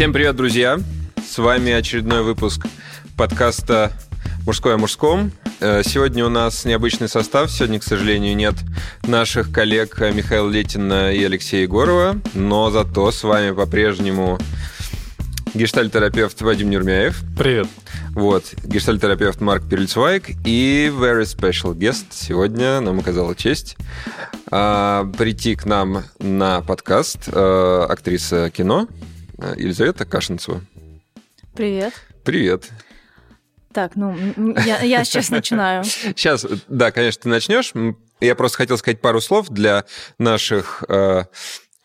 Всем 0.00 0.14
привет, 0.14 0.34
друзья! 0.34 0.80
С 1.22 1.36
вами 1.36 1.72
очередной 1.72 2.22
выпуск 2.22 2.66
подкаста 3.18 3.92
«Мужское 4.46 4.76
о 4.76 4.78
мужском». 4.78 5.30
Э, 5.60 5.82
сегодня 5.84 6.24
у 6.24 6.30
нас 6.30 6.64
необычный 6.64 7.06
состав. 7.06 7.50
Сегодня, 7.50 7.80
к 7.80 7.82
сожалению, 7.82 8.34
нет 8.34 8.54
наших 9.02 9.52
коллег 9.52 10.00
Михаила 10.00 10.48
Летина 10.48 11.12
и 11.12 11.22
Алексея 11.22 11.64
Егорова, 11.64 12.16
но 12.32 12.70
зато 12.70 13.10
с 13.10 13.22
вами 13.24 13.50
по-прежнему 13.50 14.38
гештальтерапевт 15.52 16.40
Вадим 16.40 16.70
Нюрмяев. 16.70 17.20
Привет. 17.36 17.66
Вот, 18.14 18.54
гештальтерапевт 18.64 19.42
Марк 19.42 19.68
Перельцвайк 19.68 20.30
и 20.46 20.90
very 20.90 21.24
special 21.24 21.74
guest 21.74 22.06
сегодня 22.12 22.80
нам 22.80 23.00
оказала 23.00 23.34
честь 23.34 23.76
а, 24.50 25.04
прийти 25.18 25.56
к 25.56 25.66
нам 25.66 26.04
на 26.18 26.62
подкаст 26.62 27.28
а, 27.30 27.84
актриса 27.84 28.48
кино 28.48 28.88
Елизавета 29.56 30.04
Кашинцева. 30.04 30.62
Привет. 31.54 31.94
Привет. 32.24 32.70
Так, 33.72 33.94
ну, 33.94 34.16
я, 34.66 34.82
я 34.82 35.04
сейчас 35.04 35.30
начинаю. 35.30 35.84
Сейчас, 35.84 36.46
да, 36.68 36.90
конечно, 36.90 37.22
ты 37.22 37.28
начнешь. 37.28 37.72
Я 38.20 38.34
просто 38.34 38.58
хотел 38.58 38.78
сказать 38.78 39.00
пару 39.00 39.20
слов 39.20 39.48
для 39.48 39.84
наших 40.18 40.84
э, 40.88 41.24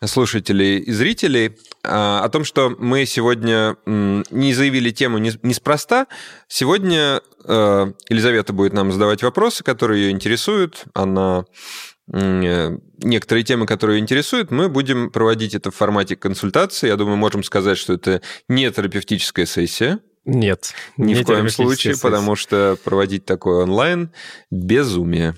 слушателей 0.04 0.78
и 0.78 0.92
зрителей 0.92 1.46
э, 1.46 1.52
о 1.82 2.28
том, 2.28 2.44
что 2.44 2.74
мы 2.78 3.06
сегодня 3.06 3.76
э, 3.86 4.22
не 4.30 4.52
заявили 4.52 4.90
тему 4.90 5.18
неспроста. 5.18 6.06
Сегодня 6.48 7.22
э, 7.44 7.92
Елизавета 8.08 8.52
будет 8.52 8.72
нам 8.72 8.92
задавать 8.92 9.22
вопросы, 9.22 9.64
которые 9.64 10.06
ее 10.06 10.10
интересуют. 10.10 10.84
Она 10.92 11.44
э, 11.44 11.95
некоторые 12.08 13.44
темы, 13.44 13.66
которые 13.66 13.98
интересуют, 13.98 14.50
мы 14.50 14.68
будем 14.68 15.10
проводить 15.10 15.54
это 15.54 15.70
в 15.70 15.74
формате 15.74 16.16
консультации. 16.16 16.88
Я 16.88 16.96
думаю, 16.96 17.16
можем 17.16 17.42
сказать, 17.42 17.78
что 17.78 17.94
это 17.94 18.22
не 18.48 18.70
терапевтическая 18.70 19.46
сессия. 19.46 20.00
Нет. 20.24 20.72
Ни 20.96 21.14
в 21.14 21.24
коем 21.24 21.48
случае, 21.48 21.94
сессия. 21.94 22.02
потому 22.02 22.34
что 22.34 22.76
проводить 22.84 23.24
такое 23.24 23.62
онлайн– 23.62 24.10
безумие. 24.50 25.36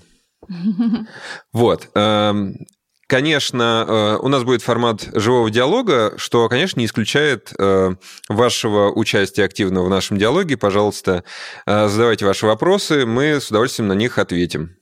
Вот. 1.52 1.90
Эм, 1.94 2.66
конечно, 3.06 3.84
э, 3.86 4.16
у 4.22 4.28
нас 4.28 4.44
будет 4.44 4.62
формат 4.62 5.08
живого 5.12 5.50
диалога, 5.50 6.14
что, 6.16 6.48
конечно, 6.48 6.80
не 6.80 6.86
исключает 6.86 7.52
э, 7.58 7.94
вашего 8.28 8.90
участия 8.90 9.44
активного 9.44 9.86
в 9.86 9.90
нашем 9.90 10.16
диалоге. 10.16 10.56
Пожалуйста, 10.56 11.24
э, 11.66 11.88
задавайте 11.88 12.24
ваши 12.24 12.46
вопросы, 12.46 13.04
мы 13.04 13.40
с 13.40 13.50
удовольствием 13.50 13.88
на 13.88 13.94
них 13.94 14.16
ответим. 14.16 14.77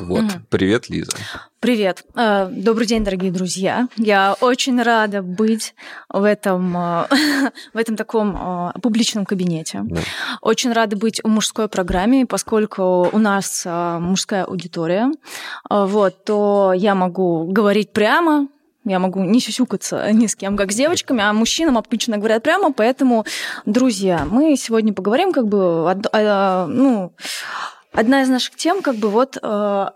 Вот. 0.00 0.24
Mm. 0.24 0.40
Привет, 0.50 0.88
Лиза. 0.88 1.16
Привет. 1.60 2.04
Э, 2.14 2.48
добрый 2.50 2.86
день, 2.86 3.02
дорогие 3.02 3.32
друзья. 3.32 3.88
Я 3.96 4.36
очень 4.40 4.80
рада 4.80 5.22
быть 5.22 5.74
в 6.08 6.22
этом, 6.22 6.76
э, 6.76 7.06
в 7.74 7.76
этом 7.76 7.96
таком 7.96 8.36
э, 8.36 8.80
публичном 8.80 9.24
кабинете. 9.24 9.80
Да. 9.84 10.00
Очень 10.42 10.72
рада 10.72 10.96
быть 10.96 11.20
в 11.24 11.28
мужской 11.28 11.68
программе, 11.68 12.26
поскольку 12.26 13.08
у 13.10 13.18
нас 13.18 13.64
мужская 13.66 14.44
аудитория. 14.44 15.10
Вот, 15.68 16.24
то 16.24 16.72
я 16.76 16.94
могу 16.94 17.46
говорить 17.50 17.92
прямо, 17.92 18.48
я 18.84 18.98
могу 18.98 19.24
не 19.24 19.40
сюсюкаться 19.40 20.08
ни 20.12 20.26
с 20.26 20.36
кем, 20.36 20.56
как 20.56 20.72
с 20.72 20.76
девочками, 20.76 21.22
а 21.22 21.32
мужчинам 21.32 21.78
обычно 21.78 22.18
говорят 22.18 22.42
прямо, 22.42 22.72
поэтому, 22.72 23.24
друзья, 23.64 24.26
мы 24.30 24.56
сегодня 24.56 24.92
поговорим 24.92 25.32
как 25.32 25.48
бы, 25.48 25.94
ну, 26.68 27.12
одна 27.96 28.22
из 28.22 28.28
наших 28.28 28.56
тем, 28.56 28.82
как 28.82 28.96
бы 28.96 29.08
вот 29.08 29.38
э, 29.42 29.86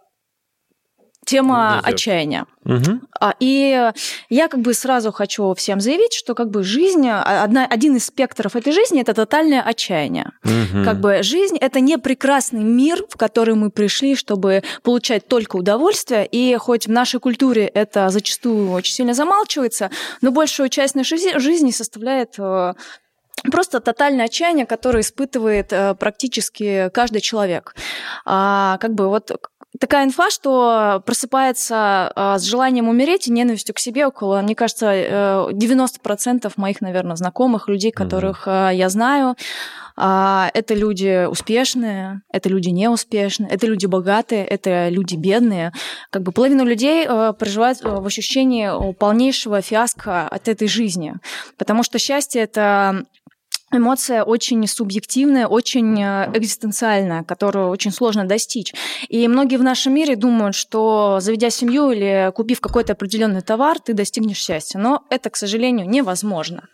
тема 1.31 1.81
Идет. 1.81 1.95
отчаяния. 1.95 2.47
Угу. 2.65 3.01
И 3.41 3.93
я 4.31 4.49
как 4.49 4.61
бы 4.61 4.75
сразу 4.75 5.13
хочу 5.13 5.55
всем 5.55 5.81
заявить, 5.81 6.13
что 6.13 6.35
как 6.35 6.51
бы 6.51 6.63
жизнь, 6.63 7.07
а, 7.09 7.45
одна, 7.45 7.67
один 7.67 7.97
из 7.97 8.07
спектров 8.07 8.57
этой 8.57 8.73
жизни– 8.73 9.01
это 9.03 9.15
тотальное 9.15 9.63
отчаяние. 9.63 10.33
Угу. 10.45 10.85
Как 10.85 11.01
бы 11.01 11.23
жизнь– 11.23 11.57
это 11.61 11.81
не 11.81 11.99
прекрасный 11.99 12.65
мир, 12.65 13.05
в 13.09 13.17
который 13.17 13.55
мы 13.55 13.71
пришли, 13.71 14.17
чтобы 14.17 14.63
получать 14.83 15.29
только 15.29 15.57
удовольствие, 15.57 16.27
и 16.27 16.57
хоть 16.57 16.87
в 16.87 16.91
нашей 16.91 17.21
культуре 17.21 17.67
это 17.67 18.09
зачастую 18.09 18.71
очень 18.73 18.95
сильно 18.95 19.15
замалчивается, 19.15 19.91
но 20.23 20.33
большую 20.33 20.69
часть 20.69 20.95
нашей 20.95 21.39
жизни 21.39 21.71
составляет 21.71 22.35
э, 22.39 22.75
просто 23.51 23.81
тотальное 23.81 24.27
отчаяние, 24.27 24.67
которое 24.67 25.01
испытывает 25.01 25.73
э, 25.73 25.95
практически 25.95 26.91
каждый 26.93 27.21
человек. 27.21 27.75
А, 28.25 28.79
как 28.79 28.95
бы 28.95 29.09
вот 29.09 29.31
такая 29.79 30.05
инфа, 30.05 30.31
что 30.31 31.03
просыпается 31.07 32.13
э, 32.15 32.39
с 32.39 32.43
желанием 32.43 32.89
умереть 32.89 33.29
и 33.29 33.33
ненавистью 33.33 33.75
к 33.75 33.79
себе 33.79 34.07
около, 34.07 34.41
мне 34.41 34.55
кажется, 34.55 35.49
90% 35.51 36.47
э, 36.47 36.51
моих, 36.57 36.81
наверное, 36.81 37.17
знакомых, 37.17 37.69
людей, 37.69 37.93
которых 37.93 38.47
mm-hmm. 38.47 38.75
я 38.75 38.89
знаю. 38.89 39.37
А, 39.97 40.51
это 40.55 40.75
люди 40.75 41.27
успешные, 41.27 42.23
это 42.33 42.49
люди 42.49 42.71
неуспешные, 42.71 43.51
это 43.51 43.67
люди 43.67 43.87
богатые, 43.87 44.45
это 44.45 44.89
люди 44.89 45.15
бедные. 45.15 45.73
Как 46.11 46.23
бы 46.23 46.33
половина 46.33 46.63
людей 46.63 47.07
проживает 47.07 47.83
в 47.83 48.07
ощущении 48.07 48.95
полнейшего 48.95 49.61
фиаско 49.61 50.27
от 50.27 50.49
этой 50.49 50.69
жизни. 50.69 51.15
Потому 51.59 51.83
что 51.83 51.99
счастье– 51.99 52.43
это 52.43 53.05
эмоция 53.73 54.25
очень 54.25 54.67
субъективная, 54.67 55.47
очень 55.47 56.01
э, 56.03 56.31
экзистенциальная, 56.35 57.23
которую 57.23 57.69
очень 57.69 57.93
сложно 57.93 58.25
достичь. 58.25 58.75
И 59.09 59.29
многие 59.29 59.57
в 59.57 59.63
нашем 59.63 59.95
мире 59.95 60.17
думают, 60.17 60.55
что 60.55 61.19
заведя 61.21 61.51
семью 61.51 61.91
или 61.91 62.33
купив 62.35 62.61
какой-то 62.61 62.93
определенный 62.93 63.43
товар, 63.43 63.79
ты 63.79 63.93
достигнешь 63.93 64.39
счастья. 64.39 64.79
Но 64.79 65.05
это, 65.11 65.31
к 65.31 65.37
сожалению, 65.37 65.89
невозможно. 65.89 66.69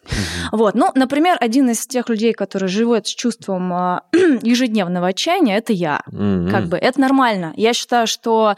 Вот. 0.53 0.75
Ну, 0.75 0.91
например, 0.95 1.37
один 1.41 1.71
из 1.71 1.87
тех 1.87 2.09
людей, 2.09 2.33
которые 2.33 2.69
живут 2.69 3.07
с 3.07 3.15
чувством 3.15 3.73
э, 3.73 4.01
ежедневного 4.43 5.09
отчаяния, 5.09 5.57
это 5.57 5.73
я. 5.73 6.03
Как 6.07 6.67
бы 6.67 6.77
это 6.77 7.01
нормально. 7.01 7.53
Я 7.57 7.73
считаю, 7.73 8.07
что 8.07 8.55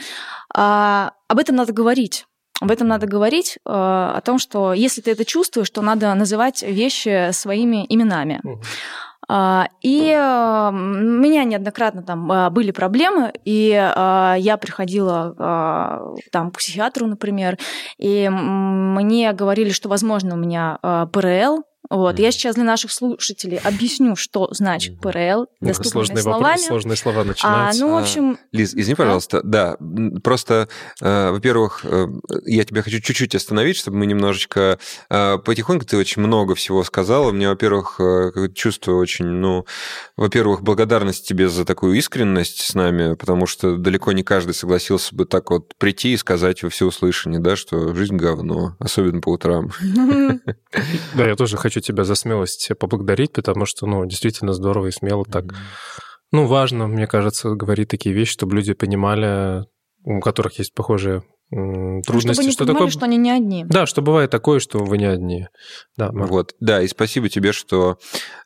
а, 0.55 1.13
об 1.29 1.39
этом 1.39 1.57
надо 1.57 1.73
говорить. 1.73 2.27
Об 2.61 2.71
этом 2.71 2.89
надо 2.89 3.07
говорить, 3.07 3.57
э, 3.57 3.61
о 3.65 4.21
том, 4.25 4.39
что 4.39 4.73
если 4.73 5.01
ты 5.01 5.13
это 5.13 5.25
чувствуешь, 5.25 5.71
то 5.71 5.81
надо 5.83 6.13
называть 6.15 6.63
вещи 6.63 7.31
своими 7.33 7.87
именами. 7.89 8.41
А, 9.31 9.69
и 9.83 10.09
у 10.09 10.73
меня 10.73 11.45
неоднократно 11.45 12.03
там 12.03 12.33
а, 12.33 12.49
были 12.49 12.71
проблемы, 12.71 13.31
и 13.45 13.69
я 13.69 14.59
приходила 14.59 16.17
там 16.33 16.51
к 16.51 16.59
психиатру, 16.59 17.07
например, 17.07 17.59
и 17.99 18.29
мне 18.31 19.33
говорили, 19.35 19.71
что, 19.71 19.91
возможно, 19.91 20.35
у 20.35 20.39
меня 20.39 20.79
ПРЛ, 21.13 21.63
вот, 21.91 22.19
mm. 22.19 22.23
я 22.23 22.31
сейчас 22.31 22.55
для 22.55 22.65
наших 22.65 22.93
слушателей 22.93 23.59
объясню, 23.59 24.15
что 24.17 24.49
значит 24.53 25.01
ПРЛ, 25.01 25.47
ну 25.61 25.69
доступными 25.69 25.93
сложные 25.93 26.23
словами. 26.23 26.43
Вопросы, 26.43 26.67
сложные 26.67 26.97
слова 26.97 27.25
начинаются. 27.25 27.83
А, 27.83 27.87
ну, 27.87 27.95
в 27.95 27.97
общем... 27.97 28.39
Лиз, 28.53 28.75
извини, 28.75 28.95
пожалуйста, 28.95 29.41
да, 29.43 29.77
просто, 30.23 30.69
э, 31.01 31.31
во-первых, 31.31 31.81
э, 31.85 32.07
я 32.45 32.65
тебя 32.65 32.83
хочу 32.83 33.01
чуть-чуть 33.01 33.35
остановить, 33.35 33.77
чтобы 33.77 33.99
мы 33.99 34.07
немножечко... 34.07 34.79
Э, 35.09 35.39
потихоньку 35.39 35.87
ты 35.87 35.97
очень 35.97 36.23
много 36.23 36.55
всего 36.55 36.85
сказала. 36.85 37.33
Мне, 37.33 37.49
во-первых, 37.49 38.01
э, 38.01 38.49
чувствую 38.55 38.99
очень, 38.99 39.27
ну, 39.27 39.65
во-первых, 40.17 40.63
благодарность 40.63 41.27
тебе 41.27 41.49
за 41.49 41.65
такую 41.65 41.97
искренность 41.97 42.61
с 42.61 42.75
нами, 42.75 43.15
потому 43.15 43.47
что 43.47 43.77
далеко 43.77 44.13
не 44.13 44.23
каждый 44.23 44.53
согласился 44.53 45.15
бы 45.15 45.25
так 45.25 45.51
вот 45.51 45.75
прийти 45.79 46.13
и 46.13 46.17
сказать 46.17 46.63
во 46.63 46.69
всеуслышание, 46.69 47.41
да, 47.41 47.57
что 47.57 47.95
жизнь 47.95 48.17
говно, 48.17 48.77
особенно 48.79 49.21
по 49.21 49.31
утрам. 49.31 49.71
Да, 51.15 51.27
я 51.27 51.37
тоже 51.37 51.57
хочу 51.57 51.78
тебя 51.81 52.05
за 52.05 52.15
смелость 52.15 52.71
поблагодарить, 52.79 53.33
потому 53.33 53.67
что, 53.67 53.87
ну, 53.87 54.05
действительно 54.07 54.53
здорово 54.53 54.89
и 54.89 54.93
смело 54.93 55.25
так. 55.25 55.45
Ну, 56.31 56.47
важно, 56.47 56.87
мне 56.87 57.07
кажется, 57.07 57.51
говорить 57.51 57.89
такие 57.89 58.15
вещи, 58.15 58.33
чтобы 58.33 58.57
люди 58.57 58.75
понимали, 58.75 59.65
у 60.05 60.21
которых 60.21 60.59
есть 60.59 60.75
похожие 60.75 61.23
трудности. 61.51 62.33
Чтобы 62.33 62.45
не 62.45 62.53
что 62.53 62.65
понимали, 62.65 62.79
такое... 62.79 62.91
что 62.91 63.05
они 63.05 63.17
не 63.17 63.31
одни. 63.31 63.65
Да, 63.65 63.87
что 63.87 64.03
бывает 64.03 64.31
такое, 64.31 64.61
что 64.61 64.79
вы 64.79 64.99
не 64.99 65.07
одни. 65.07 65.47
Да, 65.97 66.11
вот, 66.13 66.55
да, 66.61 66.83
и 66.83 66.89
спасибо 66.89 67.29
тебе, 67.29 67.53
что 67.53 67.99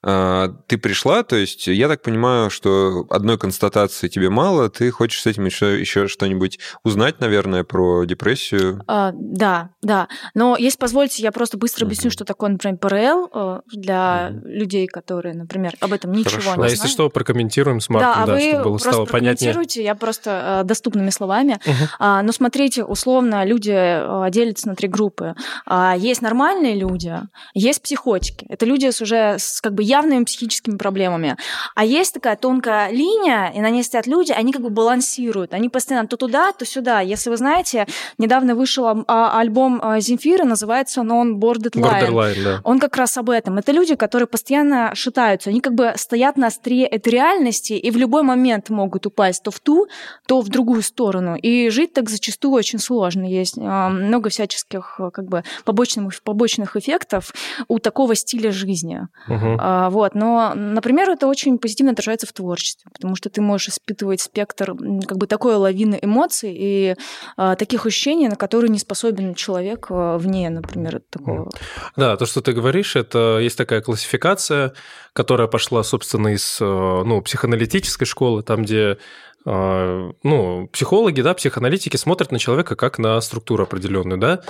э, 0.04 0.48
ты 0.68 0.78
пришла. 0.78 1.22
То 1.24 1.36
есть 1.36 1.66
я 1.66 1.88
так 1.88 2.02
понимаю, 2.02 2.50
что 2.50 3.04
одной 3.10 3.38
констатации 3.38 4.08
тебе 4.08 4.30
мало, 4.30 4.70
ты 4.70 4.90
хочешь 4.90 5.20
с 5.20 5.26
этим 5.26 5.46
еще, 5.46 5.80
еще 5.80 6.06
что-нибудь 6.06 6.60
узнать, 6.84 7.20
наверное, 7.20 7.64
про 7.64 8.04
депрессию. 8.04 8.82
А, 8.86 9.12
да, 9.14 9.70
да. 9.82 10.08
Но 10.34 10.56
если 10.56 10.78
позволите, 10.78 11.22
я 11.22 11.32
просто 11.32 11.58
быстро 11.58 11.86
объясню, 11.86 12.10
uh-huh. 12.10 12.14
что 12.14 12.24
такое, 12.24 12.50
например, 12.50 12.78
ПРЛ 12.78 13.30
э, 13.34 13.60
для 13.72 14.30
uh-huh. 14.30 14.40
людей, 14.44 14.86
которые, 14.86 15.34
например, 15.34 15.74
об 15.80 15.92
этом 15.92 16.12
ничего 16.12 16.30
Хорошо. 16.30 16.50
не 16.50 16.54
знают. 16.54 16.72
А 16.72 16.74
если 16.74 16.88
что, 16.88 17.10
прокомментируем 17.10 17.80
с 17.80 17.88
Марком, 17.88 18.12
да, 18.12 18.26
да, 18.26 18.32
а 18.32 18.36
вы 18.36 18.40
чтобы 18.42 18.64
было 18.64 18.72
просто 18.72 18.92
стало 18.92 19.06
понятнее. 19.06 19.82
я 19.82 19.94
просто 19.94 20.60
э, 20.62 20.64
доступными 20.64 21.10
словами. 21.10 21.58
А, 21.98 22.22
но 22.22 22.32
смотрите, 22.32 22.84
условно 22.92 23.44
люди 23.44 23.72
э, 23.74 24.30
делятся 24.30 24.68
на 24.68 24.76
три 24.76 24.88
группы. 24.88 25.34
А, 25.66 25.96
есть 25.96 26.22
нормальные 26.22 26.74
люди, 26.74 27.14
есть 27.54 27.82
психотики. 27.82 28.46
Это 28.48 28.66
люди 28.66 28.90
с 28.90 29.00
уже 29.00 29.36
с 29.38 29.60
как 29.60 29.74
бы 29.74 29.82
явными 29.82 30.24
психическими 30.24 30.76
проблемами. 30.76 31.36
А 31.74 31.84
есть 31.84 32.14
такая 32.14 32.36
тонкая 32.36 32.90
линия, 32.90 33.52
и 33.54 33.60
на 33.60 33.70
ней 33.70 33.82
стоят 33.82 34.06
люди, 34.06 34.32
они 34.32 34.52
как 34.52 34.62
бы 34.62 34.70
балансируют. 34.70 35.54
Они 35.54 35.68
постоянно 35.68 36.08
то 36.08 36.16
туда, 36.16 36.52
то 36.52 36.64
сюда. 36.64 37.00
Если 37.00 37.30
вы 37.30 37.36
знаете, 37.36 37.86
недавно 38.18 38.54
вышел 38.54 38.86
а, 38.86 39.38
альбом 39.40 39.82
Земфира, 39.98 40.44
называется 40.44 41.00
он 41.00 41.12
On 41.12 41.34
Borderline. 41.34 42.08
Borderline 42.08 42.44
да. 42.44 42.60
Он 42.64 42.78
как 42.78 42.96
раз 42.96 43.16
об 43.16 43.30
этом. 43.30 43.58
Это 43.58 43.72
люди, 43.72 43.94
которые 43.94 44.26
постоянно 44.26 44.94
шатаются. 44.94 45.50
Они 45.50 45.60
как 45.60 45.74
бы 45.74 45.92
стоят 45.96 46.36
на 46.36 46.48
острие 46.48 46.86
этой 46.86 47.10
реальности 47.10 47.72
и 47.72 47.90
в 47.90 47.96
любой 47.96 48.22
момент 48.22 48.70
могут 48.70 49.06
упасть 49.06 49.42
то 49.42 49.50
в 49.50 49.60
ту, 49.60 49.86
то 50.26 50.40
в 50.40 50.48
другую 50.48 50.82
сторону. 50.82 51.36
И 51.36 51.70
жить 51.70 51.92
так 51.92 52.10
зачастую 52.10 52.54
очень 52.54 52.78
сложно. 52.82 53.24
Есть 53.24 53.58
а, 53.58 53.88
много 53.88 54.30
всяческих 54.30 55.00
как 55.12 55.24
бы 55.26 55.44
побочных, 55.64 56.22
побочных 56.22 56.76
эффектов 56.76 57.32
у 57.68 57.78
такого 57.78 58.14
стиля 58.14 58.52
жизни. 58.52 59.08
Угу. 59.28 59.90
Вот. 59.90 60.14
Но, 60.14 60.52
например, 60.54 61.10
это 61.10 61.26
очень 61.26 61.58
позитивно 61.58 61.92
отражается 61.92 62.26
в 62.26 62.32
творчестве, 62.32 62.90
потому 62.92 63.16
что 63.16 63.30
ты 63.30 63.40
можешь 63.40 63.68
испытывать 63.68 64.20
спектр 64.20 64.74
как 65.06 65.18
бы 65.18 65.26
такой 65.26 65.54
лавины 65.54 65.98
эмоций 66.00 66.54
и 66.54 66.96
а, 67.36 67.56
таких 67.56 67.86
ощущений, 67.86 68.28
на 68.28 68.36
которые 68.36 68.70
не 68.70 68.78
способен 68.78 69.34
человек 69.34 69.86
вне, 69.88 70.50
например, 70.50 71.00
такого. 71.10 71.50
Да, 71.96 72.16
то, 72.16 72.26
что 72.26 72.40
ты 72.40 72.52
говоришь, 72.52 72.96
это 72.96 73.38
есть 73.40 73.56
такая 73.56 73.80
классификация, 73.80 74.74
которая 75.12 75.48
пошла, 75.48 75.82
собственно, 75.82 76.28
из 76.28 76.58
ну, 76.60 77.22
психоаналитической 77.22 78.06
школы, 78.06 78.42
там, 78.42 78.62
где 78.62 78.98
ну, 79.44 80.68
психологи, 80.72 81.20
да, 81.20 81.34
психоаналитики 81.34 81.96
смотрят 81.96 82.30
на 82.30 82.38
человека 82.38 82.76
как 82.76 82.98
на 82.98 83.20
структуру 83.20 83.64
определенную, 83.64 84.18
да, 84.18 84.42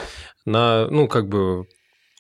на, 0.45 0.87
ну, 0.89 1.09
как 1.09 1.29
бы 1.29 1.67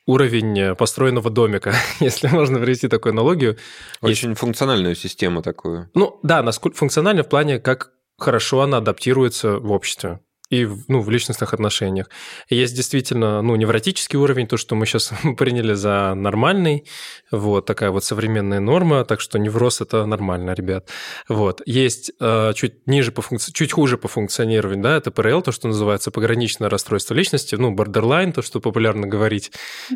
уровень 0.07 0.75
построенного 0.77 1.31
домика, 1.31 1.75
если 2.01 2.29
можно 2.29 2.59
привести 2.59 2.89
такую 2.89 3.13
аналогию. 3.13 3.59
Очень 4.01 4.31
Есть... 4.31 4.41
функциональную 4.41 4.95
систему 4.95 5.43
такую. 5.43 5.91
Ну, 5.95 6.19
да, 6.23 6.43
насколько 6.43 6.77
функционально 6.77 7.23
в 7.23 7.29
плане, 7.29 7.59
как 7.59 7.93
хорошо 8.19 8.63
она 8.63 8.79
адаптируется 8.79 9.59
в 9.59 9.71
обществе 9.71 10.21
и 10.52 10.69
ну, 10.87 11.00
в 11.00 11.08
личностных 11.08 11.54
отношениях. 11.54 12.10
есть 12.50 12.76
действительно 12.76 13.40
ну, 13.40 13.56
невротический 13.56 14.19
уровень, 14.19 14.46
то, 14.46 14.58
что 14.58 14.75
мы 14.75 14.84
сейчас 14.84 15.10
приняли 15.38 15.72
за 15.72 16.12
нормальный, 16.14 16.84
вот 17.31 17.64
такая 17.64 17.90
вот 17.90 18.04
современная 18.04 18.60
норма, 18.60 19.06
так 19.06 19.22
что 19.22 19.38
невроз– 19.38 19.81
это 19.81 20.04
нормально, 20.04 20.52
ребят. 20.52 20.90
Вот. 21.26 21.62
Есть 21.64 22.12
э, 22.20 22.52
чуть 22.54 22.87
ниже 22.87 23.12
по 23.12 23.22
функци... 23.22 23.50
чуть 23.54 23.72
хуже 23.72 23.96
по 23.96 24.08
функционированию, 24.08 24.82
да, 24.82 24.96
это 24.99 25.10
ПРЛ, 25.10 25.40
то, 25.40 25.52
что 25.52 25.69
называется 25.69 26.10
пограничное 26.10 26.69
расстройство 26.69 27.14
личности, 27.14 27.54
ну, 27.54 27.75
borderline, 27.75 28.32
то, 28.32 28.43
что 28.43 28.60
популярно 28.60 29.06
говорить 29.06 29.52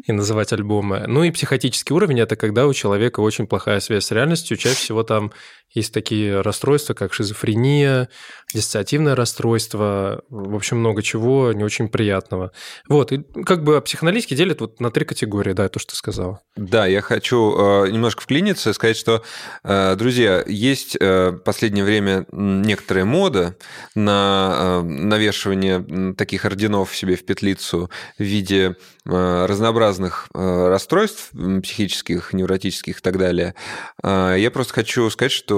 и 0.06 0.12
называть 0.12 0.54
альбомы. 0.54 1.04
Ну 1.06 1.22
и 1.22 1.30
психотический 1.30 1.94
уровень– 1.94 2.20
это 2.20 2.34
когда 2.34 2.66
у 2.66 2.72
человека 2.72 3.20
очень 3.20 3.46
плохая 3.46 3.80
связь 3.80 4.06
с 4.06 4.10
реальностью, 4.10 4.56
чаще 4.56 4.76
всего 4.76 5.02
там 5.02 5.32
есть 5.72 5.92
такие 5.92 6.40
расстройства, 6.40 6.94
как 6.94 7.12
шизофрения, 7.12 8.08
диссоциативное 8.54 9.14
расстройство, 9.14 10.22
в 10.30 10.54
общем, 10.54 10.78
много 10.78 11.02
чего 11.02 11.52
не 11.52 11.64
очень 11.64 11.88
приятного. 11.88 12.52
Вот, 12.88 13.12
и 13.12 13.22
как 13.44 13.64
бы 13.64 13.80
психоаналитики 13.82 14.34
делят 14.34 14.60
вот 14.60 14.80
на 14.80 14.90
три 14.90 15.04
категории, 15.04 15.52
да, 15.52 15.68
то, 15.68 15.78
что 15.78 15.90
ты 15.90 15.96
сказал. 15.96 16.40
Да, 16.56 16.86
я 16.86 17.02
хочу 17.02 17.54
э, 17.56 17.90
немножко 17.90 18.22
вклиниться 18.22 18.70
и 18.70 18.72
сказать, 18.72 18.96
что, 18.96 19.22
э, 19.64 19.96
друзья, 19.96 20.42
есть 20.46 20.96
э, 20.98 21.30
в 21.30 21.38
последнее 21.38 21.84
время 21.84 22.26
некоторая 22.32 23.04
мода 23.04 23.56
на 23.94 24.82
навешивание 24.82 26.14
таких 26.14 26.44
орденов 26.44 26.94
себе 26.96 27.16
в 27.16 27.24
петлицу 27.24 27.90
в 28.18 28.22
виде 28.22 28.76
разнообразных 29.04 30.28
расстройств 30.32 31.30
психических, 31.62 32.32
невротических 32.32 32.98
и 32.98 33.00
так 33.00 33.18
далее. 33.18 33.54
Я 34.02 34.50
просто 34.52 34.74
хочу 34.74 35.08
сказать, 35.10 35.32
что 35.32 35.55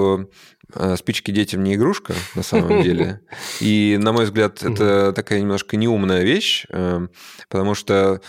а, 0.73 0.95
спички 0.97 1.31
детям 1.31 1.63
не 1.63 1.75
игрушка, 1.75 2.13
на 2.35 2.43
самом 2.43 2.81
деле. 2.83 3.21
И, 3.59 3.97
на 3.99 4.11
мой 4.11 4.25
взгляд, 4.25 4.63
это 4.63 5.13
такая 5.13 5.41
немножко 5.41 5.77
неумная 5.77 6.23
вещь, 6.23 6.65
э, 6.69 7.07
потому 7.47 7.73
что 7.73 8.21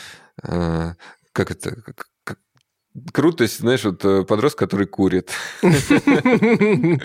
э, 0.42 0.94
как 1.32 1.50
это, 1.50 1.76
Круто, 3.12 3.46
знаешь, 3.46 3.84
вот 3.84 4.04
э, 4.04 4.24
подросток, 4.24 4.58
который 4.58 4.86
курит. 4.86 5.30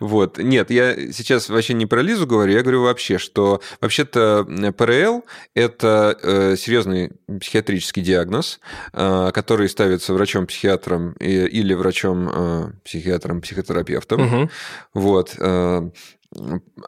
Вот. 0.00 0.38
Нет, 0.38 0.70
я 0.70 1.12
сейчас 1.12 1.48
вообще 1.48 1.74
не 1.74 1.86
про 1.86 2.02
Лизу 2.02 2.26
говорю, 2.26 2.52
я 2.52 2.62
говорю 2.62 2.82
вообще, 2.82 3.18
что 3.18 3.60
вообще-то 3.80 4.44
ПРЛ– 4.76 5.24
это 5.54 6.18
э, 6.20 6.56
серьезный 6.56 7.12
психиатрический 7.40 8.02
диагноз, 8.02 8.58
э, 8.92 9.30
который 9.32 9.68
ставится 9.68 10.12
врачом-психиатром 10.12 11.12
или 11.12 11.74
врачом-психиатром-психотерапевтом. 11.74 14.50
Вот. 14.92 15.36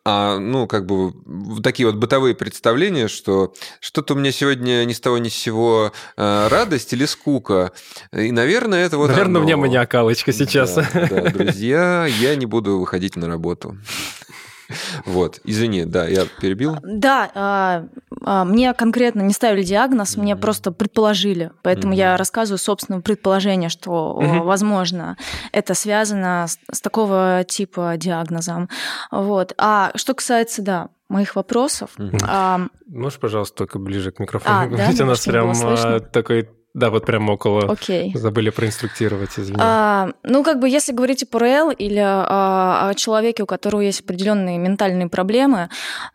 А, 0.04 0.38
ну, 0.38 0.66
как 0.66 0.84
бы 0.84 1.12
такие 1.62 1.86
вот 1.86 1.96
бытовые 1.96 2.34
представления, 2.34 3.08
что 3.08 3.54
что-то 3.80 4.14
у 4.14 4.16
меня 4.18 4.32
сегодня 4.32 4.84
ни 4.84 4.92
с 4.92 5.00
того 5.00 5.16
ни 5.18 5.28
с 5.28 5.34
сего 5.34 5.92
э, 6.16 6.48
радость 6.48 6.92
или 6.92 7.06
скука. 7.06 7.72
И, 8.12 8.32
наверное, 8.32 8.84
это 8.84 8.98
вот 8.98 9.08
Наверное, 9.08 9.36
оно. 9.36 9.40
у 9.40 9.42
меня 9.44 9.56
маниакалочка 9.56 10.32
сейчас. 10.32 10.74
Да, 10.74 10.88
да, 10.92 11.30
друзья, 11.30 12.06
я 12.06 12.36
не 12.36 12.44
буду 12.46 12.78
выходить 12.78 13.16
на 13.16 13.28
работу. 13.28 13.78
Вот, 15.06 15.40
извини, 15.44 15.84
да, 15.84 16.06
я 16.06 16.26
перебил. 16.40 16.76
Да, 16.82 17.30
а, 17.34 17.86
а, 18.22 18.44
мне 18.44 18.72
конкретно 18.74 19.22
не 19.22 19.32
ставили 19.32 19.62
диагноз, 19.62 20.16
мне 20.16 20.36
просто 20.36 20.72
предположили, 20.72 21.50
поэтому 21.62 21.94
я 21.94 22.16
рассказываю 22.16 22.58
собственное 22.58 23.00
предположение, 23.00 23.68
что, 23.68 24.14
возможно, 24.42 25.16
это 25.52 25.74
связано 25.74 26.46
с 26.48 26.80
такого 26.80 27.44
типа 27.48 27.94
диагнозом. 27.96 28.68
Вот. 29.10 29.54
А 29.58 29.92
что 29.94 30.14
касается, 30.14 30.62
да, 30.62 30.88
моих 31.08 31.36
вопросов. 31.36 31.90
А... 32.22 32.60
Можешь, 32.86 33.18
пожалуйста, 33.18 33.56
только 33.56 33.78
ближе 33.78 34.12
к 34.12 34.18
микрофону 34.18 34.56
а? 34.56 34.66
Да? 34.66 35.04
У 35.04 35.06
нас 35.06 35.26
прям 35.26 35.52
такой 36.12 36.48
да, 36.74 36.90
вот 36.90 37.04
прямо 37.04 37.32
около. 37.32 37.70
Окей. 37.70 38.12
Забыли 38.14 38.50
проинструктировать, 38.50 39.38
извини. 39.38 39.58
А, 39.60 40.10
ну, 40.22 40.44
как 40.44 40.60
бы, 40.60 40.68
если 40.68 40.92
говорить 40.92 41.22
о 41.24 41.26
ПРЛ 41.26 41.70
или 41.70 41.98
о, 41.98 42.88
о 42.88 42.94
человеке, 42.94 43.42
у 43.42 43.46
которого 43.46 43.80
есть 43.80 44.00
определенные 44.02 44.58
ментальные 44.58 45.08
проблемы, 45.08 45.68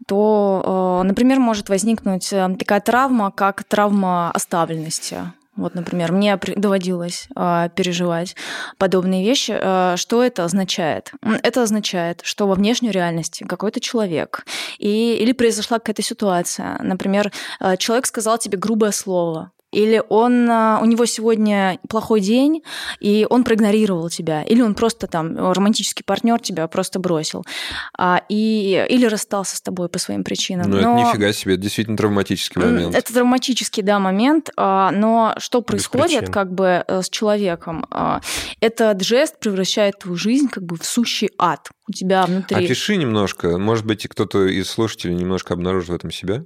то, 0.08 1.02
например, 1.04 1.40
может 1.40 1.70
возникнуть 1.70 2.32
э, 2.32 2.56
такая 2.58 2.80
травма, 2.80 3.32
как 3.32 3.64
травма 3.66 4.32
оставленности. 4.32 5.18
Вот, 5.56 5.74
например, 5.74 6.12
мне 6.12 6.38
доводилось 6.38 7.30
э, 7.36 7.70
переживать 7.76 8.36
подобные 8.78 9.24
вещи. 9.24 9.56
Э, 9.58 9.96
что 9.96 10.22
это 10.22 10.44
означает? 10.44 11.12
Это 11.44 11.64
означает, 11.64 12.22
что 12.24 12.48
во 12.48 12.56
внешней 12.56 12.92
реальности 12.92 13.46
какой-то 13.46 13.80
человек 13.80 14.46
и, 14.80 15.16
или 15.16 15.32
произошла 15.32 15.80
какая-то 15.80 16.02
ситуация. 16.02 16.78
Например, 16.82 17.32
э, 17.62 17.78
человек 17.78 18.06
сказал 18.06 18.38
тебе 18.38 18.58
грубое 18.58 18.92
слово, 18.92 19.52
или 19.76 20.02
он, 20.10 20.50
а, 20.50 20.80
у 20.82 20.86
него 20.86 21.06
сегодня 21.06 21.80
плохой 21.90 22.22
день, 22.22 22.64
и 23.00 23.28
он 23.30 23.44
проигнорировал 23.44 24.10
тебя, 24.10 24.42
или 24.44 24.62
он 24.62 24.74
просто 24.74 25.08
там, 25.08 25.52
романтический 25.52 26.04
партнер 26.06 26.40
тебя 26.40 26.68
просто 26.68 27.00
бросил, 27.00 27.44
а, 27.98 28.22
и, 28.30 28.86
или 28.90 29.06
расстался 29.06 29.58
с 29.58 29.62
тобой 29.62 29.90
по 29.90 30.00
своим 30.00 30.24
причинам. 30.24 30.70
Ну, 30.70 30.80
но... 30.82 31.00
это 31.00 31.10
нифига 31.10 31.34
себе, 31.34 31.56
это 31.56 31.64
действительно 31.64 31.98
травматический 31.98 32.62
момент. 32.62 32.96
Это 32.96 33.14
травматический, 33.14 33.84
да, 33.84 34.00
момент, 34.00 34.50
а, 34.56 34.92
но 34.92 35.36
что 35.40 35.62
происходит 35.62 36.30
как 36.30 36.54
бы 36.54 36.84
э, 36.88 37.02
с 37.02 37.10
человеком? 37.10 37.86
Этот 38.62 39.04
жест 39.04 39.40
превращает 39.40 40.00
твою 40.00 40.16
жизнь 40.16 40.48
как 40.48 40.64
бы 40.64 40.78
в 40.78 40.86
сущий 40.86 41.32
ад 41.38 41.70
у 41.88 41.92
тебя 41.92 42.26
внутри. 42.26 42.66
Опиши 42.66 42.98
немножко, 42.98 43.58
может 43.58 43.86
быть, 43.86 44.08
кто-то 44.08 44.48
из 44.48 44.70
слушателей 44.70 45.16
немножко 45.16 45.54
обнаружит 45.54 45.90
в 45.90 45.94
этом 45.94 46.12
себя? 46.12 46.44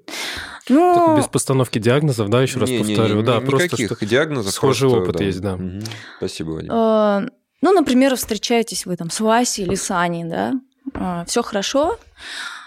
Ну, 0.67 1.17
без 1.17 1.27
постановки 1.27 1.79
диагнозов, 1.79 2.29
да, 2.29 2.41
еще 2.41 2.59
раз 2.59 2.69
не, 2.69 2.79
повторю. 2.79 3.15
Не, 3.15 3.21
не, 3.21 3.25
да, 3.25 3.39
просто 3.39 3.77
что 3.77 4.05
диагнозов. 4.05 4.53
Схожий 4.53 4.89
просто, 4.89 5.03
опыт 5.03 5.17
да. 5.17 5.23
есть, 5.23 5.41
да. 5.41 5.53
Угу. 5.55 5.81
Спасибо, 6.17 6.49
Вадим. 6.51 6.69
А, 6.71 7.23
ну, 7.61 7.71
например, 7.71 8.15
встречаетесь 8.15 8.85
вы 8.85 8.97
там 8.97 9.09
с 9.09 9.19
Васей 9.19 9.65
или 9.65 9.75
с 9.75 9.89
Аней, 9.91 10.25
да, 10.25 10.53
а, 10.93 11.23
все 11.25 11.41
хорошо, 11.41 11.97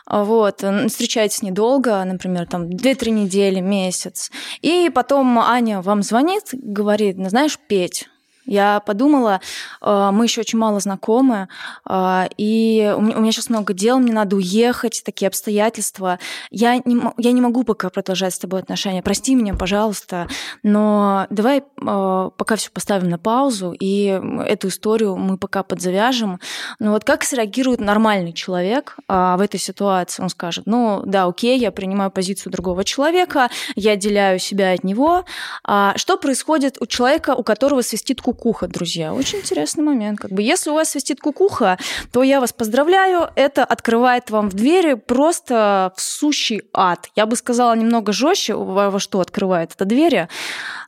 вот, 0.07 0.65
встречаетесь 0.89 1.43
недолго, 1.43 2.03
например, 2.05 2.47
там 2.47 2.69
2-3 2.69 3.11
недели, 3.11 3.61
месяц, 3.61 4.31
и 4.61 4.91
потом 4.93 5.39
Аня 5.39 5.81
вам 5.81 6.03
звонит, 6.03 6.49
говорит, 6.53 7.17
ну, 7.19 7.29
знаешь, 7.29 7.59
Петь, 7.69 8.09
Я 8.45 8.81
подумала, 8.81 9.41
э, 9.81 10.11
мы 10.13 10.25
еще 10.25 10.41
очень 10.41 10.59
мало 10.59 10.81
знакомы, 10.81 11.49
э, 11.89 12.25
и 12.37 12.93
у 12.97 13.01
меня 13.01 13.31
сейчас 13.31 13.51
много 13.51 13.73
дел, 13.73 13.99
мне 13.99 14.13
надо 14.13 14.37
уехать, 14.37 15.03
такие 15.05 15.29
обстоятельства. 15.29 16.19
Я 16.51 16.79
не, 16.85 17.01
я 17.19 17.33
не 17.33 17.41
могу 17.41 17.63
пока 17.63 17.89
продолжать 17.91 18.35
с 18.35 18.39
тобой 18.39 18.61
отношения. 18.61 19.03
Прости 19.03 19.35
меня, 19.37 19.55
пожалуйста, 19.55 20.27
но 20.65 21.27
давай 21.31 21.59
э, 21.59 22.31
пока 22.37 22.57
все 22.57 22.71
поставим 22.71 23.11
на 23.11 23.19
паузу, 23.19 23.75
и 23.79 24.21
эту 24.47 24.69
историю 24.69 25.17
мы 25.17 25.39
пока 25.39 25.63
подзавяжем. 25.63 26.41
Но 26.81 26.93
вот 26.93 27.05
как 27.05 27.23
среагирует 27.23 27.81
нормальный 27.81 28.33
человек 28.33 28.97
в 29.09 29.41
этой 29.41 29.61
ситуации? 29.61 30.23
Он 30.23 30.29
скажет, 30.29 30.67
ну 30.67 31.03
да, 31.05 31.27
окей, 31.27 31.59
я 31.59 31.71
принимаю 31.71 32.11
позицию 32.11 32.53
другого 32.53 32.85
человека, 32.85 33.51
я 33.77 33.93
отделяю 33.93 34.39
себя 34.39 34.73
от 34.73 34.85
него. 34.85 35.25
А 35.65 35.97
что 35.97 36.17
происходит 36.17 36.77
у 36.81 36.87
человека, 36.87 37.35
у 37.35 37.43
которого 37.43 37.83
свистит 37.83 38.21
кукуха? 38.21 38.32
Кукуха, 38.33 38.67
друзья. 38.67 39.13
Очень 39.13 39.39
интересный 39.39 39.85
момент. 39.85 40.21
Как 40.21 40.31
бы, 40.31 40.43
если 40.43 40.71
у 40.71 40.75
вас 40.75 40.91
свистит 40.91 41.21
кукуха, 41.21 41.79
то 42.11 42.23
я 42.23 42.41
вас 42.41 42.53
поздравляю. 42.53 43.29
Это 43.37 43.65
открывает 43.65 44.31
вам 44.31 44.49
в 44.49 44.55
двери 44.55 44.95
просто 44.95 45.93
в 45.97 46.01
сущий 46.01 46.63
ад. 46.73 47.09
Я 47.15 47.27
бы 47.27 47.37
сказала 47.37 47.75
немного 47.75 48.13
жестче, 48.13 48.55
во 48.55 48.99
что 48.99 49.21
открывает 49.21 49.73
это 49.75 49.85
двери. 49.85 50.29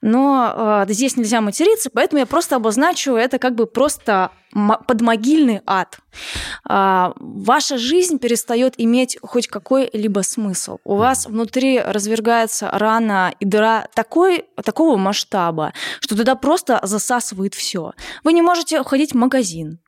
Но 0.03 0.85
э, 0.89 0.93
здесь 0.93 1.17
нельзя 1.17 1.41
материться, 1.41 1.91
поэтому 1.91 2.21
я 2.21 2.27
просто 2.27 2.57
обозначу 2.57 3.15
это 3.15 3.39
как 3.39 3.55
бы 3.55 3.67
просто 3.67 4.31
подмогильный 4.87 5.61
ад. 5.66 5.99
А, 6.64 7.12
ваша 7.16 7.78
жизнь 7.78 8.18
перестает 8.18 8.75
иметь 8.78 9.18
хоть 9.23 9.49
какой-либо 9.49 10.20
смысл. 10.20 10.78
У 10.84 10.96
вас 10.96 11.26
внутри 11.26 11.80
развергается 11.80 12.70
рана 12.70 13.34
и 13.40 13.44
дыра 13.44 13.88
такой, 13.94 14.44
такого 14.64 14.96
масштаба, 14.96 15.73
что 16.00 16.16
туда 16.16 16.34
просто 16.34 16.80
засасывает 16.82 17.54
все. 17.54 17.92
Вы 18.23 18.32
не 18.32 18.42
можете 18.42 18.82
ходить 18.84 19.12
в 19.12 19.16
магазин, 19.16 19.78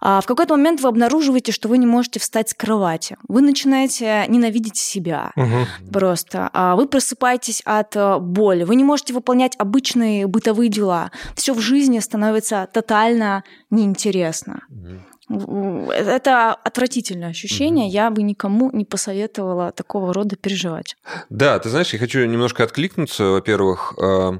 а 0.00 0.20
в 0.20 0.26
какой-то 0.26 0.56
момент 0.56 0.80
вы 0.80 0.88
обнаруживаете, 0.88 1.52
что 1.52 1.68
вы 1.68 1.78
не 1.78 1.86
можете 1.86 2.20
встать 2.20 2.50
с 2.50 2.54
кровати. 2.54 3.16
Вы 3.28 3.42
начинаете 3.42 4.24
ненавидеть 4.28 4.76
себя 4.76 5.32
угу. 5.36 5.66
просто. 5.92 6.50
А 6.52 6.76
вы 6.76 6.86
просыпаетесь 6.86 7.62
от 7.64 7.96
э, 7.96 8.18
боли. 8.18 8.64
Вы 8.64 8.76
не 8.76 8.84
можете 8.84 9.14
выполнять 9.14 9.54
обычные 9.58 10.26
бытовые 10.26 10.68
дела. 10.68 11.10
Все 11.34 11.54
в 11.54 11.60
жизни 11.60 11.98
становится 11.98 12.68
тотально 12.72 13.44
неинтересно. 13.70 14.62
Угу. 14.68 15.11
Это 15.32 16.54
отвратительное 16.54 17.30
ощущение. 17.30 17.86
Угу. 17.86 17.94
Я 17.94 18.10
бы 18.10 18.22
никому 18.22 18.70
не 18.72 18.84
посоветовала 18.84 19.72
такого 19.72 20.12
рода 20.12 20.36
переживать. 20.36 20.96
Да, 21.30 21.58
ты 21.58 21.68
знаешь, 21.68 21.92
я 21.92 21.98
хочу 21.98 22.24
немножко 22.24 22.64
откликнуться. 22.64 23.24
Во-первых, 23.24 23.94
э, 23.98 24.38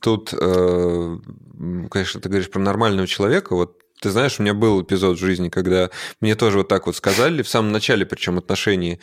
тут 0.00 0.34
э, 0.34 1.18
конечно, 1.90 2.20
ты 2.20 2.28
говоришь 2.28 2.50
про 2.50 2.60
нормального 2.60 3.06
человека, 3.06 3.54
вот 3.54 3.80
ты 4.00 4.10
знаешь, 4.10 4.38
у 4.38 4.42
меня 4.42 4.54
был 4.54 4.82
эпизод 4.82 5.16
в 5.16 5.20
жизни, 5.20 5.48
когда 5.48 5.90
мне 6.20 6.34
тоже 6.34 6.58
вот 6.58 6.68
так 6.68 6.86
вот 6.86 6.96
сказали, 6.96 7.42
в 7.42 7.48
самом 7.48 7.72
начале, 7.72 8.04
причем 8.04 8.38
отношений, 8.38 9.00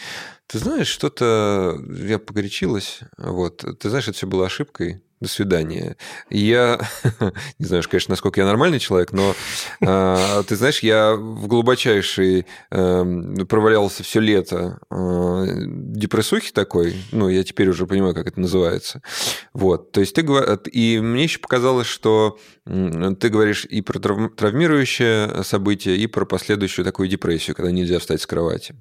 ты 0.48 0.60
знаешь, 0.60 0.88
что-то 0.88 1.80
я 1.90 2.20
погорячилась, 2.20 3.00
вот, 3.18 3.66
ты 3.80 3.90
знаешь, 3.90 4.08
это 4.08 4.18
все 4.18 4.28
было 4.28 4.46
ошибкой, 4.46 5.02
до 5.22 5.28
свидания. 5.28 5.96
Я 6.30 6.82
не 7.60 7.66
знаю, 7.66 7.84
конечно, 7.90 8.12
насколько 8.12 8.42
я 8.42 8.46
нормальный 8.46 8.80
человек, 8.80 9.14
но 9.14 9.36
э, 9.80 10.44
ты 10.48 10.56
знаешь, 10.56 10.80
я 10.80 11.14
в 11.14 11.48
глубочайший 11.48 12.48
э, 12.72 13.46
провалялся 13.48 14.04
все 14.04 14.20
лето 14.20 14.80
э, 14.90 15.46
депрессухи 15.68 16.52
такой, 16.52 16.96
ну, 17.12 17.30
я 17.30 17.44
теперь 17.44 17.70
уже 17.70 17.86
понимаю, 17.86 18.16
как 18.16 18.28
это 18.28 18.40
называется. 18.40 19.02
Вот, 19.54 19.92
то 19.92 20.02
есть 20.02 20.16
ты 20.16 20.26
и 20.72 21.00
мне 21.00 21.24
еще 21.24 21.40
показалось, 21.40 21.88
что 21.88 22.40
ты 22.66 23.30
говоришь 23.30 23.66
и 23.66 23.82
про 23.82 24.00
травмирующее 24.00 25.44
событие, 25.44 25.98
и 25.98 26.08
про 26.08 26.26
последующую 26.26 26.84
такую 26.86 27.10
депрессию, 27.10 27.56
когда 27.56 27.72
нельзя 27.72 28.00
встать 28.00 28.22
с 28.22 28.28
кровати. 28.28 28.76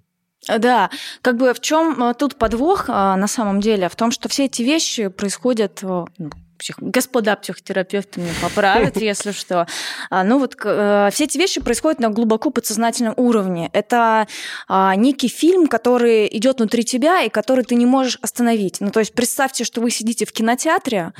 Да, 0.48 0.90
как 1.22 1.36
бы 1.36 1.52
в 1.52 1.60
чем 1.60 2.02
э, 2.02 2.14
тут 2.14 2.36
подвох 2.36 2.88
э, 2.88 2.92
на 2.92 3.26
самом 3.26 3.60
деле? 3.60 3.88
В 3.88 3.96
том, 3.96 4.10
что 4.10 4.28
все 4.28 4.46
эти 4.46 4.62
вещи 4.62 5.08
происходят 5.08 5.80
э, 5.82 6.06
псих... 6.60 6.76
господа 6.78 7.34
психотерапевты 7.36 8.20
меня 8.20 8.32
поправят, 8.40 8.96
если 9.00 9.32
что. 9.32 9.66
А, 10.10 10.22
ну 10.22 10.38
вот 10.38 10.56
э, 10.62 11.08
все 11.12 11.24
эти 11.24 11.38
вещи 11.38 11.60
происходят 11.60 11.98
на 12.00 12.10
глубоко 12.10 12.50
подсознательном 12.50 13.14
уровне. 13.16 13.70
Это 13.72 14.28
а, 14.68 14.94
некий 14.94 15.28
фильм, 15.28 15.66
который 15.66 16.28
идет 16.36 16.58
внутри 16.58 16.84
тебя 16.84 17.22
и 17.22 17.28
который 17.28 17.64
ты 17.64 17.74
не 17.74 17.86
можешь 17.86 18.18
остановить. 18.22 18.76
Ну 18.80 18.90
то 18.90 19.00
есть 19.00 19.14
представьте, 19.14 19.64
что 19.64 19.80
вы 19.80 19.90
сидите 19.90 20.26
в 20.26 20.32
кинотеатре, 20.32 21.12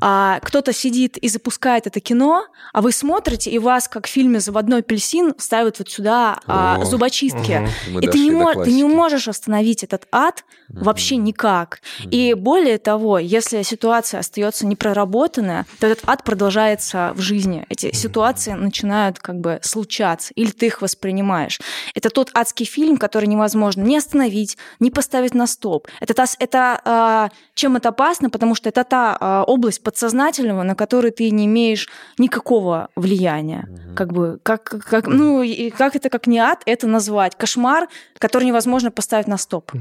а 0.00 0.38
кто-то 0.40 0.72
сидит 0.72 1.18
и 1.18 1.28
запускает 1.28 1.86
это 1.86 2.00
кино, 2.00 2.46
а 2.72 2.80
вы 2.80 2.92
смотрите, 2.92 3.50
и 3.50 3.58
вас, 3.58 3.88
как 3.88 4.06
в 4.06 4.10
фильме 4.10 4.40
«Заводной 4.40 4.80
апельсин», 4.80 5.34
ставят 5.38 5.78
вот 5.78 5.90
сюда 5.90 6.40
О, 6.46 6.84
зубочистки. 6.84 7.68
И 8.00 8.06
ты 8.06 8.18
не, 8.18 8.30
мож... 8.30 8.56
ты 8.64 8.72
не 8.72 8.84
можешь 8.84 9.28
остановить 9.28 9.82
этот 9.82 10.06
ад 10.12 10.44
вообще 10.68 11.16
никак. 11.16 11.80
И 12.10 12.34
более 12.34 12.78
того, 12.78 13.18
если 13.18 13.62
ситуация 13.62 14.20
остается 14.20 14.66
не 14.66 14.76
проработанное, 14.84 15.64
то 15.80 15.86
этот 15.86 16.06
ад 16.06 16.24
продолжается 16.24 17.12
в 17.14 17.20
жизни. 17.22 17.64
Эти 17.70 17.94
ситуации 17.94 18.52
начинают 18.52 19.18
как 19.18 19.36
бы 19.40 19.58
случаться, 19.62 20.34
или 20.34 20.50
ты 20.50 20.66
их 20.66 20.82
воспринимаешь. 20.82 21.58
Это 21.94 22.10
тот 22.10 22.30
адский 22.34 22.66
фильм, 22.66 22.98
который 22.98 23.24
невозможно 23.24 23.80
не 23.80 23.96
остановить, 23.96 24.58
не 24.80 24.90
поставить 24.90 25.32
на 25.34 25.46
стоп. 25.46 25.88
Это, 26.00 26.12
та, 26.12 26.26
это 26.38 26.80
а, 26.84 27.30
чем 27.54 27.76
это 27.76 27.88
опасно, 27.88 28.28
потому 28.28 28.54
что 28.54 28.68
это 28.68 28.84
та 28.84 29.16
а, 29.18 29.44
область 29.44 29.82
подсознательного, 29.82 30.64
на 30.64 30.74
которую 30.74 31.12
ты 31.12 31.30
не 31.30 31.46
имеешь 31.46 31.88
никакого 32.18 32.88
влияния. 32.94 33.66
Угу. 33.66 33.94
Как 33.94 34.12
бы, 34.12 34.38
как, 34.42 34.64
как, 34.64 35.06
ну, 35.06 35.42
и 35.42 35.70
как 35.70 35.96
это 35.96 36.10
как 36.10 36.26
не 36.26 36.38
ад, 36.38 36.62
это 36.66 36.86
назвать? 36.86 37.36
Кошмар, 37.36 37.88
который 38.18 38.44
невозможно 38.44 38.90
поставить 38.90 39.28
на 39.28 39.38
стоп. 39.38 39.72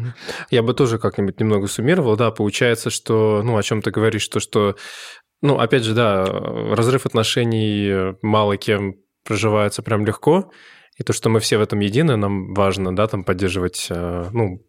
Я 0.49 0.63
бы 0.63 0.73
тоже 0.73 0.97
как-нибудь 0.97 1.41
немного 1.41 1.67
суммировал, 1.67 2.15
да, 2.15 2.31
получается, 2.31 2.89
что, 2.89 3.41
ну, 3.43 3.57
о 3.57 3.63
чем 3.63 3.81
ты 3.81 3.91
говоришь, 3.91 4.25
то, 4.29 4.39
что 4.39 4.77
ну, 5.41 5.59
опять 5.59 5.83
же, 5.83 5.93
да, 5.93 6.25
разрыв 6.25 7.05
отношений 7.05 8.15
мало 8.21 8.57
кем 8.57 8.95
проживается 9.23 9.81
прям 9.81 10.05
легко. 10.05 10.51
И 10.95 11.03
то, 11.03 11.11
что 11.11 11.29
мы 11.29 11.39
все 11.39 11.57
в 11.57 11.61
этом 11.61 11.79
едины, 11.79 12.15
нам 12.17 12.53
важно, 12.53 12.95
да, 12.95 13.07
там 13.07 13.23
поддерживать, 13.23 13.87
э, 13.89 14.29
ну... 14.31 14.61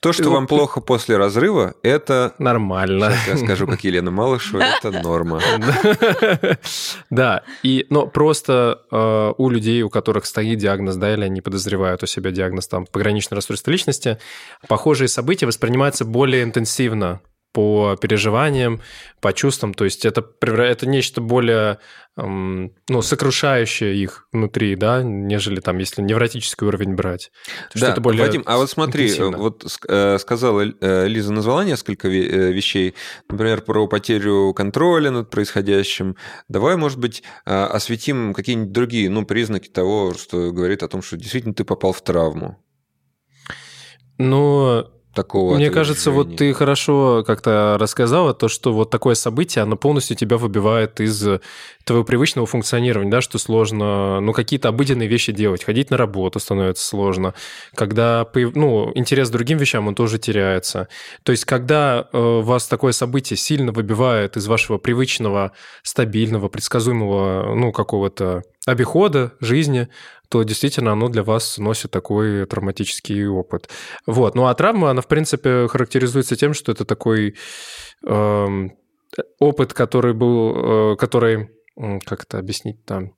То, 0.00 0.12
что 0.12 0.30
вам 0.30 0.46
плохо 0.46 0.80
после 0.80 1.16
разрыва, 1.16 1.74
это... 1.82 2.32
Нормально. 2.38 3.10
Сейчас 3.10 3.40
я 3.40 3.44
скажу, 3.44 3.66
как 3.66 3.82
Елена 3.82 4.12
Малышева, 4.12 4.62
это 4.62 4.92
норма. 5.02 5.40
Да, 7.10 7.42
и, 7.62 7.86
но 7.90 8.06
просто 8.06 8.82
э, 8.90 9.32
у 9.36 9.50
людей, 9.50 9.82
у 9.82 9.90
которых 9.90 10.26
стоит 10.26 10.58
диагноз, 10.58 10.94
да, 10.96 11.12
или 11.12 11.24
они 11.24 11.40
подозревают 11.40 12.02
у 12.04 12.06
себя 12.06 12.30
диагноз 12.30 12.68
там 12.68 12.86
пограничное 12.86 13.36
расстройство 13.36 13.72
личности, 13.72 14.18
похожие 14.68 15.08
события 15.08 15.46
воспринимаются 15.46 16.04
более 16.04 16.44
интенсивно 16.44 17.20
по 17.54 17.96
переживаниям, 18.00 18.80
по 19.20 19.32
чувствам. 19.32 19.74
То 19.74 19.84
есть 19.84 20.04
это, 20.04 20.26
это 20.42 20.88
нечто 20.88 21.20
более 21.20 21.78
ну, 22.16 22.70
сокрушающее 23.00 23.96
их 23.96 24.26
внутри, 24.32 24.74
да, 24.74 25.02
нежели 25.02 25.60
там, 25.60 25.78
если 25.78 26.02
невротический 26.02 26.66
уровень 26.66 26.94
брать. 26.94 27.30
То 27.72 27.80
да, 27.80 27.90
это 27.90 28.00
более 28.00 28.26
Вадим, 28.26 28.42
а 28.46 28.56
вот 28.56 28.70
смотри, 28.70 29.04
интенсивно. 29.04 29.38
вот 29.38 29.64
э, 29.88 30.18
сказала 30.18 30.62
э, 30.62 31.08
Лиза, 31.08 31.32
назвала 31.32 31.64
несколько 31.64 32.08
э, 32.08 32.52
вещей, 32.52 32.94
например, 33.28 33.62
про 33.62 33.86
потерю 33.86 34.52
контроля 34.52 35.12
над 35.12 35.30
происходящим. 35.30 36.16
Давай, 36.48 36.76
может 36.76 36.98
быть, 36.98 37.22
осветим 37.44 38.34
какие-нибудь 38.34 38.72
другие, 38.72 39.10
ну, 39.10 39.24
признаки 39.24 39.68
того, 39.68 40.14
что 40.14 40.52
говорит 40.52 40.82
о 40.82 40.88
том, 40.88 41.02
что 41.02 41.16
действительно 41.16 41.54
ты 41.54 41.64
попал 41.64 41.92
в 41.92 42.02
травму. 42.02 42.58
Ну, 44.18 44.86
такого. 45.14 45.54
Мне 45.54 45.70
кажется, 45.70 46.10
вот 46.10 46.36
ты 46.36 46.52
хорошо 46.52 47.24
как-то 47.26 47.76
рассказала 47.78 48.34
то, 48.34 48.48
что 48.48 48.72
вот 48.72 48.90
такое 48.90 49.14
событие, 49.14 49.62
оно 49.62 49.76
полностью 49.76 50.16
тебя 50.16 50.36
выбивает 50.36 51.00
из 51.00 51.24
твоего 51.84 52.04
привычного 52.04 52.46
функционирования, 52.46 53.10
да, 53.10 53.20
что 53.20 53.38
сложно, 53.38 54.20
ну, 54.20 54.32
какие-то 54.32 54.68
обыденные 54.68 55.08
вещи 55.08 55.32
делать, 55.32 55.64
ходить 55.64 55.90
на 55.90 55.96
работу 55.96 56.40
становится 56.40 56.84
сложно, 56.84 57.34
когда, 57.74 58.26
ну, 58.54 58.90
интерес 58.94 59.28
к 59.28 59.32
другим 59.32 59.58
вещам, 59.58 59.88
он 59.88 59.94
тоже 59.94 60.18
теряется. 60.18 60.88
То 61.22 61.32
есть, 61.32 61.44
когда 61.44 62.08
э, 62.12 62.40
вас 62.40 62.66
такое 62.66 62.92
событие 62.92 63.36
сильно 63.36 63.72
выбивает 63.72 64.36
из 64.36 64.46
вашего 64.46 64.78
привычного, 64.78 65.52
стабильного, 65.82 66.48
предсказуемого, 66.48 67.54
ну, 67.54 67.72
какого-то 67.72 68.42
обихода 68.66 69.34
жизни, 69.40 69.88
то 70.28 70.42
действительно 70.42 70.92
оно 70.92 71.08
для 71.08 71.22
вас 71.22 71.58
носит 71.58 71.90
такой 71.90 72.46
травматический 72.46 73.26
опыт. 73.26 73.68
Вот. 74.06 74.34
Ну 74.34 74.46
а 74.46 74.54
травма, 74.54 74.90
она, 74.90 75.02
в 75.02 75.08
принципе, 75.08 75.68
характеризуется 75.68 76.36
тем, 76.36 76.54
что 76.54 76.72
это 76.72 76.84
такой 76.84 77.36
э, 78.06 78.68
опыт, 79.38 79.72
который 79.72 80.14
был, 80.14 80.92
э, 80.92 80.96
который, 80.96 81.50
как 82.06 82.24
это 82.24 82.38
объяснить 82.38 82.84
там, 82.84 83.16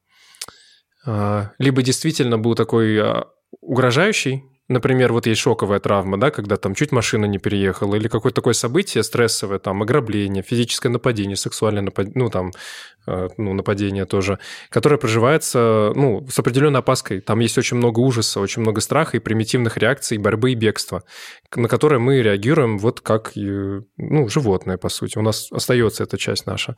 э, 1.07 1.49
либо 1.59 1.83
действительно 1.83 2.39
был 2.39 2.55
такой 2.55 2.97
э, 2.97 3.23
угрожающий, 3.61 4.45
например, 4.69 5.13
вот 5.13 5.27
есть 5.27 5.41
шоковая 5.41 5.79
травма, 5.79 6.19
да, 6.19 6.31
когда 6.31 6.57
там 6.57 6.75
чуть 6.75 6.93
машина 6.93 7.27
не 7.27 7.39
переехала, 7.39 7.95
или 7.95 8.09
какое-то 8.09 8.37
такое 8.37 8.55
событие 8.55 9.03
стрессовое, 9.03 9.59
там, 9.59 9.83
ограбление, 9.83 10.43
физическое 10.43 10.89
нападение, 10.89 11.37
сексуальное 11.37 11.83
нападение, 11.83 12.19
ну, 12.19 12.31
там, 12.31 12.53
э, 13.07 13.29
ну, 13.37 13.55
нападение 13.55 14.05
тоже, 14.05 14.39
которое 14.69 14.97
проживается, 14.97 15.93
ну, 15.95 16.27
с 16.29 16.39
определенной 16.39 16.81
опаской. 16.81 17.21
Там 17.21 17.41
есть 17.41 17.59
очень 17.59 17.77
много 17.77 18.01
ужаса, 18.01 18.41
очень 18.41 18.63
много 18.63 18.81
страха 18.81 19.17
и 19.17 19.21
примитивных 19.21 19.77
реакций, 19.77 20.19
борьбы 20.19 20.53
и 20.53 20.55
бегства, 20.55 21.03
на 21.55 21.69
которые 21.69 22.01
мы 22.01 22.23
реагируем 22.23 22.79
вот 22.79 23.01
как, 23.01 23.33
ну, 23.35 24.29
животное, 24.29 24.77
по 24.77 24.89
сути. 24.89 25.19
У 25.19 25.23
нас 25.23 25.51
остается 25.53 26.03
эта 26.03 26.19
часть 26.19 26.47
наша. 26.47 26.77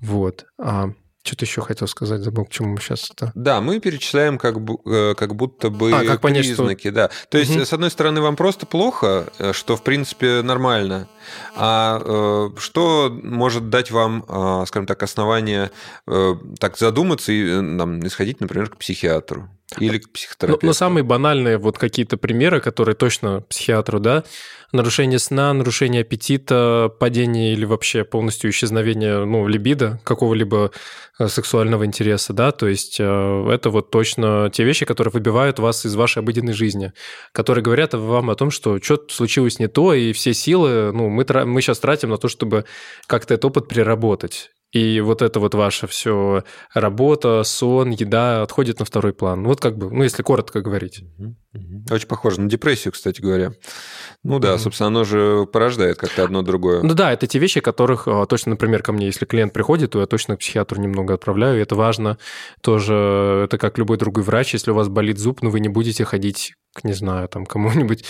Вот. 0.00 0.44
А 0.58 0.90
что-то 1.22 1.44
еще 1.44 1.62
хотел 1.62 1.86
сказать, 1.86 2.20
забыл, 2.20 2.44
к 2.44 2.50
чему 2.50 2.72
мы 2.72 2.80
сейчас 2.80 3.10
это. 3.10 3.30
Да, 3.34 3.60
мы 3.60 3.78
перечисляем 3.78 4.38
как, 4.38 4.56
э, 4.86 5.14
как 5.16 5.36
будто 5.36 5.70
бы 5.70 5.92
а, 5.92 6.04
как 6.04 6.20
понять, 6.20 6.46
признаки, 6.46 6.88
что... 6.88 6.92
да. 6.92 7.10
То 7.28 7.38
есть, 7.38 7.54
угу. 7.54 7.64
с 7.64 7.72
одной 7.72 7.90
стороны, 7.90 8.20
вам 8.20 8.34
просто 8.36 8.66
плохо, 8.66 9.28
э, 9.38 9.52
что, 9.52 9.76
в 9.76 9.82
принципе, 9.82 10.42
нормально. 10.42 11.08
А 11.54 12.00
э, 12.04 12.58
что 12.58 13.16
может 13.22 13.70
дать 13.70 13.90
вам, 13.90 14.24
э, 14.28 14.64
скажем 14.66 14.86
так, 14.86 15.02
основание 15.02 15.70
так 16.58 16.78
задуматься 16.78 17.32
и 17.32 17.56
там, 17.78 18.04
исходить, 18.06 18.40
например, 18.40 18.70
к 18.70 18.76
психиатру? 18.76 19.48
Или 19.78 19.98
к 19.98 20.10
психотерапевту? 20.12 20.66
Ну, 20.66 20.70
ну, 20.70 20.72
самые 20.72 21.04
банальные 21.04 21.58
вот 21.58 21.78
какие-то 21.78 22.16
примеры, 22.16 22.60
которые 22.60 22.94
точно 22.94 23.42
психиатру, 23.42 24.00
да, 24.00 24.24
нарушение 24.72 25.18
сна, 25.18 25.52
нарушение 25.52 26.02
аппетита, 26.02 26.90
падение 26.98 27.52
или 27.52 27.64
вообще 27.64 28.04
полностью 28.04 28.50
исчезновение, 28.50 29.24
ну, 29.24 29.46
либидо, 29.46 30.00
какого-либо 30.04 30.72
э, 31.18 31.28
сексуального 31.28 31.84
интереса, 31.84 32.32
да, 32.32 32.52
то 32.52 32.66
есть 32.66 32.96
э, 32.98 33.48
это 33.50 33.70
вот 33.70 33.90
точно 33.90 34.50
те 34.52 34.64
вещи, 34.64 34.86
которые 34.86 35.12
выбивают 35.12 35.58
вас 35.58 35.84
из 35.84 35.94
вашей 35.94 36.18
обыденной 36.18 36.54
жизни, 36.54 36.92
которые 37.32 37.62
говорят 37.62 37.94
вам 37.94 38.30
о 38.30 38.34
том, 38.34 38.50
что 38.50 38.80
что-то 38.80 39.14
случилось 39.14 39.58
не 39.58 39.68
то, 39.68 39.94
и 39.94 40.12
все 40.12 40.32
силы, 40.34 40.92
ну, 40.92 41.08
мы, 41.08 41.24
мы 41.44 41.60
сейчас 41.60 41.78
тратим 41.78 42.10
на 42.10 42.16
то, 42.16 42.28
чтобы 42.28 42.64
как-то 43.06 43.34
этот 43.34 43.44
опыт 43.44 43.68
переработать. 43.68 44.50
И 44.72 45.00
вот 45.00 45.20
это 45.20 45.38
вот 45.38 45.54
ваша 45.54 45.86
все 45.86 46.44
работа, 46.72 47.42
сон, 47.44 47.90
еда 47.90 48.42
отходит 48.42 48.78
на 48.78 48.86
второй 48.86 49.12
план. 49.12 49.44
Вот 49.44 49.60
как 49.60 49.76
бы, 49.76 49.90
ну, 49.90 50.02
если 50.02 50.22
коротко 50.22 50.62
говорить. 50.62 51.04
Очень 51.90 52.08
похоже 52.08 52.40
на 52.40 52.48
депрессию, 52.48 52.92
кстати 52.92 53.20
говоря. 53.20 53.52
Ну 54.24 54.38
да, 54.38 54.56
собственно, 54.56 54.86
оно 54.86 55.04
же 55.04 55.46
порождает 55.52 55.98
как-то 55.98 56.24
одно 56.24 56.40
другое. 56.40 56.82
Ну 56.82 56.94
да, 56.94 57.12
это 57.12 57.26
те 57.26 57.38
вещи, 57.38 57.60
которых 57.60 58.08
а, 58.08 58.24
точно, 58.24 58.50
например, 58.50 58.82
ко 58.82 58.92
мне, 58.92 59.06
если 59.06 59.26
клиент 59.26 59.52
приходит, 59.52 59.90
то 59.90 60.00
я 60.00 60.06
точно 60.06 60.36
к 60.36 60.40
психиатру 60.40 60.80
немного 60.80 61.12
отправляю, 61.12 61.58
и 61.58 61.62
это 61.62 61.74
важно. 61.74 62.16
Тоже 62.62 63.42
это 63.44 63.58
как 63.58 63.76
любой 63.76 63.98
другой 63.98 64.24
врач, 64.24 64.54
если 64.54 64.70
у 64.70 64.74
вас 64.74 64.88
болит 64.88 65.18
зуб, 65.18 65.42
но 65.42 65.48
ну, 65.48 65.52
вы 65.52 65.60
не 65.60 65.68
будете 65.68 66.06
ходить 66.06 66.54
к, 66.74 66.84
не 66.84 66.94
знаю, 66.94 67.28
там, 67.28 67.44
кому-нибудь, 67.44 68.04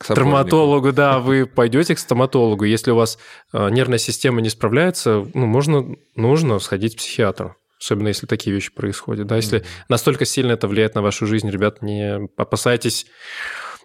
к 0.00 0.06
травматологу, 0.06 0.92
да, 0.92 1.18
вы 1.18 1.44
пойдете 1.44 1.94
к 1.94 1.98
стоматологу. 1.98 2.64
Если 2.64 2.90
у 2.90 2.96
вас 2.96 3.18
а, 3.52 3.68
нервная 3.68 3.98
система 3.98 4.40
не 4.40 4.48
справляется, 4.48 5.26
ну, 5.34 5.44
можно, 5.44 5.94
нужно 6.16 6.58
сходить 6.58 6.94
к 6.94 6.98
психиатру. 6.98 7.54
Особенно 7.78 8.08
если 8.08 8.26
такие 8.26 8.54
вещи 8.54 8.72
происходят. 8.72 9.26
Да? 9.26 9.36
Если 9.36 9.60
mm-hmm. 9.60 9.84
настолько 9.90 10.24
сильно 10.24 10.52
это 10.52 10.68
влияет 10.68 10.94
на 10.94 11.02
вашу 11.02 11.26
жизнь, 11.26 11.50
ребят, 11.50 11.82
не 11.82 12.28
опасайтесь 12.38 13.06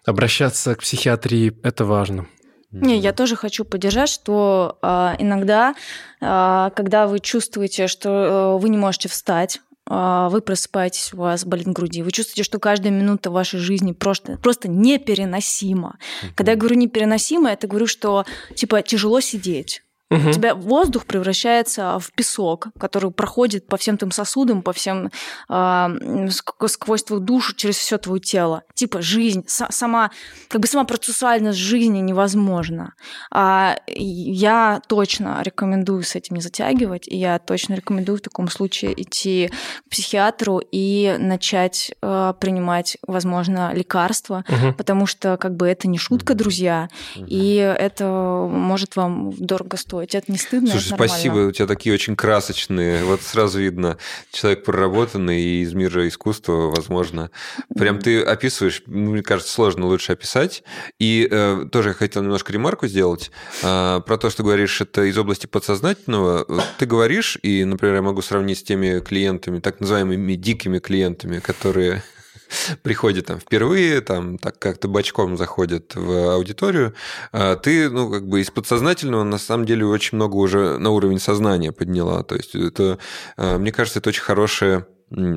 обращаться 0.05 0.75
к 0.75 0.79
психиатрии. 0.79 1.59
Это 1.63 1.83
важно. 1.83 2.27
Не, 2.71 2.97
я 2.97 3.13
тоже 3.13 3.35
хочу 3.35 3.63
поддержать, 3.63 4.09
что 4.09 4.77
э, 4.81 5.15
иногда, 5.19 5.75
э, 6.21 6.69
когда 6.75 7.07
вы 7.07 7.19
чувствуете, 7.19 7.87
что 7.87 8.09
э, 8.09 8.61
вы 8.61 8.69
не 8.69 8.77
можете 8.77 9.07
встать, 9.07 9.61
вы 9.87 10.41
просыпаетесь, 10.41 11.13
у 11.13 11.17
вас 11.17 11.45
болит 11.45 11.67
груди, 11.67 12.01
вы 12.01 12.11
чувствуете, 12.11 12.43
что 12.43 12.59
каждая 12.59 12.91
минута 12.91 13.29
вашей 13.29 13.59
жизни 13.59 13.91
просто, 13.91 14.37
просто 14.37 14.67
непереносима. 14.67 15.99
Когда 16.35 16.53
я 16.53 16.57
говорю 16.57 16.75
непереносимо, 16.75 17.51
это 17.51 17.67
говорю, 17.67 17.85
что 17.85 18.25
типа 18.55 18.81
тяжело 18.81 19.19
сидеть. 19.19 19.84
Угу. 20.11 20.29
У 20.29 20.31
тебя 20.31 20.53
воздух 20.53 21.05
превращается 21.05 21.97
в 21.99 22.11
песок, 22.11 22.67
который 22.79 23.09
проходит 23.09 23.65
по 23.67 23.75
всем 23.77 23.97
твоим 23.97 24.11
сосудам, 24.11 24.61
по 24.61 24.71
всем 24.71 25.09
э, 25.49 26.27
сквозь 26.29 27.03
твою 27.03 27.21
душу, 27.21 27.55
через 27.55 27.77
все 27.77 27.97
твое 27.97 28.19
тело. 28.19 28.63
Типа 28.75 29.01
жизнь, 29.01 29.43
сама, 29.47 30.11
как 30.47 30.61
бы 30.61 30.67
сама 30.67 30.83
процессуальность 30.85 31.57
жизни 31.57 31.99
невозможна. 31.99 32.93
А 33.31 33.77
я 33.87 34.79
точно 34.87 35.41
рекомендую 35.41 36.03
с 36.03 36.15
этим 36.15 36.35
не 36.35 36.41
затягивать, 36.41 37.07
и 37.07 37.17
я 37.17 37.39
точно 37.39 37.73
рекомендую 37.73 38.19
в 38.19 38.21
таком 38.21 38.47
случае 38.47 39.01
идти 39.01 39.49
к 39.87 39.89
психиатру 39.89 40.61
и 40.71 41.15
начать 41.17 41.95
э, 42.03 42.33
принимать, 42.39 42.97
возможно, 43.07 43.73
лекарства, 43.73 44.45
угу. 44.47 44.73
потому 44.73 45.07
что 45.07 45.37
как 45.37 45.55
бы 45.55 45.67
это 45.67 45.87
не 45.87 45.97
шутка, 45.97 46.35
друзья, 46.35 46.89
угу. 47.15 47.25
и 47.27 47.55
это 47.55 48.47
может 48.51 48.95
вам 48.95 49.31
дорого 49.31 49.77
стоить 49.77 49.94
чувствовать. 49.95 50.15
Это 50.15 50.31
не 50.31 50.37
стыдно, 50.37 50.71
Слушай, 50.71 50.87
это 50.87 50.95
спасибо, 50.95 51.37
у 51.47 51.51
тебя 51.51 51.67
такие 51.67 51.93
очень 51.93 52.15
красочные. 52.15 53.03
Вот 53.03 53.21
сразу 53.21 53.59
видно, 53.59 53.97
человек 54.31 54.63
проработанный 54.63 55.41
и 55.41 55.61
из 55.61 55.73
мира 55.73 56.07
искусства, 56.07 56.71
возможно. 56.75 57.31
Прям 57.75 57.99
ты 57.99 58.21
описываешь, 58.21 58.83
мне 58.85 59.23
кажется, 59.23 59.51
сложно 59.53 59.85
лучше 59.85 60.13
описать. 60.13 60.63
И 60.99 61.27
э, 61.29 61.65
тоже 61.71 61.89
я 61.89 61.93
хотел 61.93 62.23
немножко 62.23 62.51
ремарку 62.51 62.87
сделать 62.87 63.31
э, 63.63 64.01
про 64.05 64.17
то, 64.17 64.29
что 64.29 64.43
говоришь, 64.43 64.81
это 64.81 65.03
из 65.03 65.17
области 65.17 65.47
подсознательного. 65.47 66.45
Ты 66.77 66.85
говоришь, 66.85 67.37
и, 67.41 67.63
например, 67.63 67.95
я 67.95 68.01
могу 68.01 68.21
сравнить 68.21 68.59
с 68.59 68.63
теми 68.63 68.99
клиентами, 68.99 69.59
так 69.59 69.79
называемыми 69.79 70.35
дикими 70.35 70.79
клиентами, 70.79 71.39
которые 71.39 72.03
приходит 72.83 73.27
там 73.27 73.39
впервые, 73.39 74.01
там 74.01 74.37
так 74.37 74.59
как-то 74.59 74.87
бочком 74.87 75.37
заходит 75.37 75.95
в 75.95 76.33
аудиторию, 76.33 76.93
а 77.31 77.55
ты, 77.55 77.89
ну, 77.89 78.09
как 78.09 78.27
бы 78.27 78.41
из 78.41 78.51
подсознательного 78.51 79.23
на 79.23 79.37
самом 79.37 79.65
деле 79.65 79.85
очень 79.85 80.15
много 80.15 80.35
уже 80.35 80.77
на 80.77 80.89
уровень 80.91 81.19
сознания 81.19 81.71
подняла. 81.71 82.23
То 82.23 82.35
есть 82.35 82.55
это, 82.55 82.99
а, 83.37 83.57
мне 83.57 83.71
кажется, 83.71 83.99
это 83.99 84.09
очень 84.09 84.23
хорошая 84.23 84.87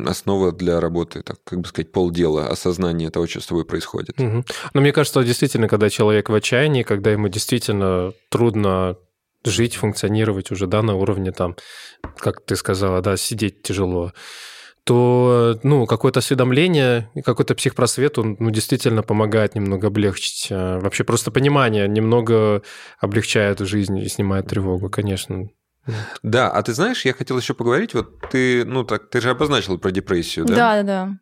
основа 0.06 0.52
для 0.52 0.80
работы, 0.80 1.22
так 1.22 1.36
как 1.44 1.60
бы 1.60 1.68
сказать, 1.68 1.92
полдела 1.92 2.48
осознания 2.48 3.10
того, 3.10 3.26
что 3.26 3.40
с 3.40 3.46
тобой 3.46 3.64
происходит. 3.64 4.18
Угу. 4.18 4.44
Но 4.74 4.80
мне 4.80 4.92
кажется, 4.92 5.22
действительно, 5.22 5.68
когда 5.68 5.90
человек 5.90 6.30
в 6.30 6.34
отчаянии, 6.34 6.82
когда 6.82 7.10
ему 7.10 7.28
действительно 7.28 8.12
трудно 8.30 8.96
жить, 9.44 9.76
функционировать 9.76 10.50
уже, 10.50 10.66
да, 10.66 10.82
на 10.82 10.94
уровне 10.94 11.32
там, 11.32 11.56
как 12.18 12.44
ты 12.44 12.56
сказала, 12.56 13.02
да, 13.02 13.16
сидеть 13.16 13.62
тяжело, 13.62 14.12
то 14.88 15.60
ну, 15.64 15.84
какое-то 15.84 16.20
осведомление, 16.20 17.10
какой-то 17.22 17.54
психпросвет, 17.54 18.16
он 18.16 18.36
ну, 18.38 18.48
действительно 18.48 19.02
помогает 19.02 19.54
немного 19.54 19.88
облегчить. 19.88 20.46
Э, 20.48 20.78
вообще 20.78 21.04
просто 21.04 21.30
понимание 21.30 21.86
немного 21.86 22.62
облегчает 22.98 23.58
жизнь 23.58 23.98
и 23.98 24.08
снимает 24.08 24.46
тревогу, 24.46 24.88
конечно. 24.88 25.50
Да, 26.22 26.50
а 26.50 26.62
ты 26.62 26.72
знаешь, 26.72 27.04
я 27.04 27.12
хотел 27.12 27.36
еще 27.36 27.52
поговорить, 27.52 27.92
вот 27.92 28.30
ты, 28.30 28.64
ну 28.64 28.82
так, 28.82 29.10
ты 29.10 29.20
же 29.20 29.28
обозначил 29.28 29.76
про 29.76 29.90
депрессию, 29.90 30.46
да? 30.46 30.54
Да, 30.54 30.82
да. 30.82 31.18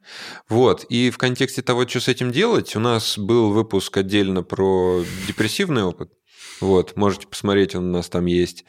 Вот, 0.49 0.85
и 0.89 1.11
в 1.11 1.19
контексте 1.19 1.61
того, 1.61 1.89
что 1.89 1.99
с 1.99 2.07
этим 2.07 2.31
делать, 2.31 2.77
у 2.77 2.81
нас 2.81 3.19
был 3.19 3.51
выпуск 3.51 3.97
отдельно 3.97 4.45
про 4.45 5.03
депрессивный 5.27 5.83
опыт. 5.83 6.13
Вот, 6.61 6.97
можете 6.97 7.27
посмотреть, 7.27 7.75
он 7.75 7.89
у 7.89 7.93
нас 7.93 8.09
там 8.09 8.27
есть. 8.27 8.65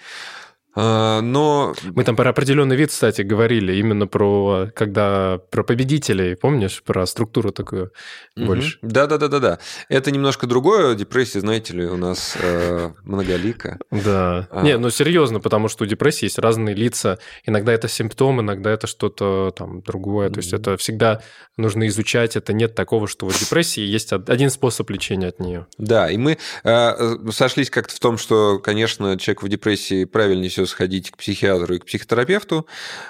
А, 0.80 1.22
но... 1.22 1.74
Мы 1.84 2.04
там 2.04 2.16
про 2.16 2.30
определенный 2.30 2.76
вид, 2.76 2.92
кстати, 2.92 3.24
говорили, 3.24 3.74
именно 3.74 4.06
про, 4.06 4.70
когда, 4.76 5.40
про 5.50 5.64
победителей, 5.64 6.36
помнишь, 6.36 6.84
про 6.86 7.08
структуру 7.08 7.52
такую 7.52 7.92
больше. 8.36 8.78
Да-да-да-да-да. 8.84 9.58
Это 9.90 10.12
немножко 10.12 10.46
другое. 10.46 10.94
Депрессия, 10.94 11.40
знаете 11.40 11.74
ли, 11.74 11.86
у 11.86 11.98
нас 11.98 12.38
э, 12.40 12.92
многолика. 13.04 13.80
Да. 13.90 14.48
А... 14.52 14.62
Не, 14.62 14.78
ну 14.78 14.92
серьезно, 14.92 15.40
потому 15.40 15.68
что 15.68 15.84
у 15.84 15.88
депрессии 15.88 16.26
есть 16.26 16.38
разные 16.38 16.76
лица. 16.76 17.18
Иногда 17.44 17.74
это 17.74 17.88
симптом, 17.88 18.40
иногда 18.42 18.70
это 18.70 18.86
что-то 18.86 19.52
там 19.58 19.82
другое. 19.82 20.30
То 20.30 20.42
есть 20.42 20.54
это 20.54 20.78
всегда 20.78 21.22
нужно 21.58 21.88
изучать. 21.88 22.36
Это 22.36 22.54
нет 22.54 22.76
такого, 22.76 23.08
что 23.08 23.26
у 23.26 23.32
депрессии 23.32 23.82
есть 23.82 24.14
один 24.14 24.52
способ 24.52 24.88
лечения 24.92 25.30
от 25.30 25.40
нее. 25.40 25.66
Да, 25.80 26.12
и 26.12 26.18
мы 26.18 26.38
э, 26.64 27.32
сошлись 27.32 27.72
как-то 27.72 27.96
в 27.96 28.00
том, 28.00 28.20
что, 28.20 28.60
конечно, 28.60 29.18
человек 29.18 29.42
в 29.42 29.50
депрессии 29.50 30.06
правильнее 30.06 30.52
все 30.52 30.67
сходить 30.68 31.12
к 31.12 31.18
психиатру 31.18 31.76
и 31.76 31.80
к 31.80 31.86
психотерапевту. 31.86 32.68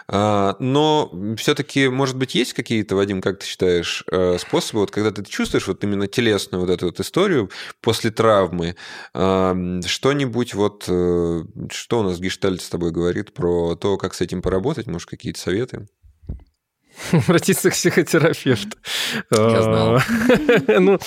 А, 0.08 0.56
но 0.60 1.12
все-таки, 1.38 1.88
может 1.90 2.18
быть, 2.18 2.36
есть 2.36 2.54
какие-то, 2.54 2.96
Вадим, 2.96 3.22
как 3.22 3.40
ты 3.40 3.46
считаешь, 3.46 4.04
э, 4.12 4.38
способы, 4.40 4.82
вот 4.82 4.92
когда 4.92 5.12
ты 5.12 5.24
чувствуешь 5.24 5.68
вот 5.68 5.84
именно 5.84 6.08
телесную 6.08 6.62
вот 6.62 6.70
эту 6.70 6.88
вот 6.88 7.00
историю 7.00 7.50
после 7.82 8.12
травмы, 8.12 8.76
а, 9.14 9.56
что-нибудь 9.86 10.54
вот, 10.54 10.86
э, 10.88 11.44
что 11.72 12.00
у 12.00 12.04
нас 12.04 12.20
Гештальт 12.20 12.62
с 12.62 12.70
тобой 12.70 12.92
говорит 12.92 13.34
про 13.34 13.76
то, 13.76 13.98
как 13.98 14.14
с 14.14 14.22
этим 14.22 14.42
поработать, 14.42 14.88
может, 14.88 15.10
какие-то 15.10 15.40
советы? 15.40 15.88
Обратиться 17.12 17.70
к 17.70 17.74
психотерапевту. 17.74 18.78
Я 19.32 19.62
знал. 19.62 20.00
Ну, 20.80 21.00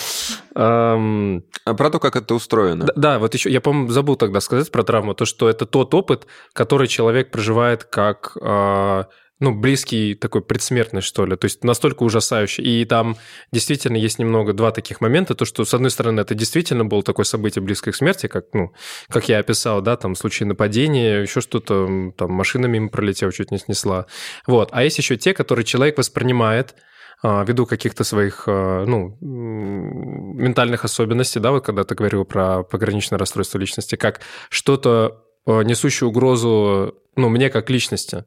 а 0.54 1.74
про 1.74 1.90
то, 1.90 1.98
как 1.98 2.16
это 2.16 2.34
устроено. 2.34 2.86
Да, 2.96 3.18
вот 3.18 3.34
еще, 3.34 3.50
я, 3.50 3.60
по-моему, 3.60 3.90
забыл 3.90 4.16
тогда 4.16 4.40
сказать 4.40 4.70
про 4.70 4.82
травму, 4.82 5.14
то, 5.14 5.24
что 5.24 5.48
это 5.48 5.66
тот 5.66 5.94
опыт, 5.94 6.26
который 6.52 6.88
человек 6.88 7.30
проживает 7.30 7.84
как 7.84 8.36
а, 8.40 9.06
ну, 9.40 9.54
близкий 9.54 10.14
такой 10.14 10.42
предсмертный, 10.42 11.00
что 11.00 11.24
ли. 11.24 11.34
То 11.34 11.46
есть 11.46 11.64
настолько 11.64 12.02
ужасающий. 12.02 12.62
И 12.62 12.84
там 12.84 13.16
действительно 13.52 13.96
есть 13.96 14.18
немного 14.18 14.52
два 14.52 14.70
таких 14.70 15.00
момента. 15.00 15.34
То, 15.34 15.46
что, 15.46 15.64
с 15.64 15.72
одной 15.72 15.90
стороны, 15.90 16.20
это 16.20 16.34
действительно 16.34 16.84
было 16.84 17.02
такое 17.02 17.24
событие 17.24 17.62
близкое 17.62 17.92
к 17.92 17.96
смерти, 17.96 18.26
как, 18.26 18.46
ну, 18.52 18.72
как 19.08 19.28
я 19.30 19.38
описал, 19.38 19.80
да, 19.80 19.96
там 19.96 20.14
случай 20.14 20.44
нападения, 20.44 21.22
еще 21.22 21.40
что-то, 21.40 22.12
там 22.16 22.32
машина 22.32 22.66
мимо 22.66 22.90
пролетела, 22.90 23.32
чуть 23.32 23.50
не 23.50 23.58
снесла. 23.58 24.06
Вот. 24.46 24.68
А 24.72 24.84
есть 24.84 24.98
еще 24.98 25.16
те, 25.16 25.32
которые 25.32 25.64
человек 25.64 25.96
воспринимает 25.96 26.74
а, 27.22 27.42
ввиду 27.42 27.64
каких-то 27.64 28.04
своих 28.04 28.44
а, 28.46 28.84
ну, 28.84 29.16
ментальных 29.20 30.84
особенностей, 30.84 31.40
да, 31.40 31.50
вот 31.50 31.64
когда 31.64 31.84
ты 31.84 31.94
говорил 31.94 32.26
про 32.26 32.62
пограничное 32.62 33.18
расстройство 33.18 33.58
личности, 33.58 33.96
как 33.96 34.20
что-то 34.50 35.24
а, 35.46 35.62
несущее 35.62 36.08
угрозу, 36.08 36.94
ну, 37.16 37.30
мне 37.30 37.48
как 37.48 37.70
личности. 37.70 38.24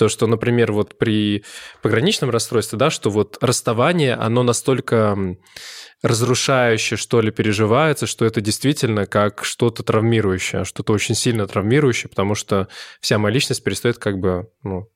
То, 0.00 0.08
что, 0.08 0.26
например, 0.26 0.72
вот 0.72 0.96
при 0.96 1.44
пограничном 1.82 2.30
расстройстве, 2.30 2.78
да, 2.78 2.88
что 2.88 3.10
вот 3.10 3.36
расставание, 3.42 4.14
оно 4.14 4.42
настолько 4.42 5.36
разрушающее, 6.00 6.96
что 6.96 7.20
ли, 7.20 7.30
переживается, 7.30 8.06
что 8.06 8.24
это 8.24 8.40
действительно 8.40 9.04
как 9.04 9.44
что-то 9.44 9.82
травмирующее, 9.82 10.64
что-то 10.64 10.94
очень 10.94 11.14
сильно 11.14 11.46
травмирующее, 11.46 12.08
потому 12.08 12.34
что 12.34 12.68
вся 13.02 13.18
моя 13.18 13.34
личность 13.34 13.62
перестает 13.62 13.98
как 13.98 14.18
бы, 14.18 14.48
ну, 14.62 14.88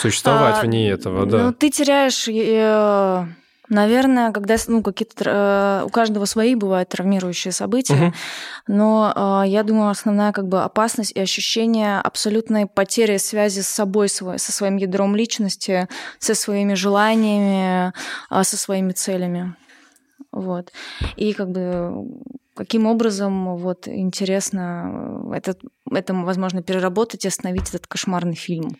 Существовать 0.00 0.60
а, 0.60 0.62
вне 0.62 0.88
этого, 0.88 1.26
да. 1.26 1.44
Ну, 1.48 1.52
ты 1.52 1.68
теряешь, 1.68 2.26
э, 2.26 3.26
наверное, 3.72 4.32
когда 4.32 4.56
ну, 4.68 4.82
какие-то 4.82 5.24
э, 5.24 5.86
у 5.86 5.88
каждого 5.88 6.26
свои 6.26 6.54
бывают 6.54 6.90
травмирующие 6.90 7.52
события, 7.52 7.94
угу. 7.94 8.14
но 8.68 9.42
э, 9.44 9.48
я 9.48 9.62
думаю, 9.62 9.90
основная 9.90 10.32
как 10.32 10.46
бы 10.46 10.62
опасность 10.62 11.12
и 11.12 11.20
ощущение 11.20 11.98
абсолютной 11.98 12.66
потери 12.66 13.16
связи 13.16 13.60
с 13.60 13.68
собой, 13.68 14.08
со 14.08 14.52
своим 14.52 14.76
ядром 14.76 15.16
личности, 15.16 15.88
со 16.18 16.34
своими 16.34 16.74
желаниями, 16.74 17.92
со 18.30 18.56
своими 18.56 18.92
целями. 18.92 19.54
Вот. 20.30 20.72
И 21.16 21.32
как 21.32 21.50
бы 21.50 22.06
каким 22.54 22.86
образом, 22.86 23.56
вот 23.56 23.88
интересно, 23.88 25.32
это, 25.34 25.56
это 25.90 26.14
возможно 26.14 26.62
переработать 26.62 27.24
и 27.24 27.28
остановить 27.28 27.68
этот 27.68 27.86
кошмарный 27.86 28.34
фильм. 28.34 28.76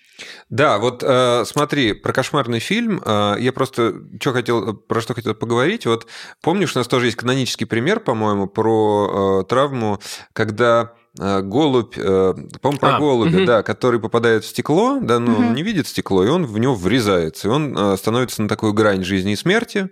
Да, 0.50 0.78
вот 0.78 1.02
э, 1.02 1.44
смотри, 1.46 1.94
про 1.94 2.12
кошмарный 2.12 2.58
фильм 2.58 3.00
э, 3.04 3.36
я 3.38 3.52
просто 3.52 3.94
что 4.20 4.32
хотел, 4.32 4.74
про 4.74 5.00
что 5.00 5.14
хотел 5.14 5.34
поговорить. 5.34 5.86
Вот 5.86 6.06
помнишь, 6.42 6.74
у 6.76 6.78
нас 6.78 6.88
тоже 6.88 7.06
есть 7.06 7.16
канонический 7.16 7.66
пример, 7.66 8.00
по-моему, 8.00 8.46
про 8.46 9.40
э, 9.42 9.48
травму, 9.48 9.98
когда 10.32 10.92
э, 11.18 11.40
голубь, 11.40 11.96
э, 11.96 12.34
по-моему, 12.60 12.80
про 12.80 12.96
а, 12.96 12.98
голубя, 12.98 13.38
угу. 13.38 13.46
да, 13.46 13.62
который 13.62 14.00
попадает 14.00 14.44
в 14.44 14.48
стекло, 14.48 14.98
да, 15.00 15.18
но 15.18 15.32
угу. 15.32 15.42
он 15.42 15.54
не 15.54 15.62
видит 15.62 15.88
стекло, 15.88 16.24
и 16.24 16.28
он 16.28 16.44
в 16.44 16.58
него 16.58 16.74
врезается, 16.74 17.48
и 17.48 17.50
он 17.50 17.76
э, 17.76 17.96
становится 17.96 18.42
на 18.42 18.48
такую 18.48 18.74
грань 18.74 19.02
жизни 19.02 19.32
и 19.32 19.36
смерти. 19.36 19.88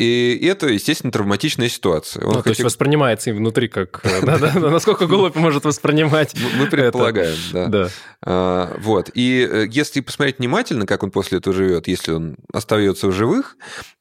И 0.00 0.46
это, 0.46 0.68
естественно, 0.68 1.12
травматичная 1.12 1.68
ситуация. 1.68 2.22
Он 2.22 2.28
ну, 2.28 2.32
хотел... 2.36 2.44
То 2.44 2.50
есть 2.50 2.62
воспринимается 2.62 3.28
им 3.28 3.36
внутри 3.36 3.68
как... 3.68 4.02
Насколько 4.54 5.06
голубь 5.06 5.34
может 5.34 5.64
воспринимать 5.64 6.34
Мы 6.58 6.66
предполагаем, 6.66 7.36
да. 7.52 7.90
А, 8.22 8.78
вот. 8.80 9.10
И 9.12 9.46
э, 9.46 9.66
если 9.70 10.00
посмотреть 10.00 10.38
внимательно, 10.38 10.86
как 10.86 11.02
он 11.02 11.10
после 11.10 11.36
этого 11.36 11.54
живет, 11.54 11.86
если 11.86 12.12
он 12.12 12.36
остается 12.50 13.08
в 13.08 13.12
живых, 13.12 13.58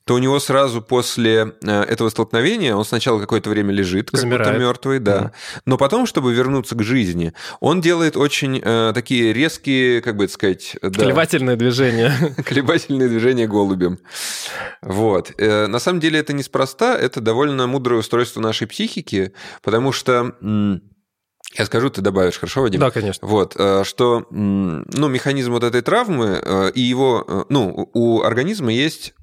то 0.09 0.15
у 0.15 0.17
него 0.17 0.39
сразу 0.39 0.81
после 0.81 1.53
э, 1.61 1.83
этого 1.83 2.09
столкновения 2.09 2.75
он 2.75 2.83
сначала 2.83 3.19
какое-то 3.19 3.51
время 3.51 3.71
лежит, 3.71 4.09
как 4.09 4.19
Замирает. 4.19 4.47
будто 4.47 4.59
мертвый, 4.59 4.97
да. 4.97 5.19
Mm. 5.19 5.31
Но 5.65 5.77
потом, 5.77 6.07
чтобы 6.07 6.33
вернуться 6.33 6.73
к 6.73 6.81
жизни, 6.81 7.35
он 7.59 7.79
делает 7.79 8.17
очень 8.17 8.59
э, 8.59 8.91
такие 8.95 9.33
резкие, 9.33 10.01
как 10.01 10.17
бы 10.17 10.23
это 10.23 10.33
сказать... 10.33 10.75
Да, 10.81 10.89
Колебательные 10.89 11.57
движения. 11.57 12.11
Колебательные 12.43 13.07
движения 13.07 13.45
голубем. 13.45 13.99
Вот. 14.81 15.31
Э, 15.37 15.67
на 15.67 15.77
самом 15.77 15.99
деле 15.99 16.17
это 16.19 16.33
неспроста, 16.33 16.97
это 16.97 17.21
довольно 17.21 17.67
мудрое 17.67 17.99
устройство 17.99 18.41
нашей 18.41 18.65
психики, 18.65 19.33
потому 19.61 19.91
что... 19.91 20.33
Я 21.55 21.65
скажу, 21.65 21.91
ты 21.91 22.01
добавишь, 22.01 22.39
хорошо, 22.39 22.61
Вадим? 22.61 22.79
Да, 22.79 22.89
конечно. 22.89 23.27
Вот, 23.27 23.55
э, 23.59 23.83
что, 23.83 24.25
ну, 24.31 25.07
механизм 25.07 25.51
вот 25.51 25.63
этой 25.63 25.81
травмы 25.83 26.71
и 26.73 26.81
его, 26.81 27.45
ну, 27.49 27.91
у 27.93 28.23
организма 28.23 28.71
есть 28.71 29.13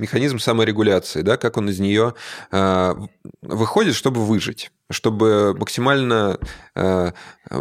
механизм 0.00 0.38
саморегуляции, 0.38 1.22
да, 1.22 1.36
как 1.36 1.56
он 1.56 1.68
из 1.68 1.78
нее 1.78 2.14
э, 2.50 2.94
выходит, 3.42 3.94
чтобы 3.94 4.24
выжить, 4.24 4.70
чтобы 4.90 5.54
максимально 5.54 6.38
э, 6.74 7.12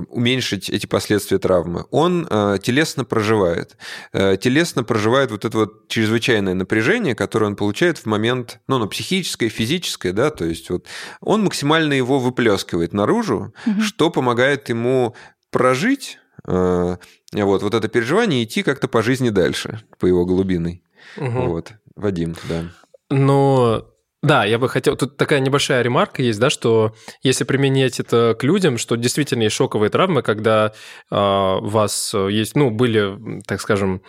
уменьшить 0.10 0.70
эти 0.70 0.86
последствия 0.86 1.38
травмы. 1.38 1.86
Он 1.92 2.28
э, 2.30 2.58
телесно 2.62 3.06
проживает. 3.06 3.78
Э, 4.14 4.38
телесно 4.38 4.84
проживает 4.84 5.32
вот 5.32 5.46
это 5.46 5.58
вот 5.58 5.88
чрезвычайное 5.88 6.54
напряжение, 6.54 7.16
которое 7.16 7.48
он 7.48 7.56
получает 7.56 7.98
в 7.98 8.06
момент, 8.06 8.60
ну, 8.68 8.78
ну 8.80 8.88
психическое, 8.88 9.50
физическое, 9.50 10.14
да, 10.14 10.30
то 10.32 10.46
есть 10.46 10.70
вот 10.70 10.86
он 11.22 11.44
максимально 11.44 11.94
его 11.94 12.20
выплескивает 12.20 12.94
наружу, 12.94 13.54
угу. 13.66 13.82
что 13.82 14.10
помогает 14.10 14.70
ему 14.70 15.16
прожить 15.52 16.18
э, 16.48 16.98
вот, 17.34 17.64
вот 17.64 17.74
это 17.74 17.88
переживание 17.88 18.42
и 18.42 18.46
идти 18.46 18.64
как-то 18.64 18.88
по 18.88 19.02
жизни 19.02 19.30
дальше, 19.30 19.84
по 20.00 20.06
его 20.06 20.26
глубиной. 20.26 20.84
Угу. 21.18 21.42
Вот. 21.48 21.74
Вадим, 22.00 22.36
да. 22.48 22.66
Но 23.10 23.86
да, 24.22 24.46
я 24.46 24.60
бы 24.60 24.68
хотел... 24.68 24.98
Тут 24.98 25.18
такая 25.18 25.40
небольшая 25.40 25.82
ремарка 25.82 26.22
есть, 26.22 26.40
да, 26.40 26.50
что 26.50 26.94
если 27.24 27.44
применять 27.44 28.00
это 28.00 28.36
к 28.38 28.44
людям, 28.44 28.78
что 28.78 28.96
действительно 28.96 29.44
есть 29.44 29.56
шоковые 29.56 29.90
травмы, 29.90 30.22
когда 30.22 30.74
э, 31.10 31.16
у 31.16 31.68
вас 31.68 32.14
есть, 32.14 32.56
ну, 32.56 32.70
были, 32.70 33.42
так 33.48 33.62
скажем, 33.62 34.02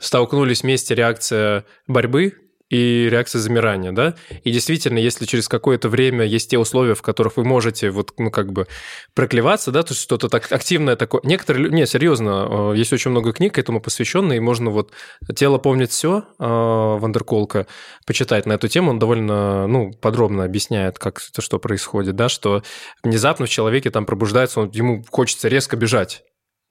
столкнулись 0.00 0.62
вместе 0.62 0.94
реакция 0.94 1.64
борьбы 1.86 2.34
и 2.70 3.08
реакция 3.10 3.40
замирания, 3.40 3.90
да? 3.90 4.14
И 4.44 4.52
действительно, 4.52 4.98
если 4.98 5.26
через 5.26 5.48
какое-то 5.48 5.88
время 5.88 6.24
есть 6.24 6.50
те 6.50 6.58
условия, 6.58 6.94
в 6.94 7.02
которых 7.02 7.36
вы 7.36 7.44
можете 7.44 7.90
вот, 7.90 8.12
ну, 8.16 8.30
как 8.30 8.52
бы 8.52 8.68
проклеваться, 9.12 9.72
да, 9.72 9.82
то 9.82 9.90
есть 9.92 10.00
что-то 10.00 10.28
так 10.28 10.50
активное 10.52 10.94
такое. 10.94 11.20
Некоторые, 11.24 11.68
не, 11.68 11.84
серьезно, 11.86 12.72
э, 12.72 12.76
есть 12.76 12.92
очень 12.92 13.10
много 13.10 13.32
книг 13.32 13.58
этому 13.58 13.80
посвященных, 13.80 14.36
и 14.36 14.40
можно 14.40 14.70
вот 14.70 14.92
«Тело 15.34 15.58
помнит 15.58 15.90
все» 15.90 16.24
э, 16.38 16.44
Вандерколка 16.44 17.66
почитать 18.06 18.46
на 18.46 18.52
эту 18.52 18.68
тему, 18.68 18.90
он 18.90 19.00
довольно, 19.00 19.66
ну, 19.66 19.92
подробно 19.92 20.44
объясняет, 20.44 20.98
как 20.98 21.20
это 21.28 21.42
что 21.42 21.58
происходит, 21.58 22.14
да, 22.14 22.28
что 22.28 22.62
внезапно 23.02 23.46
в 23.46 23.50
человеке 23.50 23.90
там 23.90 24.06
пробуждается, 24.06 24.60
он, 24.60 24.70
ему 24.70 25.04
хочется 25.10 25.48
резко 25.48 25.76
бежать, 25.76 26.22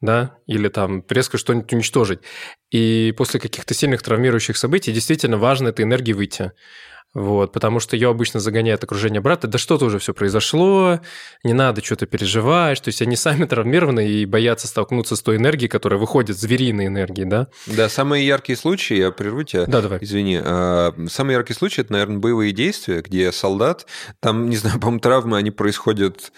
да, 0.02 0.38
или 0.48 0.68
там 0.70 1.04
резко 1.10 1.38
что-нибудь 1.38 1.72
уничтожить. 1.74 2.20
И 2.72 3.14
после 3.18 3.40
каких-то 3.40 3.74
сильных 3.74 4.02
травмирующих 4.02 4.58
событий 4.58 4.92
действительно 4.92 5.38
важно 5.38 5.70
этой 5.70 5.84
энергии 5.84 6.14
выйти. 6.14 6.52
Вот, 7.16 7.54
потому 7.54 7.80
что 7.80 7.96
ее 7.96 8.10
обычно 8.10 8.40
загоняет 8.40 8.84
окружение 8.84 9.20
брата, 9.20 9.48
да 9.48 9.58
что-то 9.58 9.86
уже 9.86 9.98
все 9.98 10.14
произошло, 10.14 11.00
не 11.44 11.54
надо 11.54 11.84
что-то 11.84 12.06
переживать, 12.06 12.80
то 12.84 12.90
есть 12.90 13.02
они 13.02 13.16
сами 13.16 13.46
травмированы 13.46 14.08
и 14.08 14.26
боятся 14.28 14.68
столкнуться 14.68 15.16
с 15.16 15.22
той 15.24 15.38
энергией, 15.38 15.70
которая 15.70 16.00
выходит, 16.00 16.38
звериной 16.38 16.86
энергией, 16.86 17.28
да? 17.28 17.48
Да, 17.66 17.90
самые 17.90 18.28
яркие 18.28 18.56
случаи, 18.56 18.98
я 18.98 19.10
прерву 19.10 19.42
тебя, 19.42 19.66
да, 19.66 19.82
давай. 19.82 19.98
извини, 20.02 20.40
а, 20.40 20.94
самые 21.10 21.34
яркие 21.38 21.58
случаи, 21.58 21.82
это, 21.82 21.94
наверное, 21.94 22.20
боевые 22.20 22.52
действия, 22.52 23.02
где 23.02 23.32
солдат, 23.32 23.88
там, 24.20 24.48
не 24.48 24.58
знаю, 24.58 24.76
по-моему, 24.80 25.00
травмы, 25.00 25.38
они 25.38 25.50
происходят 25.50 26.32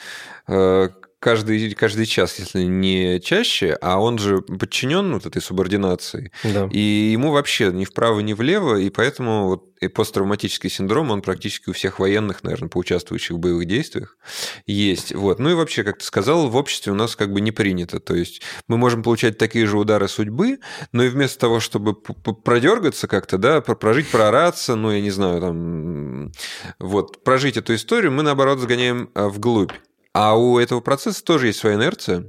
э, 0.47 0.88
каждый, 1.21 1.73
каждый 1.75 2.07
час, 2.07 2.39
если 2.39 2.63
не 2.63 3.21
чаще, 3.21 3.77
а 3.79 3.99
он 3.99 4.17
же 4.17 4.41
подчинен 4.41 5.13
вот 5.13 5.25
этой 5.25 5.41
субординации. 5.41 6.31
Да. 6.43 6.67
И 6.71 6.79
ему 7.13 7.31
вообще 7.31 7.71
ни 7.71 7.86
вправо, 7.86 8.19
ни 8.21 8.34
влево, 8.34 8.75
и 8.75 8.89
поэтому 8.89 9.47
вот 9.47 9.71
и 9.81 9.88
посттравматический 9.88 10.69
синдром, 10.69 11.10
он 11.10 11.21
практически 11.21 11.69
у 11.69 11.73
всех 11.73 11.99
военных, 11.99 12.43
наверное, 12.43 12.69
поучаствующих 12.69 13.38
в 13.38 13.39
боевых 13.39 13.65
действиях 13.65 14.17
есть. 14.67 15.13
Вот. 15.13 15.39
Ну 15.39 15.49
и 15.49 15.53
вообще, 15.53 15.84
как 15.84 15.99
ты 15.99 16.05
сказал, 16.05 16.49
в 16.49 16.55
обществе 16.55 16.91
у 16.91 16.95
нас 16.95 17.15
как 17.15 17.31
бы 17.31 17.41
не 17.41 17.51
принято. 17.51 17.99
То 17.99 18.15
есть 18.15 18.41
мы 18.67 18.77
можем 18.77 19.01
получать 19.01 19.38
такие 19.38 19.65
же 19.65 19.77
удары 19.77 20.07
судьбы, 20.07 20.60
но 20.91 21.03
и 21.03 21.10
вместо 21.10 21.39
того, 21.39 21.60
чтобы 21.60 21.95
продергаться 21.95 23.07
как-то, 23.07 23.38
да, 23.38 23.62
прожить, 23.62 24.10
проораться, 24.10 24.75
ну, 24.75 24.91
я 24.91 25.01
не 25.01 25.12
знаю, 25.12 25.41
там, 25.41 26.31
вот, 26.79 27.23
прожить 27.23 27.57
эту 27.57 27.73
историю, 27.73 28.12
мы, 28.12 28.21
наоборот, 28.21 28.60
сгоняем 28.60 29.10
а, 29.15 29.29
вглубь. 29.29 29.71
А 30.13 30.38
у 30.38 30.60
этого 30.60 30.82
процесса 30.82 31.24
тоже 31.24 31.47
есть 31.47 31.60
своя 31.60 31.76
инерция. 31.76 32.26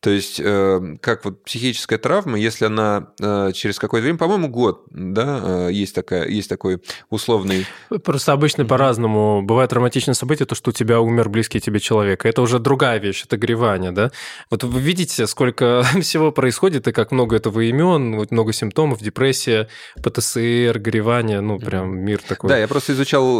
То 0.00 0.10
есть, 0.10 0.38
э, 0.38 0.96
как 1.00 1.24
вот 1.24 1.42
психическая 1.44 1.98
травма, 1.98 2.38
если 2.38 2.66
она 2.66 3.08
э, 3.18 3.52
через 3.54 3.78
какое-то 3.78 4.02
время, 4.04 4.18
по-моему, 4.18 4.48
год, 4.48 4.84
да, 4.90 5.40
э, 5.42 5.72
есть, 5.72 5.94
такая, 5.94 6.28
есть 6.28 6.50
такой 6.50 6.82
условный... 7.08 7.66
Просто 8.04 8.32
обычно 8.32 8.66
по-разному. 8.66 9.40
Бывает 9.40 9.70
травматичное 9.70 10.14
событие, 10.14 10.44
то, 10.44 10.54
что 10.54 10.70
у 10.70 10.72
тебя 10.74 11.00
умер 11.00 11.30
близкий 11.30 11.58
тебе 11.58 11.80
человек. 11.80 12.26
Это 12.26 12.42
уже 12.42 12.58
другая 12.58 12.98
вещь, 12.98 13.24
это 13.24 13.38
горевание, 13.38 13.92
да. 13.92 14.12
Вот 14.50 14.64
вы 14.64 14.80
видите, 14.80 15.26
сколько 15.26 15.84
всего 16.02 16.32
происходит, 16.32 16.86
и 16.86 16.92
как 16.92 17.12
много 17.12 17.36
этого 17.36 17.60
имен, 17.60 18.16
вот 18.16 18.30
много 18.30 18.52
симптомов, 18.52 19.00
депрессия, 19.00 19.68
ПТСР, 20.02 20.78
горевание, 20.78 21.40
ну, 21.40 21.58
прям 21.58 21.98
мир 21.98 22.20
такой. 22.20 22.50
Да, 22.50 22.58
я 22.58 22.68
просто 22.68 22.92
изучал 22.92 23.38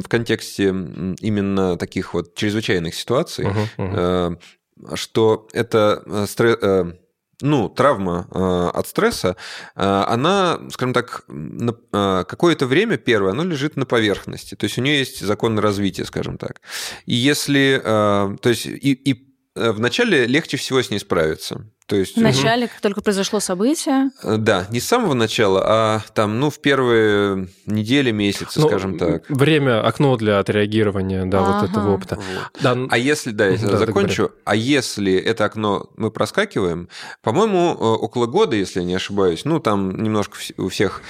в 0.00 0.08
контексте 0.08 0.68
именно 0.68 1.76
таких 1.76 2.14
вот 2.14 2.34
чрезвычайных 2.34 2.94
ситуаций, 2.94 3.33
ситуации, 3.34 3.68
uh-huh, 3.76 4.38
uh-huh. 4.78 4.96
что 4.96 5.48
это 5.52 6.02
э, 6.06 6.92
ну, 7.40 7.68
травма 7.68 8.28
э, 8.30 8.78
от 8.78 8.86
стресса, 8.86 9.36
э, 9.76 10.04
она, 10.08 10.60
скажем 10.70 10.92
так, 10.92 11.24
на, 11.28 11.74
э, 11.92 12.24
какое-то 12.28 12.66
время 12.66 12.96
первое, 12.96 13.32
она 13.32 13.44
лежит 13.44 13.76
на 13.76 13.86
поверхности. 13.86 14.54
То 14.54 14.64
есть 14.64 14.78
у 14.78 14.82
нее 14.82 14.98
есть 14.98 15.20
закон 15.20 15.58
развития, 15.58 16.04
скажем 16.04 16.38
так. 16.38 16.60
И 17.06 17.14
если, 17.14 17.80
э, 17.82 18.36
то 18.40 18.48
есть 18.48 18.66
и, 18.66 18.92
и 18.92 19.34
Э, 19.56 19.70
вначале 19.70 20.26
легче 20.26 20.56
всего 20.56 20.82
с 20.82 20.90
ней 20.90 20.98
справиться. 20.98 21.70
То 21.86 21.96
есть, 21.96 22.16
в 22.16 22.20
начале, 22.20 22.64
угу. 22.64 22.72
как 22.72 22.80
только 22.80 23.02
произошло 23.02 23.40
событие? 23.40 24.10
Э, 24.22 24.38
да, 24.38 24.66
не 24.70 24.80
с 24.80 24.86
самого 24.86 25.12
начала, 25.12 25.62
а 25.66 26.02
там, 26.14 26.40
ну, 26.40 26.48
в 26.48 26.58
первые 26.60 27.48
недели, 27.66 28.10
месяцы, 28.10 28.58
ну, 28.58 28.68
скажем 28.68 28.96
так. 28.96 29.28
Время, 29.28 29.86
окно 29.86 30.16
для 30.16 30.38
отреагирования, 30.38 31.26
да, 31.26 31.40
ага. 31.40 31.60
вот 31.60 31.70
этого 31.70 31.94
опыта. 31.94 32.16
Вот. 32.16 32.62
Да. 32.62 32.74
А 32.88 32.96
если, 32.96 33.32
да, 33.32 33.48
я 33.48 33.58
да, 33.58 33.76
закончу, 33.76 34.32
а 34.46 34.56
если 34.56 35.14
это 35.14 35.44
окно 35.44 35.90
мы 35.98 36.10
проскакиваем, 36.10 36.88
по-моему, 37.20 37.72
э, 37.72 37.84
около 37.84 38.26
года, 38.26 38.56
если 38.56 38.80
я 38.80 38.86
не 38.86 38.94
ошибаюсь, 38.94 39.44
ну, 39.44 39.60
там 39.60 40.02
немножко 40.02 40.38
у 40.56 40.68
всех 40.70 41.02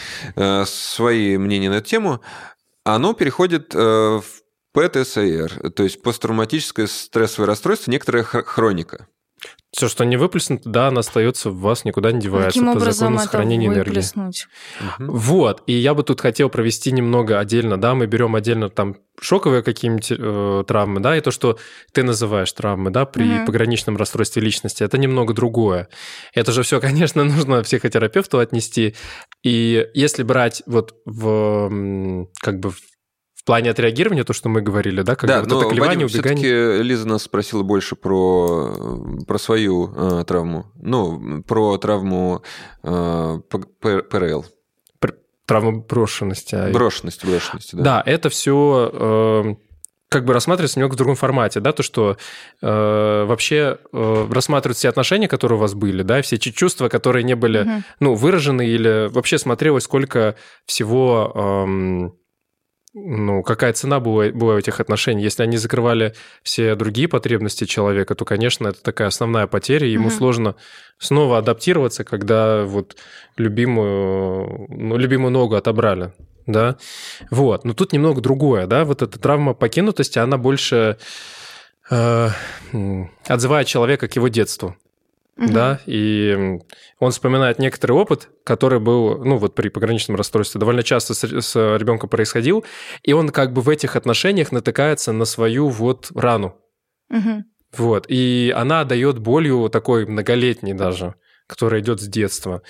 свои 0.67 1.39
мнения 1.39 1.71
на 1.71 1.75
эту 1.75 1.89
тему, 1.89 2.21
оно 2.83 3.13
переходит 3.13 3.75
в 3.75 4.25
ПТСР, 4.73 5.71
то 5.71 5.85
есть 5.85 6.03
посттравматическое 6.03 6.89
стрессовое 6.89 7.47
расстройство, 7.47 7.93
некоторая 7.93 8.25
хроника. 8.25 9.07
Все, 9.77 9.89
что 9.89 10.05
не 10.05 10.17
выплеснуто, 10.17 10.69
да, 10.69 10.89
она 10.89 11.01
остается 11.01 11.51
в 11.51 11.59
вас, 11.59 11.85
никуда 11.85 12.13
не 12.13 12.21
девается. 12.21 12.61
Каким 12.61 12.67
по 12.67 12.77
образом 12.77 13.15
закону 13.15 13.19
сохранения 13.19 13.67
это 13.67 13.81
выплеснуть? 13.81 14.47
энергии. 14.79 15.05
Угу. 15.11 15.17
Вот. 15.19 15.63
И 15.67 15.73
я 15.73 15.95
бы 15.95 16.05
тут 16.05 16.21
хотел 16.21 16.49
провести 16.49 16.93
немного 16.93 17.41
отдельно, 17.41 17.77
да, 17.77 17.97
мы 17.97 18.07
берем 18.07 18.37
отдельно 18.37 18.71
там 18.71 18.97
шоковые 19.21 19.65
какие-нибудь 19.65 20.13
э, 20.17 20.65
травмы, 20.69 21.01
да, 21.01 21.17
и 21.17 21.21
то, 21.21 21.33
что 21.33 21.59
ты 21.93 22.05
называешь 22.05 22.53
травмы, 22.53 22.91
да, 22.91 23.05
при 23.05 23.39
угу. 23.39 23.47
пограничном 23.47 23.97
расстройстве 23.97 24.43
личности, 24.43 24.85
это 24.85 24.97
немного 24.97 25.35
другое. 25.35 25.89
Это 26.35 26.53
же 26.53 26.63
все, 26.63 26.81
конечно, 26.81 27.25
нужно 27.25 27.63
психотерапевту 27.65 28.39
отнести. 28.39 28.95
И 29.43 29.89
если 29.95 30.23
брать 30.23 30.63
вот 30.67 30.95
в 31.05 32.27
как 32.41 32.61
бы 32.61 32.71
в 32.71 32.79
плане 33.45 33.71
отреагирования, 33.71 34.25
то, 34.25 34.33
что 34.33 34.49
мы 34.49 34.63
говорили, 34.63 35.03
да, 35.03 35.17
когда 35.17 35.43
да, 35.43 35.49
вот 35.49 35.61
это 35.63 35.69
колебание, 35.71 36.07
Вадим, 36.07 36.19
убегание. 36.19 36.83
Лиза 36.83 37.07
нас 37.07 37.23
спросила 37.23 37.63
больше 37.63 37.97
про, 37.97 39.07
про 39.27 39.39
свою 39.39 39.93
э, 39.95 40.25
травму, 40.25 40.67
ну, 40.77 41.43
про 41.43 41.77
травму 41.79 42.43
э, 42.83 43.39
ПРЛ. 43.81 44.47
Травму 45.47 45.83
брошенности. 45.83 46.55
А 46.55 46.71
брошенность, 46.73 47.23
брошенности, 47.25 47.77
да. 47.77 47.83
Да, 47.83 48.03
это 48.07 48.31
все 48.31 48.91
э, 48.93 49.55
как 50.09 50.25
бы 50.25 50.33
рассматривается 50.33 50.79
немного 50.79 50.95
в 50.95 50.97
другом 50.97 51.17
формате, 51.17 51.61
да, 51.61 51.73
то, 51.73 51.83
что 51.83 52.17
э, 52.63 53.25
вообще 53.27 53.79
э, 53.93 54.27
рассматривают 54.31 54.79
все 54.79 54.89
отношения, 54.89 55.29
которые 55.29 55.59
у 55.59 55.61
вас 55.61 55.75
были, 55.75 56.03
да, 56.03 56.23
все 56.23 56.39
чувства, 56.39 56.89
которые 56.89 57.25
не 57.25 57.35
были, 57.35 57.63
угу. 57.63 57.83
ну, 58.01 58.15
выражены, 58.15 58.67
или 58.67 59.09
вообще 59.13 59.39
смотрелось, 59.39 59.85
сколько 59.85 60.37
всего... 60.67 61.67
Э, 62.17 62.24
ну, 62.95 63.43
какая 63.43 63.73
цена 63.73 63.99
была, 63.99 64.29
была 64.29 64.55
у 64.55 64.59
этих 64.59 64.79
отношений. 64.79 65.25
Если 65.25 65.43
они 65.43 65.57
закрывали 65.57 66.15
все 66.45 66.77
другие 66.77 67.09
потребности 67.09 67.65
человека, 67.65 68.15
то, 68.15 68.25
конечно, 68.25 68.69
это 68.69 68.83
такая 68.83 69.09
основная 69.09 69.49
потеря. 69.49 69.89
Ему 69.89 70.07
угу. 70.07 70.15
сложно 70.15 70.55
снова 70.99 71.39
адаптироваться, 71.39 72.05
когда 72.05 72.63
вот 72.63 72.97
любимую, 73.37 74.67
ну, 74.69 74.97
любимую 74.97 75.33
ногу 75.33 75.57
отобрали. 75.57 76.13
Да, 76.47 76.77
вот. 77.31 77.65
Но 77.65 77.75
тут 77.75 77.93
немного 77.93 78.21
другое, 78.21 78.67
да, 78.67 78.85
вот 78.85 79.03
эта 79.03 79.19
травма 79.19 79.55
покинутости, 79.55 80.21
она 80.21 80.39
больше 80.39 80.99
э, 81.91 82.29
отзывает 83.27 83.67
человека 83.67 84.07
к 84.07 84.15
его 84.15 84.29
детству. 84.29 84.77
Угу. 85.37 85.53
Да, 85.53 85.81
и 85.87 86.61
он 87.01 87.11
вспоминает 87.11 87.59
некоторый 87.59 87.93
опыт, 87.93 88.29
который 88.45 88.79
был, 88.79 89.25
ну, 89.25 89.37
вот 89.37 89.57
при 89.57 89.69
пограничном 89.69 90.17
расстройстве 90.17 90.61
довольно 90.61 90.85
часто 90.85 91.13
с, 91.15 91.25
с 91.25 91.77
ребенком 91.77 92.09
происходил, 92.09 92.65
и 93.03 93.13
он 93.13 93.31
как 93.31 93.53
бы 93.53 93.61
в 93.61 93.69
этих 93.69 93.97
отношениях 93.97 94.53
натыкается 94.53 95.11
на 95.13 95.25
свою 95.25 95.69
вот 95.69 96.13
рану. 96.15 96.57
Угу. 97.11 97.45
Вот, 97.77 98.07
и 98.09 98.53
она 98.55 98.85
дает 98.85 99.19
болью 99.19 99.69
такой 99.71 100.07
многолетней 100.07 100.75
даже, 100.75 101.17
которая 101.49 101.81
идет 101.81 102.01
с 102.01 102.07
детства. 102.07 102.63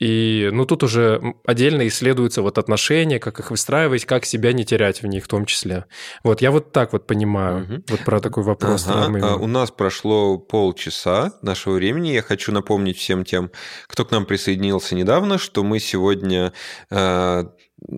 И, 0.00 0.48
ну, 0.50 0.64
тут 0.64 0.82
уже 0.82 1.20
отдельно 1.44 1.86
исследуются 1.86 2.40
вот 2.40 2.56
отношения, 2.56 3.18
как 3.18 3.38
их 3.38 3.50
выстраивать, 3.50 4.06
как 4.06 4.24
себя 4.24 4.54
не 4.54 4.64
терять 4.64 5.02
в 5.02 5.06
них 5.06 5.24
в 5.24 5.28
том 5.28 5.44
числе. 5.44 5.84
Вот, 6.24 6.40
я 6.40 6.50
вот 6.50 6.72
так 6.72 6.94
вот 6.94 7.06
понимаю, 7.06 7.64
угу. 7.64 7.84
вот 7.88 8.00
про 8.00 8.20
такой 8.20 8.42
вопрос. 8.42 8.86
Ага. 8.88 9.18
А 9.22 9.36
у 9.36 9.46
нас 9.46 9.70
прошло 9.70 10.38
полчаса 10.38 11.34
нашего 11.42 11.74
времени. 11.74 12.08
Я 12.08 12.22
хочу 12.22 12.50
напомнить 12.50 12.96
всем 12.96 13.24
тем, 13.24 13.50
кто 13.88 14.06
к 14.06 14.10
нам 14.10 14.24
присоединился 14.24 14.94
недавно, 14.94 15.38
что 15.38 15.62
мы 15.62 15.78
сегодня... 15.78 16.54
Э, 16.90 17.44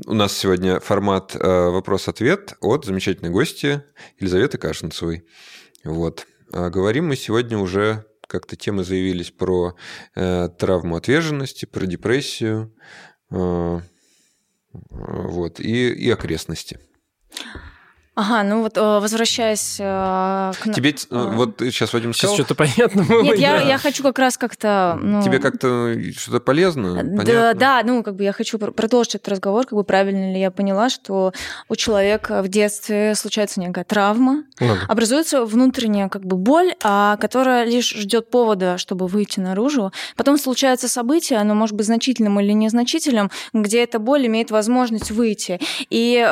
у 0.06 0.14
нас 0.14 0.36
сегодня 0.36 0.80
формат 0.80 1.34
э, 1.34 1.38
вопрос-ответ 1.70 2.54
от 2.60 2.84
замечательной 2.84 3.30
гости 3.30 3.82
Елизаветы 4.18 4.58
Кашинцевой. 4.58 5.24
Вот. 5.84 6.26
А 6.52 6.70
говорим 6.70 7.08
мы 7.08 7.16
сегодня 7.16 7.58
уже 7.58 8.04
как-то 8.32 8.56
темы 8.56 8.82
заявились 8.82 9.30
про 9.30 9.76
э, 10.14 10.48
травму 10.58 10.96
отверженности, 10.96 11.66
про 11.66 11.84
депрессию, 11.84 12.74
э, 13.30 13.80
вот, 14.72 15.60
и, 15.60 15.92
и 15.92 16.10
окрестности. 16.10 16.78
Ага, 18.14 18.42
ну 18.42 18.60
вот 18.60 18.76
э, 18.76 18.80
возвращаясь 18.80 19.78
э, 19.80 20.52
к... 20.60 20.74
Тебе 20.74 20.90
э, 20.90 21.30
вот 21.34 21.60
сейчас 21.60 21.94
Вадим 21.94 22.12
сказал... 22.12 22.36
Сейчас 22.36 22.46
что-то 22.46 22.54
понятно 22.54 23.04
было. 23.04 23.22
Нет, 23.22 23.38
я, 23.38 23.62
я 23.62 23.78
хочу 23.78 24.02
как 24.02 24.18
раз 24.18 24.36
как-то... 24.36 24.98
Ну... 25.00 25.22
Тебе 25.22 25.38
как-то 25.38 25.96
что-то 26.14 26.40
полезно, 26.40 26.96
понятно? 26.96 27.24
Да, 27.24 27.54
да, 27.54 27.82
ну 27.82 28.02
как 28.02 28.16
бы 28.16 28.24
я 28.24 28.32
хочу 28.34 28.58
продолжить 28.58 29.14
этот 29.14 29.28
разговор, 29.28 29.64
как 29.64 29.72
бы 29.72 29.84
правильно 29.84 30.30
ли 30.30 30.38
я 30.38 30.50
поняла, 30.50 30.90
что 30.90 31.32
у 31.70 31.76
человека 31.76 32.42
в 32.42 32.48
детстве 32.48 33.14
случается 33.14 33.60
некая 33.60 33.84
травма, 33.84 34.44
ну, 34.60 34.68
да. 34.68 34.78
образуется 34.88 35.46
внутренняя 35.46 36.10
как 36.10 36.26
бы 36.26 36.36
боль, 36.36 36.74
а, 36.82 37.16
которая 37.16 37.64
лишь 37.64 37.94
ждет 37.94 38.28
повода, 38.28 38.76
чтобы 38.76 39.06
выйти 39.06 39.40
наружу. 39.40 39.90
Потом 40.16 40.36
случается 40.36 40.86
событие, 40.86 41.38
оно 41.38 41.54
может 41.54 41.74
быть 41.74 41.86
значительным 41.86 42.38
или 42.40 42.52
незначительным, 42.52 43.30
где 43.54 43.82
эта 43.82 43.98
боль 43.98 44.26
имеет 44.26 44.50
возможность 44.50 45.10
выйти. 45.10 45.58
И 45.88 46.22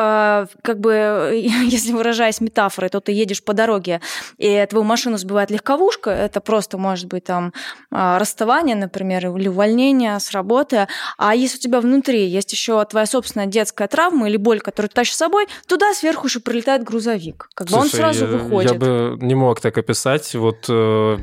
как 0.63 0.79
бы 0.81 1.70
если 1.77 1.93
выражаясь 1.93 2.41
метафорой, 2.41 2.91
то 2.91 3.01
ты 3.01 3.13
едешь 3.13 3.43
по 3.43 3.53
дороге, 3.53 4.01
и 4.39 4.67
твою 4.69 4.85
машину 4.85 5.17
сбивает 5.17 5.51
легковушка, 5.51 6.11
это 6.11 6.41
просто 6.41 6.79
может 6.79 7.07
быть 7.07 7.25
там 7.25 7.53
а, 7.91 8.19
расставание, 8.19 8.77
например, 8.77 9.27
или 9.37 9.49
увольнение 9.49 10.19
с 10.19 10.33
работы. 10.33 10.89
А 11.19 11.35
если 11.35 11.59
у 11.59 11.61
тебя 11.61 11.81
внутри 11.81 12.27
есть 12.27 12.53
еще 12.53 12.85
твоя 12.85 13.07
собственная 13.07 13.47
детская 13.47 13.89
травма 13.89 14.29
или 14.29 14.37
боль, 14.37 14.61
которую 14.61 14.89
ты 14.89 14.97
тащишь 14.97 15.15
с 15.15 15.19
собой, 15.19 15.47
туда 15.67 15.95
сверху 15.95 16.27
еще 16.27 16.41
прилетает 16.41 16.83
грузовик. 16.83 17.49
Как 17.55 17.69
бы 17.69 17.73
Слушай, 17.75 17.85
он 17.85 17.91
сразу 17.91 18.25
я, 18.27 18.31
выходит. 18.31 18.73
Я 18.73 18.79
бы 18.79 19.19
не 19.21 19.35
мог 19.35 19.61
так 19.61 19.77
описать, 19.79 20.35
вот 20.35 20.67
э, 20.69 21.19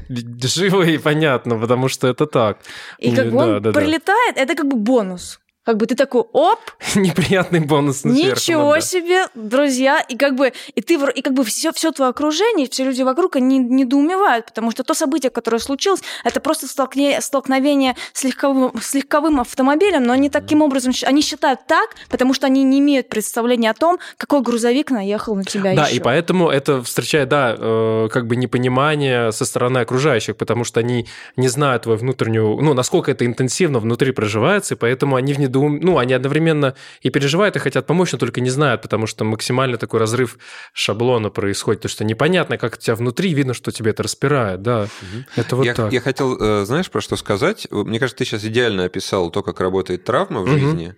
живо 0.57 0.83
и 0.83 0.97
понятно, 0.97 1.57
потому 1.57 1.87
что 1.89 2.07
это 2.07 2.25
так. 2.25 2.59
И 2.99 3.15
как 3.15 3.31
бы 3.31 3.37
он 3.37 3.61
да, 3.61 3.71
прилетает, 3.71 4.35
да. 4.35 4.41
это 4.41 4.55
как 4.55 4.67
бы 4.67 4.77
бонус. 4.77 5.39
Как 5.67 5.75
бы 5.75 5.85
ты 5.85 5.95
такой, 5.95 6.23
оп! 6.31 6.59
Неприятный 6.95 7.59
бонус 7.59 8.05
на 8.05 8.11
Ничего 8.11 8.75
да. 8.75 8.79
себе, 8.79 9.25
друзья. 9.35 9.99
И 9.99 10.15
как 10.15 10.35
бы, 10.35 10.53
и 10.73 10.81
ты, 10.81 10.93
и 10.93 11.21
как 11.21 11.33
бы 11.33 11.43
все, 11.43 11.73
все 11.73 11.91
твое 11.91 12.11
окружение, 12.11 12.69
все 12.69 12.85
люди 12.85 13.01
вокруг, 13.01 13.35
они 13.35 13.57
недоумевают, 13.57 14.45
потому 14.45 14.71
что 14.71 14.85
то 14.85 14.93
событие, 14.93 15.29
которое 15.29 15.59
случилось, 15.59 15.99
это 16.23 16.39
просто 16.39 16.67
столкне, 16.67 17.19
столкновение 17.19 17.97
с 18.13 18.23
легковым, 18.23 18.79
с 18.81 18.93
легковым 18.93 19.41
автомобилем, 19.41 20.03
но 20.03 20.13
они 20.13 20.29
таким 20.29 20.61
образом, 20.61 20.93
они 21.03 21.21
считают 21.21 21.67
так, 21.67 21.95
потому 22.07 22.33
что 22.33 22.47
они 22.47 22.63
не 22.63 22.79
имеют 22.79 23.09
представления 23.09 23.71
о 23.71 23.73
том, 23.73 23.99
какой 24.15 24.41
грузовик 24.41 24.89
наехал 24.89 25.35
на 25.35 25.43
тебя 25.43 25.75
Да, 25.75 25.87
еще. 25.87 25.97
и 25.97 25.99
поэтому 25.99 26.49
это 26.49 26.81
встречает, 26.81 27.27
да, 27.27 27.53
э, 27.59 28.07
как 28.09 28.27
бы 28.27 28.37
непонимание 28.37 29.33
со 29.33 29.43
стороны 29.43 29.79
окружающих, 29.79 30.37
потому 30.37 30.63
что 30.63 30.79
они 30.79 31.07
не 31.35 31.49
знают 31.49 31.83
твою 31.83 31.99
внутреннюю, 31.99 32.55
ну, 32.61 32.73
насколько 32.73 33.11
это 33.11 33.25
интенсивно 33.25 33.79
внутри 33.79 34.13
проживается, 34.13 34.75
и 34.75 34.77
поэтому 34.77 35.17
они 35.17 35.33
в 35.33 35.39
недоумении 35.39 35.56
недоум... 35.57 35.79
ну, 35.81 35.97
они 35.97 36.13
одновременно 36.13 36.75
и 37.01 37.09
переживают, 37.09 37.55
и 37.55 37.59
хотят 37.59 37.85
помочь, 37.85 38.11
но 38.11 38.17
только 38.17 38.41
не 38.41 38.49
знают, 38.49 38.81
потому 38.81 39.07
что 39.07 39.23
максимально 39.23 39.77
такой 39.77 39.99
разрыв 39.99 40.37
шаблона 40.73 41.29
происходит, 41.29 41.81
то 41.81 41.87
что 41.87 42.03
непонятно, 42.03 42.57
как 42.57 42.75
у 42.75 42.77
тебя 42.77 42.95
внутри, 42.95 43.33
видно, 43.33 43.53
что 43.53 43.71
тебе 43.71 43.91
это 43.91 44.03
распирает, 44.03 44.61
да, 44.61 44.83
угу. 44.83 45.23
это 45.35 45.55
вот 45.55 45.65
я, 45.65 45.73
так. 45.73 45.91
Я 45.91 46.01
хотел, 46.01 46.37
э, 46.39 46.65
знаешь, 46.65 46.89
про 46.89 47.01
что 47.01 47.15
сказать? 47.15 47.67
Мне 47.71 47.99
кажется, 47.99 48.17
ты 48.17 48.25
сейчас 48.25 48.43
идеально 48.45 48.85
описал 48.85 49.29
то, 49.31 49.43
как 49.43 49.59
работает 49.59 50.03
травма 50.03 50.41
в 50.41 50.43
угу. 50.43 50.51
жизни. 50.51 50.95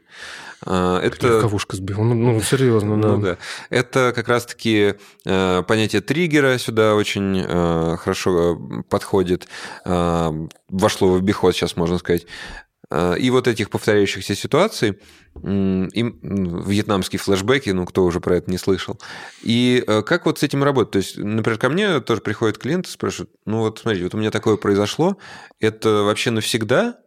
А, 0.66 1.00
это... 1.00 1.28
Легковушка 1.28 1.78
сбила, 1.78 2.04
ну, 2.04 2.14
ну 2.14 2.42
серьезно. 2.42 2.98
Ну, 2.98 3.18
да. 3.18 3.38
Это 3.70 4.12
как 4.14 4.28
раз-таки 4.28 4.96
э, 5.26 5.64
понятие 5.66 6.02
триггера 6.02 6.58
сюда 6.58 6.96
очень 6.96 7.46
э, 7.48 7.98
хорошо 7.98 8.60
подходит, 8.90 9.48
вошло 9.86 11.14
в 11.14 11.16
обиход, 11.16 11.56
сейчас 11.56 11.76
можно 11.76 11.98
сказать. 11.98 12.26
И 12.92 13.30
вот 13.30 13.48
этих 13.48 13.70
повторяющихся 13.70 14.36
ситуаций, 14.36 15.00
и 15.44 16.16
вьетнамские 16.24 17.20
флешбеки, 17.20 17.70
ну, 17.70 17.86
кто 17.86 18.04
уже 18.04 18.20
про 18.20 18.38
это 18.38 18.50
не 18.50 18.58
слышал. 18.58 19.00
И 19.44 19.84
как 20.08 20.26
вот 20.26 20.40
с 20.40 20.44
этим 20.44 20.64
работать? 20.64 20.92
То 20.92 20.98
есть, 20.98 21.18
например, 21.18 21.60
ко 21.60 21.70
мне 21.70 22.00
тоже 22.00 22.22
приходят 22.22 22.58
клиенты, 22.58 22.90
спрашивают, 22.90 23.32
ну 23.46 23.60
вот 23.60 23.80
смотрите, 23.80 24.06
вот 24.06 24.16
у 24.16 24.18
меня 24.18 24.32
такое 24.32 24.58
произошло, 24.58 25.18
это 25.60 26.04
вообще 26.04 26.32
навсегда? 26.32 26.98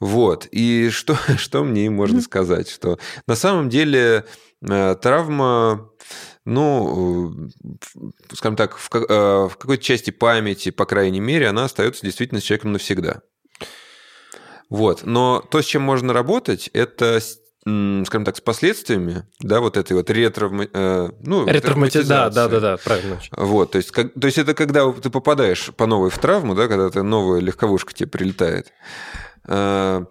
Вот. 0.00 0.48
И 0.50 0.88
что, 0.90 1.16
что 1.36 1.62
мне 1.62 1.86
им 1.86 1.94
можно 1.94 2.20
сказать? 2.22 2.68
Что 2.68 2.98
на 3.26 3.36
самом 3.36 3.68
деле 3.68 4.24
э, 4.66 4.96
травма, 5.00 5.90
ну, 6.44 7.50
скажем 8.32 8.56
так, 8.56 8.76
в, 8.76 8.88
э, 8.94 9.48
в 9.48 9.56
какой-то 9.58 9.82
части 9.82 10.10
памяти, 10.10 10.70
по 10.70 10.86
крайней 10.86 11.20
мере, 11.20 11.48
она 11.48 11.64
остается 11.64 12.04
действительно 12.04 12.40
с 12.40 12.44
человеком 12.44 12.72
навсегда. 12.72 13.20
Вот. 14.70 15.04
Но 15.04 15.44
то, 15.50 15.60
с 15.60 15.66
чем 15.66 15.82
можно 15.82 16.12
работать, 16.12 16.70
это 16.72 17.20
скажем 17.62 18.24
так, 18.24 18.36
с 18.36 18.40
последствиями, 18.40 19.24
да, 19.40 19.60
вот 19.60 19.76
этой 19.76 19.92
вот 19.92 20.08
ретравма... 20.08 20.66
Э, 20.72 21.10
ну, 21.20 21.46
ретравматизации. 21.46 22.08
Да, 22.08 22.30
да, 22.30 22.48
да, 22.48 22.60
да, 22.60 22.76
правильно. 22.78 23.20
Вот, 23.36 23.72
то 23.72 23.76
есть, 23.76 23.90
как, 23.90 24.14
то 24.14 24.26
есть 24.26 24.38
это 24.38 24.54
когда 24.54 24.90
ты 24.90 25.10
попадаешь 25.10 25.70
по 25.76 25.86
новой 25.86 26.08
в 26.08 26.18
травму, 26.18 26.54
да, 26.54 26.68
когда 26.68 26.88
ты 26.88 27.02
новая 27.02 27.40
легковушка 27.40 27.92
тебе 27.92 28.08
прилетает. 28.08 28.72
Э, 29.46 30.06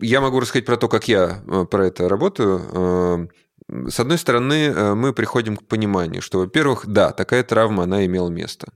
я 0.00 0.20
могу 0.20 0.40
рассказать 0.40 0.66
про 0.66 0.76
то, 0.76 0.88
как 0.88 1.06
я 1.06 1.42
э, 1.46 1.64
про 1.70 1.86
это 1.86 2.08
работаю. 2.08 3.28
Э, 3.70 3.88
с 3.88 4.00
одной 4.00 4.18
стороны, 4.18 4.94
мы 4.94 5.12
приходим 5.12 5.56
к 5.56 5.66
пониманию, 5.66 6.22
что, 6.22 6.40
во-первых, 6.40 6.86
да, 6.86 7.12
такая 7.12 7.44
травма, 7.44 7.84
она 7.84 8.04
имела 8.04 8.28
место. 8.28 8.72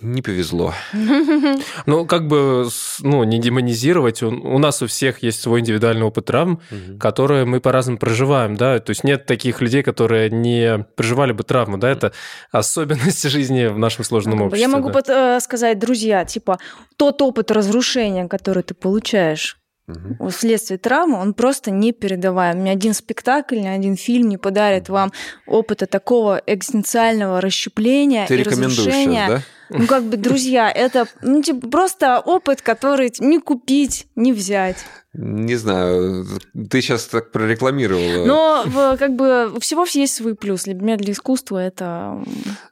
Не 0.00 0.22
повезло. 0.22 0.74
Ну, 1.86 2.06
как 2.06 2.26
бы, 2.26 2.68
ну, 3.00 3.24
не 3.24 3.38
демонизировать. 3.38 4.22
У 4.22 4.58
нас 4.58 4.82
у 4.82 4.86
всех 4.86 5.22
есть 5.22 5.40
свой 5.40 5.60
индивидуальный 5.60 6.04
опыт 6.04 6.26
травм, 6.26 6.60
угу. 6.70 6.98
которые 6.98 7.44
мы 7.44 7.60
по-разному 7.60 7.98
проживаем, 7.98 8.56
да. 8.56 8.78
То 8.78 8.90
есть 8.90 9.04
нет 9.04 9.26
таких 9.26 9.60
людей, 9.60 9.82
которые 9.82 10.30
не 10.30 10.84
проживали 10.96 11.32
бы 11.32 11.42
травму, 11.42 11.78
да. 11.78 11.90
Это 11.90 12.12
особенность 12.50 13.22
жизни 13.28 13.66
в 13.66 13.78
нашем 13.78 14.04
сложном 14.04 14.42
обществе. 14.42 14.60
Я 14.60 14.68
могу 14.68 14.90
да. 14.90 15.36
Э, 15.36 15.40
сказать, 15.40 15.78
друзья, 15.78 16.24
типа, 16.24 16.58
тот 16.96 17.20
опыт 17.22 17.50
разрушения, 17.50 18.28
который 18.28 18.62
ты 18.62 18.74
получаешь 18.74 19.59
угу. 19.90 20.28
вследствие 20.30 20.78
травмы, 20.78 21.18
он 21.18 21.34
просто 21.34 21.70
не 21.70 21.92
передаваем. 21.92 22.64
Ни 22.64 22.70
один 22.70 22.94
спектакль, 22.94 23.60
ни 23.60 23.66
один 23.66 23.96
фильм 23.96 24.28
не 24.28 24.36
подарит 24.36 24.88
вам 24.88 25.12
опыта 25.46 25.86
такого 25.86 26.40
экзистенциального 26.46 27.40
расщепления 27.40 28.26
Ты 28.26 28.40
и 28.40 28.42
разрушения. 28.42 29.26
Сейчас, 29.26 29.28
да? 29.28 29.42
Ну, 29.70 29.86
как 29.86 30.02
бы, 30.04 30.16
друзья, 30.16 30.70
это 30.70 31.06
ну, 31.22 31.42
типа, 31.42 31.68
просто 31.68 32.18
опыт, 32.18 32.60
который 32.60 33.12
не 33.20 33.38
купить, 33.38 34.08
не 34.16 34.32
взять. 34.32 34.78
Не 35.12 35.56
знаю, 35.56 36.24
ты 36.70 36.80
сейчас 36.80 37.06
так 37.06 37.32
прорекламировала. 37.32 38.26
Но 38.26 38.96
как 38.96 39.14
бы 39.14 39.50
у 39.54 39.60
всего 39.60 39.84
есть 39.92 40.14
свой 40.14 40.34
плюс. 40.34 40.64
Для 40.64 40.74
меня 40.74 40.96
для 40.96 41.12
искусства 41.12 41.58
это... 41.58 42.22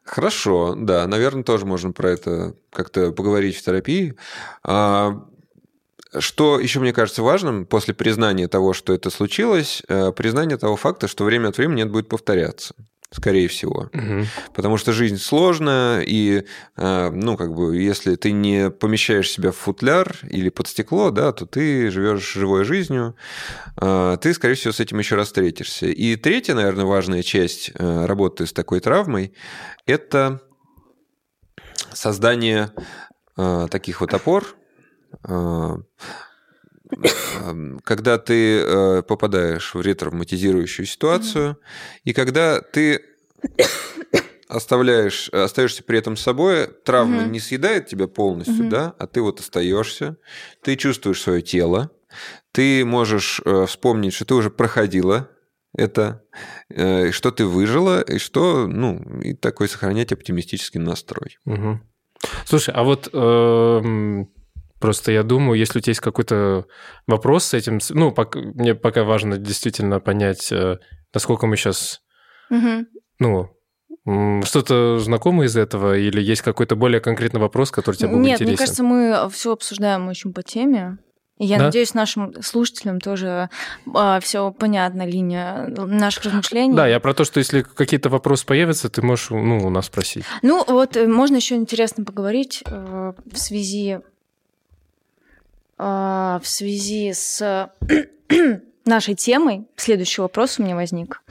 Хорошо, 0.05 0.75
да, 0.77 1.07
наверное, 1.07 1.43
тоже 1.43 1.67
можно 1.67 1.93
про 1.93 2.11
это 2.11 2.55
как-то 2.71 3.13
поговорить 3.13 3.57
в 3.57 3.65
терапии. 3.65 4.17
Что 6.21 6.59
еще 6.59 6.81
мне 6.81 6.93
кажется 6.93 7.23
важным 7.23 7.67
после 7.67 7.95
признания 7.95 8.49
того, 8.49 8.73
что 8.73 8.93
это 8.93 9.11
случилось, 9.11 9.83
э, 9.89 10.13
признание 10.13 10.59
того 10.59 10.77
факта, 10.77 11.09
что 11.09 11.25
время 11.25 11.49
от 11.49 11.59
времени 11.59 11.83
это 11.83 11.93
будет 11.93 12.09
повторяться 12.09 12.75
скорее 13.11 13.49
всего. 13.49 13.89
Угу. 13.95 14.27
Потому 14.53 14.77
что 14.77 14.93
жизнь 14.93 15.17
сложная, 15.17 16.03
и, 16.03 16.45
э, 16.77 17.11
ну, 17.11 17.39
как 17.39 17.55
бы, 17.55 17.79
если 17.79 18.17
ты 18.17 18.33
не 18.33 18.71
помещаешь 18.71 19.31
себя 19.31 19.51
в 19.51 19.57
футляр 19.57 20.15
или 20.29 20.51
под 20.51 20.69
стекло, 20.69 21.11
да, 21.11 21.33
то 21.33 21.47
ты 21.47 21.91
живешь 21.91 22.35
живой 22.35 22.65
жизнью, 22.65 23.17
э, 23.81 24.19
ты, 24.21 24.35
скорее 24.35 24.57
всего, 24.57 24.73
с 24.75 24.81
этим 24.81 24.99
еще 24.99 25.15
раз 25.15 25.29
встретишься. 25.29 25.87
И 25.87 26.17
третья, 26.17 26.55
наверное, 26.55 26.85
важная 26.85 27.23
часть 27.23 27.73
работы 27.79 28.47
с 28.47 28.53
такой 28.53 28.81
травмой– 28.81 29.33
это 29.87 30.43
создание 31.95 32.73
таких 33.71 34.01
вот 34.01 34.13
опор, 34.13 34.58
когда 37.85 38.19
ты 38.19 38.61
э, 38.61 39.03
попадаешь 39.03 39.75
в 39.75 39.81
ретравматизирующую 39.81 40.87
ситуацию, 40.87 41.59
и 42.05 42.13
когда 42.13 42.61
ты 42.61 43.03
оставляешь, 44.49 45.29
остаешься 45.29 45.83
при 45.83 45.99
этом 45.99 46.17
с 46.17 46.23
собой, 46.23 46.67
травма 46.67 47.25
не 47.25 47.41
съедает 47.41 47.87
тебя 47.87 48.09
полностью, 48.09 48.69
да, 48.69 48.95
а 48.99 49.07
ты 49.07 49.21
вот 49.21 49.41
остаешься, 49.41 50.17
ты 50.63 50.77
чувствуешь 50.77 51.21
свое 51.21 51.43
тело, 51.43 51.91
ты 52.53 52.85
можешь 52.85 53.41
э, 53.45 53.67
вспомнить, 53.67 54.15
что 54.15 54.25
ты 54.25 54.35
уже 54.35 54.51
проходила 54.51 55.29
это, 55.75 56.25
э, 56.71 57.11
что 57.13 57.31
ты 57.31 57.45
выжила, 57.45 58.01
и 58.01 58.19
что, 58.19 58.67
ну, 58.67 58.99
и 59.21 59.35
такой 59.35 59.69
сохранять 59.69 60.13
оптимистический 60.13 60.81
настрой. 60.81 61.39
Угу. 61.45 61.81
Слушай, 62.47 62.75
а 62.75 62.83
вот 62.83 63.09
э, 63.13 64.25
Просто 64.81 65.13
я 65.13 65.23
думаю, 65.23 65.59
если 65.59 65.79
у 65.79 65.83
тебя 65.83 65.91
есть 65.91 66.01
какой-то 66.01 66.67
вопрос 67.07 67.45
с 67.45 67.55
этим, 67.55 67.81
ну, 67.91 68.13
пока, 68.13 68.39
мне 68.39 68.75
пока 68.75 69.05
важно 69.05 69.37
действительно 69.37 70.01
понять, 70.01 70.53
э, 70.53 70.79
насколько 71.13 71.47
мы 71.47 71.57
сейчас, 71.57 72.01
угу. 72.51 72.87
ну, 73.19 73.51
что-то 74.45 74.99
знакомо 74.99 75.45
из 75.45 75.57
этого, 75.57 75.99
или 75.99 76.21
есть 76.21 76.43
какой-то 76.43 76.77
более 76.77 77.01
конкретный 77.01 77.41
вопрос, 77.41 77.71
который 77.71 77.97
тебе 77.97 78.09
был 78.09 78.19
Нет, 78.19 78.41
интересен? 78.41 78.47
мне 78.47 78.57
кажется, 78.57 78.83
мы 78.83 79.31
все 79.31 79.53
обсуждаем 79.53 80.09
очень 80.09 80.33
по 80.33 80.43
теме. 80.43 80.99
И 81.39 81.47
я 81.47 81.59
да? 81.59 81.65
надеюсь, 81.67 81.95
нашим 81.95 82.43
слушателям 82.43 83.01
тоже 83.01 83.49
а, 83.95 84.19
все 84.21 84.51
понятно, 84.51 85.07
линия 85.07 85.69
наших 85.69 86.25
размышлений. 86.25 86.75
Да, 86.75 86.89
я 86.89 86.99
про 86.99 87.15
то, 87.15 87.25
что 87.25 87.39
если 87.39 87.63
какие-то 87.63 88.09
вопросы 88.09 88.45
появятся, 88.45 88.89
ты 88.89 89.03
можешь 89.03 89.31
ну, 89.31 89.59
у 89.59 89.71
нас 89.71 89.87
спросить. 89.87 90.25
Ну, 90.43 90.65
вот 90.67 90.97
э, 90.97 91.07
можно 91.07 91.37
еще 91.37 91.55
интересно 91.55 92.05
поговорить 92.05 92.65
э, 92.67 93.13
в 93.31 93.39
связи 93.39 94.01
в 95.79 96.43
связи 96.43 97.13
с 97.13 97.71
нашей 98.85 99.15
темой, 99.15 99.67
следующий 99.77 100.21
вопрос 100.21 100.59
у 100.59 100.63
меня 100.63 100.75
возник. 100.75 101.23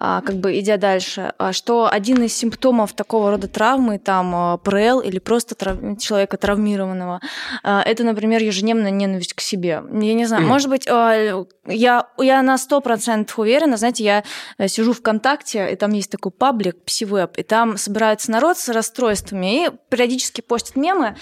А, 0.00 0.20
как 0.20 0.36
бы 0.36 0.58
идя 0.60 0.76
дальше, 0.76 1.32
а 1.38 1.52
что 1.52 1.88
один 1.90 2.22
из 2.22 2.36
симптомов 2.36 2.92
такого 2.92 3.32
рода 3.32 3.48
травмы, 3.48 3.98
там 3.98 4.32
а, 4.34 4.56
ПРЛ 4.58 5.00
или 5.00 5.18
просто 5.18 5.56
трав... 5.56 5.76
человека 5.98 6.36
травмированного, 6.36 7.20
это, 7.62 8.04
например, 8.04 8.42
ежедневная 8.42 8.90
ненависть 8.90 9.34
к 9.34 9.40
себе. 9.40 9.82
Я 9.92 10.14
не 10.14 10.26
знаю, 10.26 10.44
mm. 10.44 10.46
может 10.46 10.68
быть, 10.68 10.86
я, 10.86 12.06
я 12.18 12.42
на 12.42 12.58
сто 12.58 12.80
процентов 12.80 13.38
уверена, 13.38 13.76
знаете, 13.76 14.04
я 14.04 14.24
э, 14.58 14.68
сижу 14.68 14.92
ВКонтакте, 14.92 15.72
и 15.72 15.76
там 15.76 15.92
есть 15.92 16.10
такой 16.10 16.32
паблик, 16.32 16.82
псивеб, 16.84 17.36
и 17.36 17.42
там 17.42 17.76
собирается 17.76 18.30
народ 18.30 18.58
с 18.58 18.68
расстройствами, 18.68 19.66
и 19.66 19.70
периодически 19.88 20.40
постят 20.40 20.76
мемы, 20.76 21.16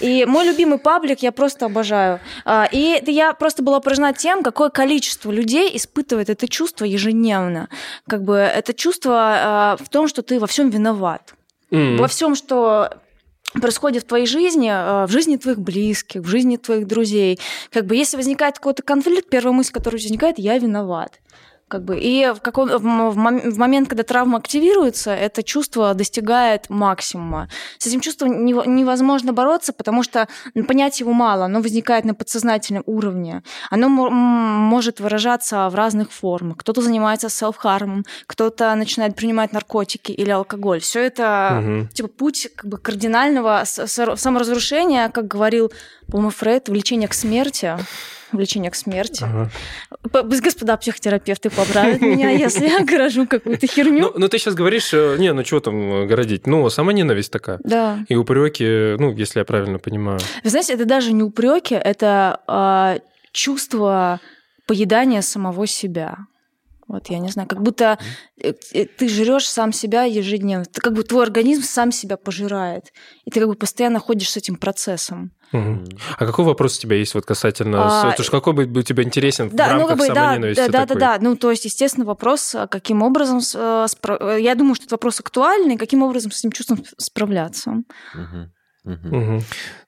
и 0.00 0.24
мой 0.24 0.46
любимый 0.46 0.78
паблик 0.78 1.20
я 1.20 1.32
просто 1.32 1.66
обожаю. 1.66 2.20
И 2.72 3.02
я 3.06 3.32
просто 3.34 3.62
была 3.62 3.80
поражена 3.80 4.12
тем, 4.12 4.42
какое 4.42 4.70
количество 4.70 5.30
людей 5.30 5.76
испытывает 5.76 6.30
это 6.30 6.48
чувство 6.48 6.84
ежедневно. 6.84 7.68
Как 8.08 8.19
как 8.20 8.26
бы 8.26 8.36
это 8.36 8.74
чувство 8.74 9.76
э, 9.80 9.82
в 9.82 9.88
том, 9.88 10.06
что 10.06 10.20
ты 10.20 10.38
во 10.38 10.46
всем 10.46 10.68
виноват. 10.68 11.34
Mm-hmm. 11.70 11.96
Во 11.96 12.06
всем, 12.06 12.34
что 12.34 12.90
происходит 13.54 14.02
в 14.02 14.06
твоей 14.06 14.26
жизни, 14.26 14.70
э, 14.70 15.06
в 15.06 15.10
жизни 15.10 15.38
твоих 15.38 15.58
близких, 15.58 16.20
в 16.20 16.26
жизни 16.26 16.58
твоих 16.58 16.86
друзей. 16.86 17.38
Как 17.72 17.86
бы 17.86 17.96
если 17.96 18.18
возникает 18.18 18.56
какой-то 18.56 18.82
конфликт, 18.82 19.30
первая 19.30 19.54
мысль, 19.54 19.72
которая 19.72 19.98
возникает, 19.98 20.38
я 20.38 20.58
виноват. 20.58 21.18
Как 21.70 21.84
бы, 21.84 21.96
и 22.00 22.32
в, 22.34 22.40
каком, 22.40 22.68
в, 22.68 23.12
в 23.12 23.58
момент, 23.58 23.88
когда 23.88 24.02
травма 24.02 24.38
активируется, 24.38 25.12
это 25.12 25.44
чувство 25.44 25.94
достигает 25.94 26.68
максимума. 26.68 27.48
С 27.78 27.86
этим 27.86 28.00
чувством 28.00 28.44
невозможно 28.44 29.32
бороться, 29.32 29.72
потому 29.72 30.02
что 30.02 30.26
понять 30.66 30.98
его 30.98 31.12
мало, 31.12 31.44
оно 31.44 31.60
возникает 31.60 32.04
на 32.04 32.14
подсознательном 32.14 32.82
уровне. 32.86 33.44
Оно 33.70 33.88
может 33.88 34.98
выражаться 34.98 35.68
в 35.68 35.76
разных 35.76 36.10
формах. 36.10 36.56
Кто-то 36.56 36.82
занимается 36.82 37.28
селф-хармом, 37.28 38.04
кто-то 38.26 38.74
начинает 38.74 39.14
принимать 39.14 39.52
наркотики 39.52 40.10
или 40.10 40.30
алкоголь. 40.30 40.80
Все 40.80 40.98
это 41.00 41.62
угу. 41.62 41.88
типа 41.94 42.08
путь 42.08 42.48
как 42.56 42.68
бы 42.68 42.78
кардинального 42.78 43.62
саморазрушения, 43.64 45.08
как 45.08 45.28
говорил, 45.28 45.70
по-моему, 46.08 46.30
Фрейд, 46.30 46.68
влечение 46.68 47.06
к 47.06 47.14
смерти 47.14 47.76
влечение 48.32 48.70
к 48.70 48.74
смерти. 48.74 49.24
Ага. 49.24 49.50
Господа 50.22 50.76
психотерапевты 50.76 51.50
поправят 51.50 52.00
меня, 52.00 52.30
если 52.30 52.66
я 52.66 52.84
горожу 52.84 53.26
какую-то 53.26 53.66
херню. 53.66 54.00
Ну, 54.00 54.12
ну, 54.16 54.28
ты 54.28 54.38
сейчас 54.38 54.54
говоришь, 54.54 54.92
э, 54.92 55.16
не, 55.18 55.32
ну 55.32 55.44
что 55.44 55.60
там 55.60 55.74
э, 55.92 56.06
городить? 56.06 56.46
Ну, 56.46 56.68
сама 56.70 56.92
ненависть 56.92 57.32
такая. 57.32 57.58
Да. 57.64 57.98
И 58.08 58.14
упреки, 58.14 58.96
ну, 58.98 59.12
если 59.12 59.40
я 59.40 59.44
правильно 59.44 59.78
понимаю. 59.78 60.20
Вы 60.44 60.50
знаете, 60.50 60.74
это 60.74 60.84
даже 60.84 61.12
не 61.12 61.22
упреки, 61.22 61.74
это 61.74 62.40
э, 62.48 63.00
чувство 63.32 64.20
поедания 64.66 65.20
самого 65.20 65.66
себя. 65.66 66.18
Вот 66.90 67.08
я 67.08 67.20
не 67.20 67.28
знаю, 67.28 67.48
как 67.48 67.62
будто 67.62 67.98
э, 68.42 68.52
э, 68.72 68.84
ты 68.84 69.08
жрешь 69.08 69.48
сам 69.48 69.72
себя 69.72 70.02
ежедневно. 70.02 70.64
Ты, 70.64 70.80
как 70.80 70.92
бы 70.92 71.04
твой 71.04 71.22
организм 71.22 71.62
сам 71.62 71.92
себя 71.92 72.16
пожирает. 72.16 72.92
И 73.24 73.30
ты 73.30 73.38
как 73.38 73.48
бы 73.48 73.54
постоянно 73.54 74.00
ходишь 74.00 74.30
с 74.30 74.36
этим 74.36 74.56
процессом. 74.56 75.30
Угу. 75.52 75.84
А 76.18 76.26
какой 76.26 76.44
вопрос 76.44 76.78
у 76.78 76.80
тебя 76.80 76.96
есть 76.96 77.14
вот 77.14 77.24
касательно... 77.24 78.00
А, 78.02 78.12
то 78.12 78.22
есть 78.22 78.30
какой 78.30 78.54
бы 78.54 78.80
у 78.80 78.82
тебя 78.82 79.04
интересен 79.04 79.50
да, 79.52 79.66
в 79.66 79.70
рамках 79.70 79.82
ну, 79.82 79.88
как 79.88 79.98
бы, 79.98 80.14
да, 80.14 80.38
да, 80.38 80.68
да, 80.68 80.86
да, 80.86 80.94
да. 80.94 81.18
Ну, 81.20 81.36
то 81.36 81.52
есть, 81.52 81.64
естественно, 81.64 82.04
вопрос, 82.04 82.56
а 82.56 82.66
каким 82.66 83.02
образом... 83.02 83.40
Я 83.54 84.54
думаю, 84.56 84.74
что 84.74 84.84
этот 84.84 84.92
вопрос 84.92 85.20
актуальный, 85.20 85.76
каким 85.76 86.02
образом 86.02 86.32
с 86.32 86.40
этим 86.40 86.50
чувством 86.50 86.84
справляться. 86.98 87.70
Угу. 88.14 88.50
Угу. 88.84 89.16
Угу. 89.16 89.42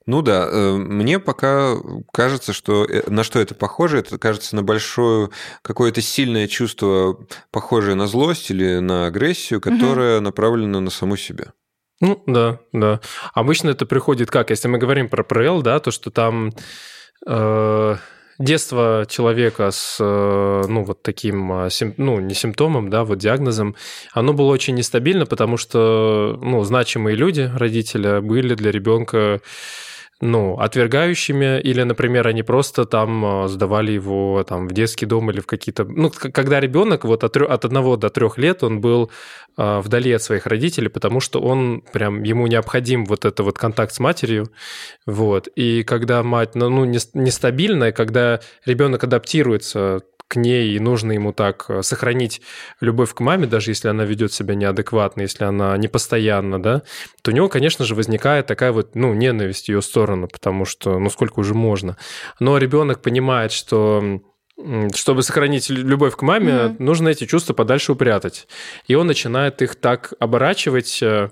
Ну 0.06 0.22
да, 0.22 0.48
э, 0.50 0.72
мне 0.72 1.18
пока 1.18 1.76
кажется, 2.12 2.52
что 2.52 2.84
э, 2.84 3.08
на 3.08 3.24
что 3.24 3.40
это 3.40 3.54
похоже, 3.54 3.98
это 3.98 4.18
кажется 4.18 4.54
на 4.54 4.62
большое 4.62 5.30
какое-то 5.62 6.02
сильное 6.02 6.46
чувство, 6.46 7.18
похожее 7.50 7.94
на 7.94 8.06
злость 8.06 8.50
или 8.50 8.78
на 8.78 9.06
агрессию, 9.06 9.60
которое 9.60 10.16
угу. 10.16 10.24
направлено 10.24 10.80
на 10.80 10.90
саму 10.90 11.16
себя. 11.16 11.52
Ну 12.00 12.22
да, 12.26 12.58
да. 12.72 13.00
Обычно 13.32 13.70
это 13.70 13.86
приходит 13.86 14.30
как, 14.30 14.50
если 14.50 14.68
мы 14.68 14.78
говорим 14.78 15.08
про 15.08 15.22
ПРЛ, 15.22 15.62
да, 15.62 15.78
то 15.78 15.90
что 15.90 16.10
там 16.10 16.52
э, 17.26 17.96
детство 18.38 19.06
человека 19.08 19.70
с, 19.70 19.98
э, 20.00 20.62
ну, 20.68 20.84
вот 20.84 21.02
таким, 21.02 21.52
а, 21.52 21.68
ну, 21.96 22.20
не 22.20 22.34
симптомом, 22.34 22.90
да, 22.90 23.04
вот 23.04 23.18
диагнозом, 23.18 23.76
оно 24.12 24.32
было 24.32 24.50
очень 24.50 24.74
нестабильно, 24.74 25.26
потому 25.26 25.56
что, 25.56 26.38
ну, 26.42 26.62
значимые 26.64 27.16
люди, 27.16 27.50
родители, 27.54 28.20
были 28.20 28.54
для 28.54 28.70
ребенка 28.70 29.40
ну, 30.24 30.56
отвергающими, 30.56 31.60
или, 31.60 31.82
например, 31.82 32.28
они 32.28 32.44
просто 32.44 32.84
там 32.84 33.24
а, 33.24 33.48
сдавали 33.48 33.90
его 33.90 34.44
там 34.48 34.68
в 34.68 34.72
детский 34.72 35.04
дом 35.04 35.28
или 35.32 35.40
в 35.40 35.46
какие-то... 35.46 35.84
Ну, 35.84 36.10
когда 36.10 36.60
ребенок 36.60 37.04
вот 37.04 37.24
от, 37.24 37.36
от 37.36 37.64
одного 37.64 37.96
до 37.96 38.08
трех 38.08 38.38
лет, 38.38 38.62
он 38.62 38.80
был 38.80 39.10
э, 39.56 39.80
вдали 39.80 40.12
от 40.12 40.22
своих 40.22 40.46
родителей, 40.46 40.88
потому 40.88 41.18
что 41.18 41.40
он 41.40 41.82
прям, 41.92 42.22
ему 42.22 42.46
необходим 42.46 43.04
вот 43.04 43.24
это 43.24 43.42
вот 43.42 43.58
контакт 43.58 43.92
с 43.92 43.98
матерью, 43.98 44.48
вот. 45.06 45.48
И 45.56 45.82
когда 45.82 46.22
мать, 46.22 46.54
ну, 46.54 46.68
ну 46.68 46.84
нестабильная, 46.84 47.90
когда 47.90 48.38
ребенок 48.64 49.02
адаптируется 49.02 50.02
к 50.32 50.36
ней, 50.36 50.74
и 50.74 50.80
нужно 50.80 51.12
ему 51.12 51.32
так 51.32 51.66
э, 51.68 51.82
сохранить 51.82 52.40
любовь 52.80 53.12
к 53.12 53.20
маме, 53.20 53.46
даже 53.46 53.70
если 53.70 53.88
она 53.88 54.04
ведет 54.04 54.32
себя 54.32 54.54
неадекватно, 54.54 55.22
если 55.22 55.44
она 55.44 55.76
непостоянна, 55.76 56.62
да, 56.62 56.82
то 57.22 57.30
у 57.30 57.34
него, 57.34 57.50
конечно 57.50 57.84
же, 57.84 57.94
возникает 57.94 58.46
такая 58.46 58.72
вот, 58.72 58.94
ну, 58.94 59.12
ненависть 59.12 59.66
в 59.66 59.68
ее 59.68 59.82
сторону, 59.82 60.28
потому 60.28 60.64
что, 60.64 60.98
ну, 60.98 61.10
сколько 61.10 61.40
уже 61.40 61.52
можно. 61.52 61.98
Но 62.40 62.56
ребенок 62.56 63.02
понимает, 63.02 63.52
что 63.52 64.20
чтобы 64.94 65.22
сохранить 65.22 65.70
любовь 65.70 66.16
к 66.16 66.22
маме, 66.22 66.52
mm-hmm. 66.52 66.76
нужно 66.78 67.08
эти 67.08 67.26
чувства 67.26 67.52
подальше 67.54 67.92
упрятать. 67.92 68.46
И 68.86 68.94
он 68.94 69.06
начинает 69.06 69.60
их 69.60 69.74
так 69.74 70.12
оборачивать 70.20 71.02
э, 71.02 71.30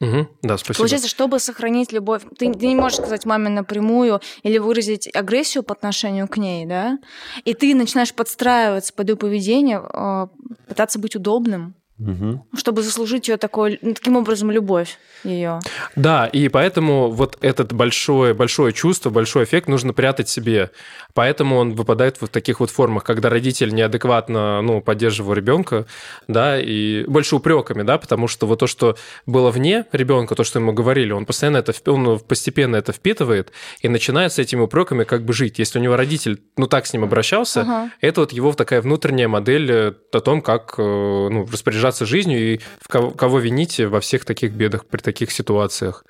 Угу, 0.00 0.28
да, 0.42 0.56
спасибо. 0.58 0.78
Получается, 0.78 1.08
чтобы 1.08 1.40
сохранить 1.40 1.90
любовь, 1.90 2.22
ты, 2.38 2.52
ты 2.52 2.66
не 2.68 2.76
можешь 2.76 2.98
сказать 2.98 3.26
маме 3.26 3.48
напрямую 3.48 4.20
или 4.44 4.58
выразить 4.58 5.12
агрессию 5.14 5.64
по 5.64 5.74
отношению 5.74 6.28
к 6.28 6.36
ней, 6.36 6.66
да? 6.66 6.98
И 7.44 7.52
ты 7.52 7.74
начинаешь 7.74 8.14
подстраиваться 8.14 8.92
под 8.92 9.08
ее 9.08 9.16
поведение, 9.16 9.80
а, 9.82 10.28
пытаться 10.68 11.00
быть 11.00 11.16
удобным 11.16 11.74
угу. 11.98 12.46
чтобы 12.56 12.82
заслужить 12.82 13.28
ее 13.28 13.36
такой, 13.36 13.78
ну, 13.82 13.94
таким 13.94 14.16
образом 14.16 14.50
любовь 14.50 14.98
ее. 15.24 15.60
Да, 15.96 16.26
и 16.26 16.48
поэтому 16.48 17.10
вот 17.10 17.38
этот 17.40 17.72
большое, 17.72 18.34
большое 18.34 18.72
чувство, 18.72 19.10
большой 19.10 19.44
эффект 19.44 19.68
нужно 19.68 19.92
прятать 19.92 20.28
себе. 20.28 20.70
Поэтому 21.14 21.56
он 21.56 21.74
выпадает 21.74 22.20
в 22.20 22.28
таких 22.28 22.60
вот 22.60 22.70
формах, 22.70 23.02
когда 23.02 23.28
родитель 23.28 23.74
неадекватно 23.74 24.62
ну, 24.62 24.80
поддерживал 24.80 25.34
ребенка, 25.34 25.86
да, 26.28 26.60
и 26.60 27.04
больше 27.04 27.36
упреками, 27.36 27.82
да, 27.82 27.98
потому 27.98 28.28
что 28.28 28.46
вот 28.46 28.60
то, 28.60 28.66
что 28.66 28.96
было 29.26 29.50
вне 29.50 29.86
ребенка, 29.92 30.34
то, 30.34 30.44
что 30.44 30.60
ему 30.60 30.72
говорили, 30.72 31.12
он 31.12 31.26
постоянно 31.26 31.56
это, 31.56 31.72
он 31.90 32.20
постепенно 32.20 32.76
это 32.76 32.92
впитывает 32.92 33.52
и 33.80 33.88
начинает 33.88 34.32
с 34.32 34.38
этими 34.38 34.60
упреками 34.60 35.04
как 35.04 35.24
бы 35.24 35.32
жить. 35.32 35.58
Если 35.58 35.78
у 35.78 35.82
него 35.82 35.96
родитель, 35.96 36.40
ну, 36.56 36.66
так 36.66 36.86
с 36.86 36.92
ним 36.92 37.04
обращался, 37.04 37.62
ага. 37.62 37.90
это 38.00 38.20
вот 38.20 38.32
его 38.32 38.52
такая 38.52 38.80
внутренняя 38.80 39.28
модель 39.28 39.70
э, 39.70 39.92
о 40.12 40.20
том, 40.20 40.40
как 40.40 40.74
э, 40.78 40.82
ну, 40.82 41.48
распоряжаться 41.50 41.87
распоряжаться 41.88 42.06
жизнью 42.06 42.54
и 42.54 42.60
в 42.80 42.88
кого, 42.88 43.10
кого 43.10 43.38
вините 43.38 43.86
во 43.88 44.00
всех 44.00 44.24
таких 44.24 44.52
бедах 44.52 44.86
при 44.86 45.00
таких 45.00 45.30
ситуациях. 45.30 46.04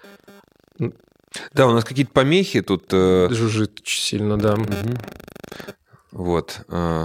Да, 1.52 1.66
у 1.66 1.72
нас 1.72 1.84
какие-то 1.84 2.12
помехи 2.12 2.62
тут. 2.62 2.86
Э... 2.92 3.28
Жужжит 3.30 3.80
очень 3.80 4.02
сильно, 4.02 4.38
да. 4.38 4.54
Угу. 4.54 4.66
Вот. 6.12 6.60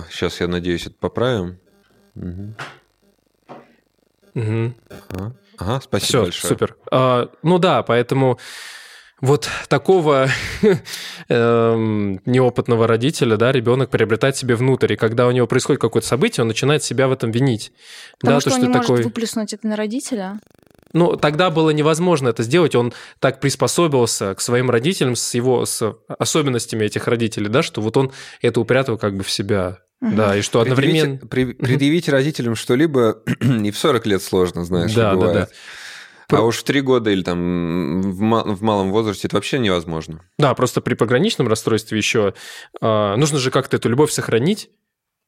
Сейчас, 0.09 0.39
я 0.41 0.47
надеюсь, 0.47 0.87
это 0.87 0.95
поправим. 0.99 1.59
Угу. 2.15 2.55
Угу. 4.35 4.73
Ага. 5.09 5.35
ага, 5.57 5.81
спасибо 5.81 6.07
Все, 6.07 6.23
большое. 6.23 6.49
Супер. 6.49 6.75
А, 6.91 7.29
ну 7.43 7.59
да, 7.59 7.83
поэтому 7.83 8.39
вот 9.23 9.47
такого 9.69 10.27
э, 11.29 11.75
неопытного 12.25 12.87
родителя, 12.87 13.37
да, 13.37 13.53
ребенок 13.53 13.89
приобретает 13.89 14.35
себе 14.35 14.55
внутрь, 14.55 14.93
и 14.93 14.95
когда 14.97 15.27
у 15.27 15.31
него 15.31 15.47
происходит 15.47 15.79
какое-то 15.79 16.05
событие, 16.05 16.41
он 16.41 16.49
начинает 16.49 16.83
себя 16.83 17.07
в 17.07 17.13
этом 17.13 17.31
винить. 17.31 17.71
Потому 18.19 18.35
да, 18.35 18.41
что 18.41 18.49
то, 18.49 18.55
он 18.57 18.61
что 18.61 18.67
не 18.67 18.73
такой... 18.73 18.89
может 18.89 19.05
выплеснуть 19.05 19.53
это 19.53 19.65
на 19.65 19.77
родителя. 19.77 20.41
Ну, 20.91 21.15
тогда 21.15 21.51
было 21.51 21.69
невозможно 21.69 22.27
это 22.27 22.43
сделать. 22.43 22.75
Он 22.75 22.93
так 23.19 23.39
приспособился 23.39 24.35
к 24.35 24.41
своим 24.41 24.69
родителям 24.69 25.15
с 25.15 25.33
его 25.33 25.65
с 25.65 25.95
особенностями 26.19 26.83
этих 26.83 27.07
родителей, 27.07 27.47
да, 27.47 27.63
что 27.63 27.79
вот 27.79 27.95
он 27.95 28.11
это 28.41 28.59
упрятал 28.59 28.97
как 28.97 29.15
бы 29.15 29.23
в 29.23 29.31
себя. 29.31 29.79
Угу. 30.01 30.15
Да, 30.15 30.35
и 30.35 30.41
что 30.41 30.59
одновременно... 30.59 31.17
Предъявить, 31.25 31.59
предъявить 31.59 32.09
родителям 32.09 32.55
что-либо 32.55 33.21
и 33.39 33.71
в 33.71 33.77
40 33.77 34.05
лет 34.05 34.21
сложно, 34.21 34.65
знаешь, 34.65 34.93
да, 34.93 35.13
бывает. 35.13 35.33
Да, 35.33 35.45
да. 35.45 35.47
А 36.29 36.41
уж 36.41 36.57
в 36.57 36.63
три 36.63 36.81
года 36.81 37.09
или 37.09 37.23
там 37.23 38.01
в, 38.01 38.55
в 38.55 38.63
малом 38.63 38.91
возрасте 38.91 39.27
это 39.27 39.37
вообще 39.37 39.59
невозможно. 39.59 40.21
Да, 40.37 40.53
просто 40.53 40.81
при 40.81 40.93
пограничном 40.93 41.47
расстройстве 41.47 41.97
еще 41.97 42.33
э, 42.81 43.15
нужно 43.15 43.39
же 43.39 43.51
как-то 43.51 43.77
эту 43.77 43.89
любовь 43.89 44.11
сохранить 44.11 44.69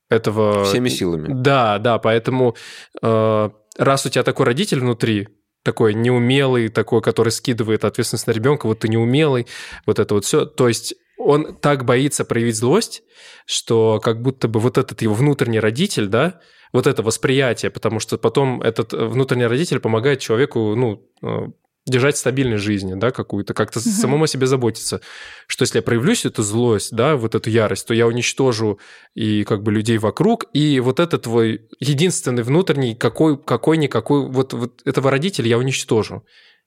этого... 0.09 0.65
Всеми 0.65 0.89
силами. 0.89 1.27
Да, 1.29 1.79
да, 1.79 1.99
поэтому 1.99 2.55
э, 3.01 3.49
раз 3.77 4.05
у 4.05 4.09
тебя 4.09 4.23
такой 4.23 4.45
родитель 4.45 4.79
внутри, 4.79 5.29
такой 5.63 5.93
неумелый, 5.93 6.69
такой, 6.69 7.01
который 7.01 7.29
скидывает 7.29 7.85
ответственность 7.85 8.27
на 8.27 8.31
ребенка, 8.31 8.67
вот 8.67 8.79
ты 8.79 8.87
неумелый, 8.87 9.47
вот 9.85 9.99
это 9.99 10.13
вот 10.13 10.25
все. 10.25 10.45
То 10.45 10.67
есть 10.67 10.95
он 11.17 11.55
так 11.55 11.85
боится 11.85 12.23
проявить 12.25 12.55
злость, 12.55 13.03
что 13.45 13.99
как 13.99 14.21
будто 14.21 14.47
бы 14.47 14.59
вот 14.59 14.77
этот 14.77 15.01
его 15.01 15.13
внутренний 15.13 15.59
родитель, 15.59 16.07
да, 16.07 16.39
вот 16.75 16.87
это 16.87 17.01
восприятие, 17.03 17.71
потому 17.71 18.01
что 18.01 18.17
потом 18.17 18.61
этот 18.61 18.93
э, 18.93 19.05
внутренний 19.05 19.45
родитель 19.45 19.79
помогает 19.79 20.19
человеку, 20.19 20.75
ну, 20.75 21.09
э, 21.23 21.47
держать 21.85 22.17
стабильность 22.17 22.65
жизни, 22.65 22.95
да, 22.95 23.11
какую-то, 23.11 23.53
как-то 23.53 23.79
угу. 23.79 23.87
самому 23.87 24.23
о 24.25 24.27
себе 24.27 24.45
заботиться, 24.45 24.99
что 25.47 25.63
если 25.63 25.77
я 25.77 25.81
проявлюсь 25.81 26.25
эту 26.25 26.43
злость, 26.43 26.93
да, 26.93 27.15
вот 27.15 27.33
эту 27.33 27.49
ярость, 27.49 27.87
то 27.87 27.93
я 27.93 28.07
уничтожу 28.07 28.79
и 29.13 29.45
как 29.45 29.63
бы 29.63 29.71
людей 29.71 29.97
вокруг, 29.97 30.47
и 30.51 30.81
вот 30.81 30.99
это 30.99 31.17
твой 31.17 31.61
единственный 31.79 32.43
внутренний 32.43 32.93
какой, 32.93 33.37
какой-никакой, 33.37 34.27
вот, 34.27 34.51
вот 34.51 34.81
этого 34.83 35.09
родителя 35.09 35.47
я 35.47 35.57
уничтожу 35.57 36.25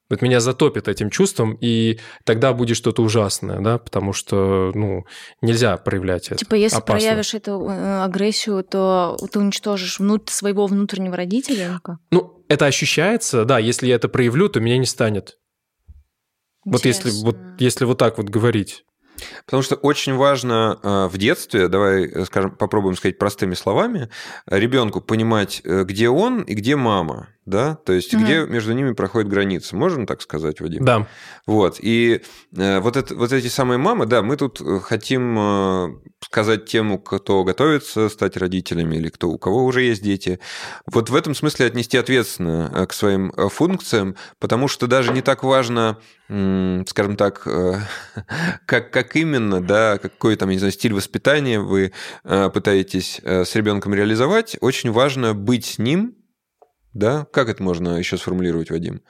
вот 0.09 0.21
меня 0.21 0.39
затопит 0.39 0.87
этим 0.87 1.09
чувством, 1.09 1.57
и 1.61 1.99
тогда 2.23 2.53
будет 2.53 2.75
что-то 2.75 3.03
ужасное, 3.03 3.59
да, 3.59 3.77
потому 3.77 4.11
что, 4.11 4.71
ну, 4.73 5.05
нельзя 5.41 5.77
проявлять 5.77 6.27
это. 6.27 6.37
Типа, 6.37 6.55
если 6.55 6.77
Опасно. 6.77 6.93
проявишь 6.93 7.33
эту 7.35 7.67
э, 7.69 8.03
агрессию, 8.03 8.63
то 8.63 9.17
ты 9.31 9.39
уничтожишь 9.39 9.99
внут- 9.99 10.29
своего 10.29 10.65
внутреннего 10.65 11.15
родителя? 11.15 11.79
Ну, 12.11 12.43
это 12.47 12.65
ощущается, 12.65 13.45
да, 13.45 13.59
если 13.59 13.87
я 13.87 13.95
это 13.95 14.09
проявлю, 14.09 14.49
то 14.49 14.59
меня 14.59 14.77
не 14.77 14.87
станет. 14.87 15.37
Интересно. 16.65 16.71
Вот 16.71 16.85
если, 16.85 17.25
вот 17.25 17.37
если 17.59 17.85
вот 17.85 17.97
так 17.99 18.17
вот 18.17 18.29
говорить. 18.29 18.85
Потому 19.45 19.63
что 19.63 19.75
очень 19.75 20.15
важно 20.15 20.79
э, 20.81 21.07
в 21.07 21.17
детстве, 21.17 21.67
давай 21.67 22.05
э, 22.05 22.25
скажем, 22.25 22.51
попробуем 22.51 22.95
сказать 22.95 23.17
простыми 23.17 23.53
словами, 23.53 24.09
ребенку 24.47 25.01
понимать, 25.01 25.61
где 25.63 26.09
он 26.09 26.41
и 26.41 26.53
где 26.55 26.75
мама 26.75 27.27
да, 27.49 27.75
то 27.75 27.93
есть 27.93 28.13
угу. 28.13 28.23
где 28.23 28.45
между 28.45 28.73
ними 28.73 28.93
проходит 28.93 29.29
граница, 29.29 29.75
можно 29.75 30.05
так 30.05 30.21
сказать, 30.21 30.61
Вадим? 30.61 30.85
Да. 30.85 31.07
Вот, 31.45 31.77
и 31.79 32.21
э, 32.55 32.79
вот, 32.79 32.95
это, 32.95 33.15
вот 33.15 33.33
эти 33.33 33.47
самые 33.47 33.77
мамы, 33.77 34.05
да, 34.05 34.21
мы 34.21 34.37
тут 34.37 34.61
э, 34.61 34.79
хотим 34.79 35.37
э, 35.37 35.87
сказать 36.21 36.65
тем, 36.65 36.97
кто 36.99 37.43
готовится 37.43 38.09
стать 38.09 38.37
родителями 38.37 38.97
или 38.97 39.09
кто, 39.09 39.29
у 39.29 39.37
кого 39.37 39.65
уже 39.65 39.81
есть 39.81 40.03
дети, 40.03 40.39
вот 40.85 41.09
в 41.09 41.15
этом 41.15 41.35
смысле 41.35 41.65
отнести 41.65 41.97
ответственно 41.97 42.71
э, 42.73 42.85
к 42.85 42.93
своим 42.93 43.33
э, 43.35 43.49
функциям, 43.49 44.15
потому 44.39 44.67
что 44.67 44.87
даже 44.87 45.11
не 45.11 45.21
так 45.21 45.43
важно, 45.43 45.97
э, 46.29 46.83
скажем 46.87 47.15
так, 47.15 47.41
э, 47.45 47.79
как, 48.65 48.91
как 48.91 49.15
именно, 49.15 49.61
да, 49.61 49.97
какой 49.97 50.35
там, 50.35 50.49
не 50.49 50.57
знаю, 50.57 50.71
стиль 50.71 50.93
воспитания 50.93 51.59
вы 51.59 51.93
э, 52.23 52.49
пытаетесь 52.53 53.21
э, 53.23 53.43
с 53.45 53.55
ребенком 53.55 53.93
реализовать, 53.93 54.57
очень 54.61 54.91
важно 54.91 55.33
быть 55.33 55.65
с 55.65 55.77
ним, 55.79 56.15
да? 56.93 57.27
Как 57.31 57.49
это 57.49 57.61
можно 57.61 57.97
еще 57.97 58.17
сформулировать, 58.17 58.71
Вадим? 58.71 59.01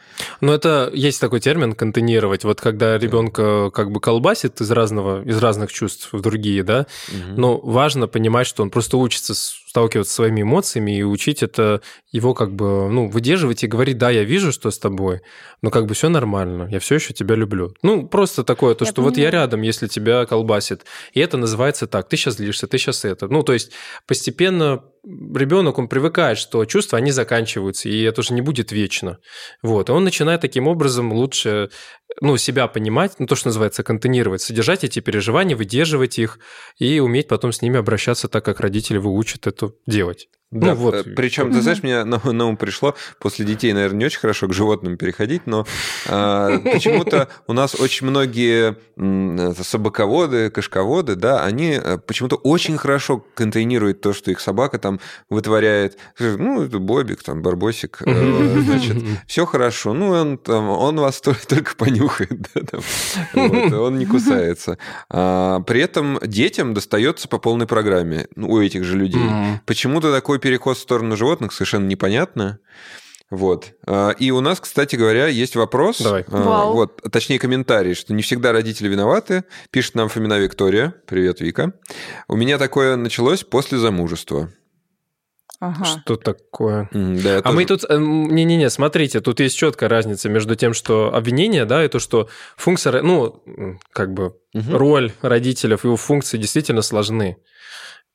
Ну, 0.42 0.52
это 0.52 0.92
есть 0.94 1.22
такой 1.22 1.40
термин 1.40 1.74
контейнировать. 1.74 2.44
Вот 2.44 2.60
когда 2.60 2.98
ребенка 2.98 3.72
как 3.72 3.92
бы 3.92 4.00
колбасит 4.00 4.60
из 4.62 4.70
разного, 4.72 5.24
из 5.24 5.38
разных 5.38 5.72
чувств 5.72 6.10
в 6.12 6.22
другие, 6.22 6.64
да, 6.64 6.88
угу. 7.08 7.40
но 7.40 7.58
важно 7.58 8.08
понимать, 8.08 8.48
что 8.48 8.64
он 8.64 8.70
просто 8.70 8.98
учится 8.98 9.34
сталкиваться 9.70 10.12
с 10.12 10.16
своими 10.16 10.42
эмоциями 10.42 10.98
и 10.98 11.04
учить 11.04 11.44
это 11.44 11.82
его 12.12 12.34
как 12.34 12.56
бы, 12.56 12.90
ну, 12.90 13.08
выдерживать 13.08 13.64
и 13.64 13.68
говорить, 13.68 14.00
да, 14.00 14.10
я 14.10 14.24
вижу, 14.24 14.52
что 14.52 14.72
с 14.72 14.80
тобой, 14.80 15.22
но 15.62 15.70
как 15.70 15.86
бы 15.86 15.94
все 15.94 16.10
нормально, 16.10 16.68
я 16.72 16.80
все 16.80 16.96
еще 16.96 17.14
тебя 17.14 17.36
люблю. 17.36 17.76
Ну, 17.84 18.08
просто 18.08 18.44
такое, 18.44 18.74
то, 18.74 18.86
я 18.86 18.88
что 18.88 18.96
понимаю. 18.96 19.12
вот 19.12 19.22
я 19.22 19.30
рядом, 19.30 19.62
если 19.62 19.86
тебя 19.86 20.26
колбасит. 20.26 20.86
И 21.14 21.20
это 21.20 21.38
называется 21.38 21.86
так, 21.86 22.10
ты 22.10 22.18
сейчас 22.18 22.38
злишься, 22.38 22.66
ты 22.66 22.80
сейчас 22.80 23.06
это. 23.06 23.28
Ну, 23.28 23.44
то 23.44 23.54
есть 23.54 23.72
постепенно 24.08 24.84
ребенок, 25.04 25.78
он 25.78 25.88
привыкает, 25.88 26.40
что 26.40 26.66
чувства, 26.66 26.98
они 26.98 27.12
заканчиваются, 27.12 27.90
и 27.90 28.02
это 28.02 28.22
уже 28.22 28.34
не 28.34 28.42
будет 28.42 28.72
вечно. 28.72 29.20
Вот. 29.62 29.90
И 29.90 29.92
он 29.92 30.04
начинает 30.04 30.42
таким 30.42 30.68
образом 30.68 31.14
лучше 31.14 31.70
ну, 32.22 32.38
себя 32.38 32.68
понимать, 32.68 33.14
ну, 33.20 33.26
то, 33.28 33.36
что 33.36 33.48
называется, 33.48 33.84
контейнировать, 33.84 34.42
содержать 34.42 34.84
эти 34.84 35.00
переживания, 35.00 35.56
выдерживать 35.56 36.20
их 36.20 36.40
и 36.78 37.00
уметь 37.00 37.28
потом 37.28 37.52
с 37.52 37.62
ними 37.62 37.78
обращаться 37.80 38.28
так, 38.28 38.44
как 38.44 38.60
родители 38.60 38.98
выучат 38.98 39.48
это 39.48 39.74
делать. 39.86 40.30
Да, 40.52 40.70
ну, 40.70 40.76
вот. 40.76 40.96
Э, 40.96 41.04
Причем, 41.16 41.52
ты 41.52 41.62
знаешь, 41.62 41.84
мне 41.84 42.04
на, 42.04 42.20
на 42.20 42.46
ум 42.48 42.58
пришло, 42.58 42.96
после 43.20 43.46
детей, 43.46 43.72
наверное, 43.72 44.00
не 44.00 44.06
очень 44.06 44.20
хорошо 44.20 44.48
к 44.48 44.54
животным 44.54 44.98
переходить, 44.98 45.46
но 45.46 45.68
э, 46.08 46.60
почему-то 46.64 47.30
у 47.46 47.54
нас 47.54 47.76
очень 47.76 48.08
многие 48.08 48.76
собаководы, 49.62 50.50
кошководы, 50.50 51.16
да, 51.16 51.44
они 51.44 51.80
э, 51.82 52.00
почему-то 52.00 52.36
очень 52.36 52.78
хорошо 52.78 53.24
контейнируют 53.36 54.02
то, 54.02 54.12
что 54.12 54.32
их 54.32 54.40
собака 54.40 54.80
там 54.80 55.00
вытворяет. 55.30 55.98
Ну, 56.18 56.64
это 56.64 56.80
Бобик, 56.80 57.22
там, 57.22 57.44
Барбосик, 57.44 58.02
э, 58.06 58.60
значит, 58.62 58.98
все 59.28 59.46
хорошо. 59.46 59.94
Ну, 59.94 60.10
он, 60.10 60.38
там, 60.40 60.70
он 60.70 61.00
вас 61.00 61.22
только, 61.22 61.46
только 61.46 61.76
понюхает, 61.76 62.50
да, 62.56 62.62
там, 62.62 62.82
вот, 63.34 63.74
он 63.74 64.00
не 64.00 64.08
кусается. 64.08 64.80
А, 65.10 65.60
при 65.60 65.82
этом 65.82 66.20
детям 66.24 66.74
достается 66.74 67.28
по 67.28 67.38
полной 67.38 67.68
программе 67.68 68.28
ну, 68.36 68.50
у 68.50 68.60
этих 68.60 68.84
же 68.84 68.98
людей. 68.98 69.30
Почему-то 69.68 70.12
такой 70.12 70.39
какой 70.40 70.50
переход 70.50 70.78
в 70.78 70.82
сторону 70.82 71.16
животных, 71.16 71.52
совершенно 71.52 71.88
непонятно. 71.88 72.60
Вот. 73.30 73.74
А, 73.86 74.10
и 74.10 74.32
у 74.32 74.42
нас, 74.42 74.60
кстати 74.60 74.96
говоря, 74.96 75.28
есть 75.28 75.56
вопрос. 75.56 76.02
Давай. 76.02 76.24
А, 76.28 76.38
Вау. 76.38 76.74
Вот, 76.74 77.02
точнее, 77.12 77.38
комментарий, 77.40 77.94
что 77.94 78.14
не 78.14 78.24
всегда 78.24 78.52
родители 78.52 78.88
виноваты. 78.88 79.44
Пишет 79.70 79.96
нам 79.96 80.10
Фомина 80.10 80.40
Виктория. 80.40 80.94
Привет, 81.06 81.42
Вика. 81.42 81.74
У 82.28 82.36
меня 82.36 82.58
такое 82.58 82.96
началось 82.96 83.44
после 83.44 83.78
замужества. 83.78 84.50
Ага. 85.60 85.86
Что 85.86 86.16
такое? 86.16 86.90
Да, 86.94 87.40
а 87.40 87.42
тоже... 87.42 87.56
мы 87.56 87.66
тут... 87.66 87.84
Э, 87.90 87.98
не-не-не, 87.98 88.70
смотрите, 88.70 89.20
тут 89.20 89.42
есть 89.42 89.58
четкая 89.58 89.90
разница 89.90 90.30
между 90.30 90.56
тем, 90.56 90.74
что 90.74 91.14
обвинение, 91.14 91.66
да, 91.66 91.84
и 91.84 91.90
то, 91.90 92.00
что 92.00 92.30
функция, 92.56 93.02
ну, 93.02 93.44
как 93.92 94.14
бы 94.14 94.38
угу. 94.54 94.78
роль 94.78 95.12
родителей, 95.22 95.78
его 95.84 95.98
функции 95.98 96.38
действительно 96.38 96.82
сложны 96.82 97.38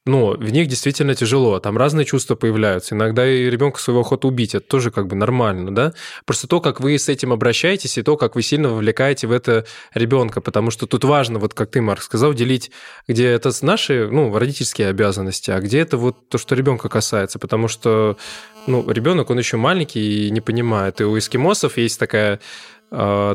но 0.06 0.32
в 0.32 0.50
них 0.50 0.68
действительно 0.68 1.14
тяжело, 1.14 1.58
там 1.60 1.78
разные 1.78 2.04
чувства 2.04 2.34
появляются. 2.34 2.94
Иногда 2.94 3.26
и 3.26 3.48
ребенка 3.48 3.80
своего 3.80 4.02
охота 4.02 4.28
убить, 4.28 4.54
это 4.54 4.66
тоже 4.66 4.90
как 4.90 5.06
бы 5.06 5.16
нормально, 5.16 5.74
да? 5.74 5.94
Просто 6.26 6.46
то, 6.46 6.60
как 6.60 6.80
вы 6.80 6.98
с 6.98 7.08
этим 7.08 7.32
обращаетесь, 7.32 7.96
и 7.96 8.02
то, 8.02 8.16
как 8.16 8.34
вы 8.34 8.42
сильно 8.42 8.68
вовлекаете 8.68 9.26
в 9.26 9.32
это 9.32 9.64
ребенка, 9.94 10.42
потому 10.42 10.70
что 10.70 10.86
тут 10.86 11.04
важно, 11.04 11.38
вот 11.38 11.54
как 11.54 11.70
ты, 11.70 11.80
Марк, 11.80 12.02
сказал, 12.02 12.34
делить, 12.34 12.70
где 13.08 13.28
это 13.28 13.50
наши, 13.62 14.08
ну, 14.10 14.36
родительские 14.36 14.88
обязанности, 14.88 15.50
а 15.50 15.60
где 15.60 15.78
это 15.78 15.96
вот 15.96 16.28
то, 16.28 16.36
что 16.36 16.54
ребенка 16.54 16.88
касается, 16.90 17.38
потому 17.38 17.68
что, 17.68 18.18
ну, 18.66 18.88
ребенок, 18.90 19.30
он 19.30 19.38
еще 19.38 19.56
маленький 19.56 20.26
и 20.26 20.30
не 20.30 20.42
понимает. 20.42 21.00
И 21.00 21.04
у 21.04 21.16
эскимосов 21.16 21.78
есть 21.78 21.98
такая 21.98 22.40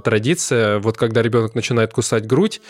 традиция, 0.03 0.79
вот 0.79 0.97
когда 0.97 1.21
ребенок 1.21 1.55
начинает 1.55 1.91
кусать 1.93 2.25
грудь, 2.25 2.61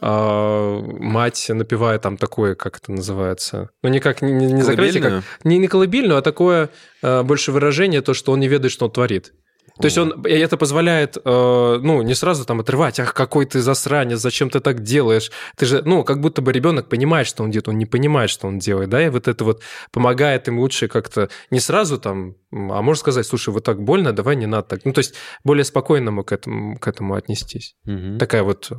а, 0.00 0.80
мать 0.80 1.46
напевает 1.48 2.02
там 2.02 2.16
такое, 2.16 2.54
как 2.54 2.78
это 2.78 2.92
называется, 2.92 3.70
ну 3.82 3.88
никак 3.88 4.22
не, 4.22 4.32
не 4.32 4.62
закрытие, 4.62 5.02
как 5.02 5.24
не, 5.44 5.58
не 5.58 5.68
колыбельную, 5.68 6.18
а 6.18 6.22
такое 6.22 6.70
а, 7.02 7.22
больше 7.22 7.52
выражение, 7.52 8.02
то, 8.02 8.12
что 8.12 8.32
он 8.32 8.40
не 8.40 8.48
ведает, 8.48 8.72
что 8.72 8.86
он 8.86 8.90
творит. 8.92 9.32
То 9.78 9.84
есть 9.86 9.98
он, 9.98 10.24
это 10.24 10.56
позволяет, 10.56 11.16
э, 11.22 11.78
ну, 11.82 12.02
не 12.02 12.14
сразу 12.14 12.44
там 12.44 12.60
отрывать, 12.60 12.98
ах, 12.98 13.12
какой 13.12 13.44
ты 13.46 13.60
засранец, 13.60 14.18
зачем 14.18 14.48
ты 14.48 14.60
так 14.60 14.82
делаешь? 14.82 15.30
Ты 15.56 15.66
же, 15.66 15.82
ну, 15.84 16.04
как 16.04 16.20
будто 16.20 16.40
бы 16.42 16.52
ребенок 16.52 16.88
понимает, 16.88 17.26
что 17.26 17.42
он 17.42 17.50
делает, 17.50 17.68
он 17.68 17.78
не 17.78 17.86
понимает, 17.86 18.30
что 18.30 18.46
он 18.46 18.58
делает, 18.58 18.88
да, 18.88 19.04
и 19.04 19.10
вот 19.10 19.28
это 19.28 19.44
вот 19.44 19.62
помогает 19.92 20.48
им 20.48 20.58
лучше 20.58 20.88
как-то 20.88 21.28
не 21.50 21.60
сразу 21.60 21.98
там, 21.98 22.36
а 22.52 22.80
можно 22.82 23.00
сказать, 23.00 23.26
слушай, 23.26 23.50
вот 23.52 23.64
так 23.64 23.82
больно, 23.82 24.12
давай 24.12 24.36
не 24.36 24.46
надо 24.46 24.68
так. 24.68 24.84
Ну, 24.84 24.92
то 24.92 25.00
есть 25.00 25.14
более 25.44 25.64
спокойно 25.64 26.22
к 26.22 26.32
этому, 26.32 26.78
к 26.78 26.88
этому 26.88 27.14
отнестись. 27.14 27.76
Угу. 27.84 28.18
Такая 28.18 28.42
вот, 28.42 28.70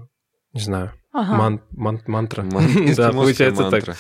не 0.54 0.62
знаю, 0.62 0.94
Ага. 1.18 1.34
Ман, 1.36 1.62
ман, 1.72 2.02
мантра. 2.06 2.44
Ман, 2.44 2.66
да, 2.96 3.12
получается 3.12 3.64
мантра. 3.64 3.82
так. 3.82 3.98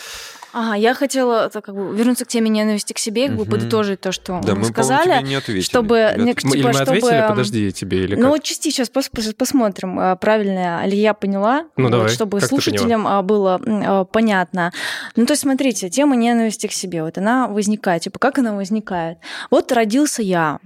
Ага, 0.60 0.74
я 0.74 0.96
хотела 0.96 1.50
так, 1.50 1.66
как 1.66 1.76
бы, 1.76 1.96
вернуться 1.96 2.26
к 2.26 2.30
теме 2.30 2.50
ненависти 2.50 2.92
к 2.92 2.98
себе, 2.98 3.28
как 3.28 3.38
бы 3.38 3.46
подытожить 3.46 4.02
то, 4.02 4.12
что 4.12 4.42
да, 4.44 4.56
мы, 4.56 4.66
сказали. 4.66 5.24
Не 5.24 5.36
ответили, 5.36 5.62
чтобы, 5.62 6.16
не, 6.18 6.34
типа, 6.34 6.56
или 6.56 6.64
мы 6.64 6.74
чтобы, 6.74 6.90
ответили, 6.90 7.26
подожди, 7.30 7.72
тебе 7.72 8.04
или 8.06 8.16
Ну, 8.16 8.36
части 8.40 8.70
сейчас 8.70 8.90
пос, 8.90 9.12
посмотрим, 9.38 10.00
а, 10.00 10.16
правильно 10.16 10.84
ли 10.88 10.98
я 10.98 11.14
поняла, 11.14 11.68
ну, 11.76 11.84
вот, 11.84 11.92
давай. 11.92 12.10
чтобы 12.10 12.40
как 12.40 12.50
слушателям 12.50 13.06
а, 13.06 13.22
было 13.22 14.08
понятно. 14.12 14.72
Ну, 15.16 15.28
то 15.28 15.34
есть, 15.34 15.44
смотрите, 15.44 15.92
тема 15.92 16.16
ненависти 16.16 16.66
к 16.66 16.72
себе, 16.72 17.04
вот 17.04 17.20
она 17.20 17.48
возникает. 17.48 18.02
Типа, 18.02 18.18
как 18.18 18.40
она 18.40 18.56
возникает? 18.56 19.20
Вот 19.52 19.72
родился 19.72 20.24
я, 20.24 20.58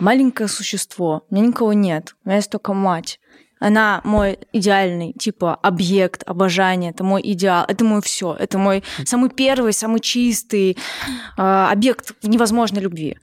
маленькое 0.00 0.48
существо, 0.48 1.22
у 1.30 1.34
меня 1.34 1.46
никого 1.46 1.72
нет, 1.74 2.16
у 2.24 2.28
меня 2.28 2.38
есть 2.38 2.50
только 2.50 2.74
мать. 2.74 3.20
Она 3.60 4.00
мой 4.04 4.38
идеальный, 4.52 5.12
типа, 5.12 5.54
объект 5.54 6.22
обожания, 6.26 6.90
это 6.90 7.04
мой 7.04 7.20
идеал, 7.24 7.64
это 7.68 7.84
мой 7.84 8.00
все, 8.02 8.36
это 8.38 8.58
мой 8.58 8.84
самый 9.04 9.30
первый, 9.30 9.72
самый 9.72 10.00
чистый 10.00 10.76
э, 11.36 11.42
объект 11.72 12.12
невозможной 12.22 12.82
любви. 12.82 13.18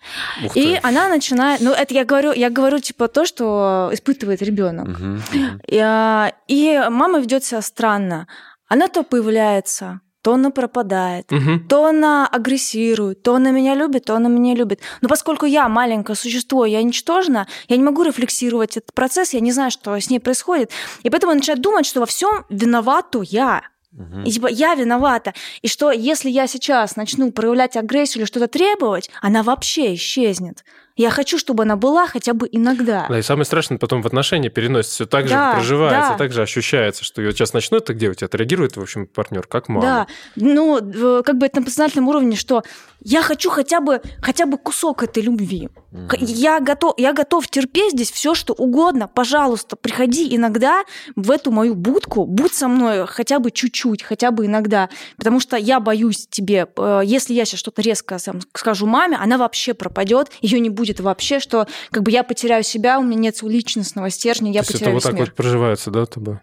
И 0.55 0.79
она 0.83 1.07
начинает, 1.09 1.61
ну 1.61 1.71
это 1.71 1.93
я 1.93 2.05
говорю, 2.05 2.33
я 2.33 2.49
говорю 2.49 2.79
типа 2.79 3.07
то, 3.07 3.25
что 3.25 3.89
испытывает 3.93 4.41
ребенок. 4.41 4.89
Угу, 4.89 5.19
И, 5.67 5.77
э, 5.77 6.31
и 6.47 6.81
мама 6.89 7.19
ведет 7.19 7.43
себя 7.43 7.61
странно. 7.61 8.27
Она 8.67 8.87
то 8.87 9.03
появляется, 9.03 10.01
то 10.25 10.33
она 10.33 10.49
пропадает, 10.49 11.31
угу. 11.31 11.59
то 11.69 11.85
она 11.85 12.25
агрессирует, 12.25 13.21
то 13.21 13.35
она 13.35 13.51
меня 13.51 13.75
любит, 13.75 14.05
то 14.05 14.15
она 14.15 14.27
меня 14.27 14.55
любит. 14.55 14.79
Но 15.01 15.07
поскольку 15.07 15.45
я 15.45 15.69
маленькое 15.69 16.15
существо, 16.15 16.65
я 16.65 16.81
ничтожна, 16.81 17.45
я 17.67 17.77
не 17.77 17.83
могу 17.83 18.01
рефлексировать 18.01 18.75
этот 18.75 18.91
процесс, 18.95 19.35
я 19.35 19.39
не 19.39 19.51
знаю, 19.51 19.69
что 19.69 19.95
с 19.95 20.09
ней 20.09 20.17
происходит. 20.17 20.71
И 21.03 21.11
поэтому 21.11 21.33
я 21.33 21.35
начинаю 21.35 21.61
думать, 21.61 21.85
что 21.85 21.99
во 21.99 22.07
всем 22.07 22.43
виновату 22.49 23.21
я. 23.21 23.61
Угу. 23.91 24.21
И 24.25 24.31
типа 24.31 24.47
я 24.47 24.73
виновата. 24.73 25.35
И 25.61 25.67
что 25.67 25.91
если 25.91 26.31
я 26.31 26.47
сейчас 26.47 26.95
начну 26.95 27.31
проявлять 27.31 27.77
агрессию 27.77 28.21
или 28.21 28.27
что-то 28.27 28.47
требовать, 28.47 29.11
она 29.21 29.43
вообще 29.43 29.93
исчезнет. 29.93 30.63
Я 30.95 31.09
хочу, 31.09 31.37
чтобы 31.37 31.63
она 31.63 31.75
была 31.75 32.07
хотя 32.07 32.33
бы 32.33 32.47
иногда. 32.49 33.05
Да, 33.09 33.19
и 33.19 33.21
самое 33.21 33.43
страшное, 33.45 33.77
потом 33.77 34.01
в 34.01 34.07
отношения 34.07 34.49
переносится, 34.49 34.95
все 34.95 35.05
так 35.05 35.27
да, 35.27 35.51
же 35.51 35.57
проживается, 35.57 36.11
да. 36.11 36.17
так 36.17 36.31
же 36.31 36.41
ощущается, 36.41 37.03
что 37.03 37.21
я 37.21 37.31
сейчас 37.31 37.51
начну 37.53 37.81
так 37.81 37.97
делать, 37.97 38.23
отреагирует, 38.23 38.77
в 38.77 38.81
общем, 38.81 39.05
партнер 39.05 39.45
как 39.45 39.67
мама. 39.67 39.81
Да, 39.81 40.07
ну, 40.37 40.79
как 41.23 41.37
бы 41.37 41.47
это 41.47 41.59
на 41.59 41.65
подсознательном 41.65 42.07
уровне, 42.07 42.37
что 42.37 42.63
я 43.01 43.21
хочу 43.21 43.49
хотя 43.49 43.81
бы, 43.81 44.01
хотя 44.21 44.45
бы 44.45 44.57
кусок 44.57 45.03
этой 45.03 45.21
любви. 45.21 45.69
Mm-hmm. 45.91 46.17
Я, 46.19 46.59
готов, 46.59 46.95
я 46.97 47.13
готов 47.13 47.47
терпеть 47.47 47.91
здесь 47.91 48.11
все, 48.11 48.33
что 48.33 48.53
угодно. 48.53 49.07
Пожалуйста, 49.07 49.75
приходи 49.75 50.35
иногда 50.35 50.83
в 51.15 51.29
эту 51.29 51.51
мою 51.51 51.75
будку, 51.75 52.25
будь 52.25 52.53
со 52.53 52.67
мной 52.67 53.05
хотя 53.05 53.39
бы 53.39 53.51
чуть-чуть, 53.51 54.01
хотя 54.01 54.31
бы 54.31 54.45
иногда. 54.45 54.89
Потому 55.17 55.39
что 55.39 55.57
я 55.57 55.79
боюсь 55.79 56.27
тебе, 56.29 56.67
э, 56.75 57.01
если 57.05 57.33
я 57.33 57.45
сейчас 57.45 57.59
что-то 57.59 57.81
резко 57.81 58.17
скажу 58.53 58.87
маме, 58.87 59.17
она 59.17 59.37
вообще 59.37 59.73
пропадет, 59.73 60.31
ее 60.41 60.59
не 60.59 60.69
будет 60.69 60.84
будет 60.85 60.99
вообще, 60.99 61.39
что 61.39 61.67
как 61.91 62.03
бы 62.03 62.11
я 62.11 62.23
потеряю 62.23 62.63
себя, 62.63 62.99
у 62.99 63.03
меня 63.03 63.19
нет 63.19 63.41
личностного 63.41 64.09
стержня, 64.09 64.51
я 64.51 64.61
То 64.61 64.67
потеряю 64.73 64.89
это 64.89 64.93
вот 64.93 65.03
так 65.03 65.13
мир. 65.13 65.25
вот 65.25 65.33
проживается, 65.33 65.91
да, 65.91 66.05
тобой? 66.05 66.39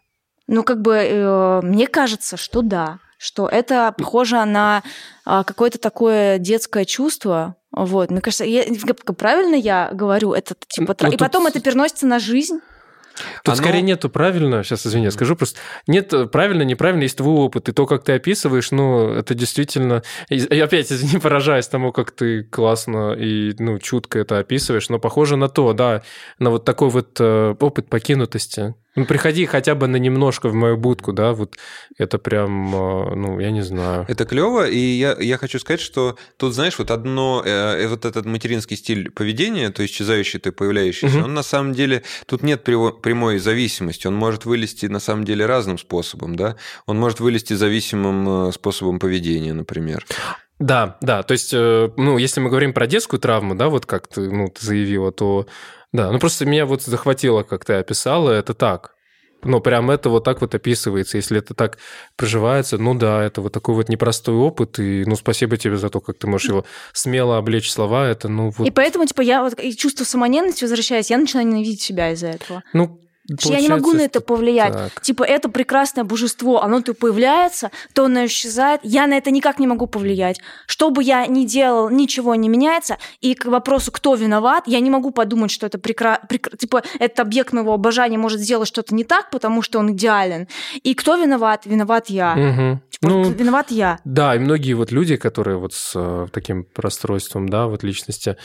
Ну, 0.48 0.64
как 0.64 0.82
бы 0.82 0.94
э, 0.94 1.60
мне 1.62 1.86
кажется, 1.86 2.36
что 2.36 2.62
да, 2.62 2.98
что 3.18 3.48
это 3.48 3.94
похоже 3.96 4.44
на 4.44 4.82
э, 5.24 5.42
какое-то 5.46 5.78
такое 5.78 6.38
детское 6.38 6.84
чувство. 6.84 7.56
Вот, 7.70 8.10
мне 8.10 8.20
кажется, 8.20 8.44
я, 8.44 8.64
правильно 9.16 9.54
я 9.54 9.90
говорю, 9.92 10.32
это 10.32 10.54
типа, 10.68 10.96
ну, 11.00 11.12
и 11.12 11.16
потом 11.16 11.46
это 11.46 11.60
переносится 11.60 12.06
на 12.06 12.18
жизнь. 12.18 12.60
Тут 13.44 13.54
Оно... 13.54 13.56
скорее 13.56 13.82
нету 13.82 14.08
правильно, 14.10 14.62
сейчас 14.62 14.86
извини, 14.86 15.04
я 15.04 15.10
скажу 15.10 15.36
просто, 15.36 15.58
нет 15.86 16.12
правильно, 16.30 16.62
неправильно, 16.62 17.02
есть 17.02 17.16
твой 17.16 17.34
опыт, 17.34 17.68
и 17.68 17.72
то, 17.72 17.86
как 17.86 18.04
ты 18.04 18.12
описываешь, 18.12 18.70
ну, 18.70 19.10
это 19.10 19.34
действительно, 19.34 20.02
я 20.28 20.64
опять, 20.64 20.92
извини, 20.92 21.18
поражаюсь 21.22 21.68
тому, 21.68 21.92
как 21.92 22.10
ты 22.10 22.44
классно 22.44 23.12
и, 23.12 23.54
ну, 23.58 23.78
чутко 23.78 24.18
это 24.18 24.38
описываешь, 24.38 24.88
но 24.88 24.98
похоже 24.98 25.36
на 25.36 25.48
то, 25.48 25.72
да, 25.72 26.02
на 26.38 26.50
вот 26.50 26.64
такой 26.64 26.88
вот 26.88 27.16
э, 27.20 27.54
опыт 27.58 27.88
покинутости, 27.88 28.74
ну, 28.94 29.06
приходи 29.06 29.46
хотя 29.46 29.74
бы 29.74 29.86
на 29.86 29.96
немножко 29.96 30.48
в 30.48 30.54
мою 30.54 30.76
будку, 30.76 31.12
да, 31.12 31.32
вот 31.32 31.56
это 31.96 32.18
прям, 32.18 32.74
э, 32.74 33.14
ну, 33.14 33.40
я 33.40 33.50
не 33.50 33.62
знаю. 33.62 34.04
Это 34.08 34.26
клево, 34.26 34.68
и 34.68 34.78
я, 34.78 35.16
я 35.18 35.38
хочу 35.38 35.58
сказать, 35.58 35.80
что 35.80 36.16
тут, 36.36 36.54
знаешь, 36.54 36.78
вот 36.78 36.90
одно, 36.90 37.42
э, 37.44 37.86
вот 37.88 38.04
этот 38.04 38.26
материнский 38.26 38.76
стиль 38.76 39.10
поведения, 39.10 39.70
то 39.70 39.84
исчезающий, 39.84 40.40
то 40.40 40.52
появляющийся, 40.52 41.18
угу. 41.18 41.24
он 41.24 41.34
на 41.34 41.42
самом 41.42 41.72
деле, 41.72 42.02
тут 42.26 42.42
нет 42.42 42.64
прямой 42.64 43.38
зависимости, 43.38 44.06
он 44.06 44.14
может 44.14 44.44
вылезти 44.44 44.86
на 44.86 45.00
самом 45.00 45.24
деле 45.24 45.46
разным 45.46 45.78
способом, 45.78 46.36
да, 46.36 46.56
он 46.86 46.98
может 46.98 47.20
вылезти 47.20 47.54
зависимым 47.54 48.48
э, 48.48 48.52
способом 48.52 48.98
поведения, 48.98 49.54
например. 49.54 50.04
Да, 50.62 50.96
да, 51.00 51.24
то 51.24 51.32
есть, 51.32 51.52
э, 51.52 51.90
ну, 51.96 52.18
если 52.18 52.40
мы 52.40 52.48
говорим 52.48 52.72
про 52.72 52.86
детскую 52.86 53.18
травму, 53.18 53.56
да, 53.56 53.68
вот 53.68 53.84
как 53.84 54.06
ты, 54.06 54.30
ну, 54.30 54.48
ты 54.48 54.64
заявила, 54.64 55.10
то, 55.10 55.46
да, 55.92 56.12
ну, 56.12 56.20
просто 56.20 56.46
меня 56.46 56.66
вот 56.66 56.82
захватило, 56.82 57.42
как 57.42 57.64
ты 57.64 57.74
описала, 57.74 58.30
это 58.30 58.54
так. 58.54 58.94
Ну, 59.44 59.60
прям 59.60 59.90
это 59.90 60.08
вот 60.08 60.22
так 60.22 60.40
вот 60.40 60.54
описывается. 60.54 61.16
Если 61.16 61.36
это 61.36 61.52
так 61.54 61.78
проживается, 62.14 62.78
ну 62.78 62.94
да, 62.94 63.24
это 63.24 63.40
вот 63.40 63.52
такой 63.52 63.74
вот 63.74 63.88
непростой 63.88 64.36
опыт, 64.36 64.78
и 64.78 65.02
ну 65.04 65.16
спасибо 65.16 65.56
тебе 65.56 65.76
за 65.76 65.90
то, 65.90 65.98
как 66.00 66.16
ты 66.16 66.28
можешь 66.28 66.48
его 66.48 66.64
смело 66.92 67.38
облечь 67.38 67.68
слова, 67.68 68.06
это 68.06 68.28
ну 68.28 68.50
вот... 68.56 68.64
И 68.64 68.70
поэтому, 68.70 69.04
типа, 69.04 69.20
я 69.22 69.42
вот 69.42 69.58
и 69.58 69.76
чувство 69.76 70.04
самоненности 70.04 70.62
возвращаясь, 70.62 71.10
я 71.10 71.18
начинаю 71.18 71.48
ненавидеть 71.48 71.80
себя 71.80 72.12
из-за 72.12 72.28
этого. 72.28 72.62
Ну, 72.72 73.01
я 73.44 73.60
не 73.60 73.68
могу 73.68 73.92
на 73.92 74.02
это 74.02 74.20
повлиять. 74.20 74.72
Так. 74.72 75.00
Типа, 75.00 75.22
это 75.22 75.48
прекрасное 75.48 76.04
божество, 76.04 76.62
оно 76.62 76.80
то 76.80 76.94
появляется, 76.94 77.70
то 77.94 78.04
оно 78.04 78.26
исчезает. 78.26 78.80
Я 78.82 79.06
на 79.06 79.14
это 79.16 79.30
никак 79.30 79.58
не 79.58 79.66
могу 79.66 79.86
повлиять. 79.86 80.40
Что 80.66 80.90
бы 80.90 81.02
я 81.02 81.26
ни 81.26 81.44
делал, 81.44 81.90
ничего 81.90 82.34
не 82.34 82.48
меняется. 82.48 82.98
И 83.20 83.34
к 83.34 83.46
вопросу, 83.46 83.92
кто 83.92 84.14
виноват, 84.14 84.64
я 84.66 84.80
не 84.80 84.90
могу 84.90 85.10
подумать, 85.10 85.50
что 85.50 85.66
это 85.66 85.78
прекра... 85.78 86.20
Прекра... 86.28 86.56
типа, 86.56 86.82
этот 86.98 87.20
объект 87.20 87.52
моего 87.52 87.72
обожания 87.72 88.18
может 88.18 88.40
сделать 88.40 88.68
что-то 88.68 88.94
не 88.94 89.04
так, 89.04 89.30
потому 89.30 89.62
что 89.62 89.78
он 89.78 89.92
идеален. 89.92 90.48
И 90.82 90.94
кто 90.94 91.16
виноват? 91.16 91.66
Виноват 91.66 92.08
я. 92.08 92.32
Угу. 92.32 92.80
Типа, 92.90 93.08
ну, 93.08 93.30
виноват 93.30 93.70
я. 93.70 93.98
Да, 94.04 94.34
и 94.34 94.38
многие 94.38 94.74
вот 94.74 94.92
люди, 94.92 95.16
которые 95.16 95.58
вот 95.58 95.74
с 95.74 95.92
э, 95.94 96.26
таким 96.32 96.66
расстройством, 96.76 97.48
да, 97.48 97.66
вот 97.66 97.82
личности, 97.82 98.36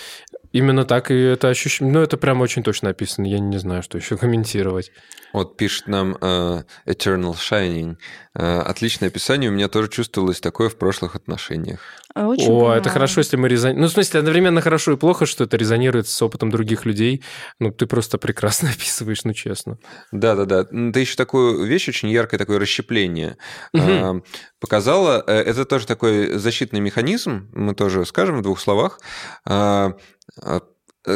Именно 0.58 0.86
так 0.86 1.12
и 1.12 1.14
это 1.14 1.50
ощущение. 1.50 1.94
Ну, 1.94 2.02
это 2.02 2.18
прям 2.18 2.42
очень 2.42 2.64
точно 2.64 2.90
описано. 2.90 3.28
Я 3.28 3.38
не 3.38 3.60
знаю, 3.60 3.84
что 3.84 4.00
еще 4.00 4.18
комментировать. 4.18 4.92
Вот 5.32 5.56
пишет 5.56 5.88
нам 5.88 6.16
uh, 6.16 6.66
Eternal 6.88 7.36
Shining. 7.36 7.98
Uh, 8.36 8.62
отличное 8.62 9.10
описание. 9.10 9.52
У 9.52 9.54
меня 9.54 9.68
тоже 9.68 9.88
чувствовалось 9.88 10.40
такое 10.42 10.70
в 10.70 10.76
прошлых 10.76 11.16
отношениях. 11.16 11.80
Очень 12.26 12.46
О, 12.46 12.60
понимаю. 12.60 12.82
это 12.82 12.90
хорошо, 12.90 13.22
если 13.22 13.38
мы 13.38 13.48
резонируем. 13.48 13.82
Ну, 13.82 13.88
в 13.88 13.92
смысле, 13.92 14.20
одновременно 14.20 14.62
хорошо 14.62 14.94
и 14.94 14.98
плохо, 14.98 15.26
что 15.26 15.44
это 15.44 15.58
резонирует 15.58 16.08
с 16.08 16.22
опытом 16.22 16.50
других 16.50 16.86
людей. 16.86 17.24
Ну, 17.60 17.72
ты 17.72 17.86
просто 17.86 18.18
прекрасно 18.18 18.70
описываешь, 18.74 19.24
ну, 19.24 19.34
честно. 19.34 19.78
Да-да-да. 20.12 20.64
Ты 20.64 21.00
еще 21.00 21.16
такую 21.16 21.66
вещь 21.66 21.90
очень 21.90 22.10
яркое 22.10 22.38
такое 22.38 22.60
расщепление 22.60 23.38
угу. 23.74 23.84
uh, 23.84 24.24
показала. 24.60 25.24
Э, 25.28 25.42
это 25.42 25.66
тоже 25.66 25.86
такой 25.86 26.38
защитный 26.38 26.80
механизм, 26.80 27.50
мы 27.54 27.76
тоже 27.76 28.06
скажем 28.06 28.38
в 28.38 28.42
двух 28.42 28.60
словах 28.60 29.00
а, 29.46 29.94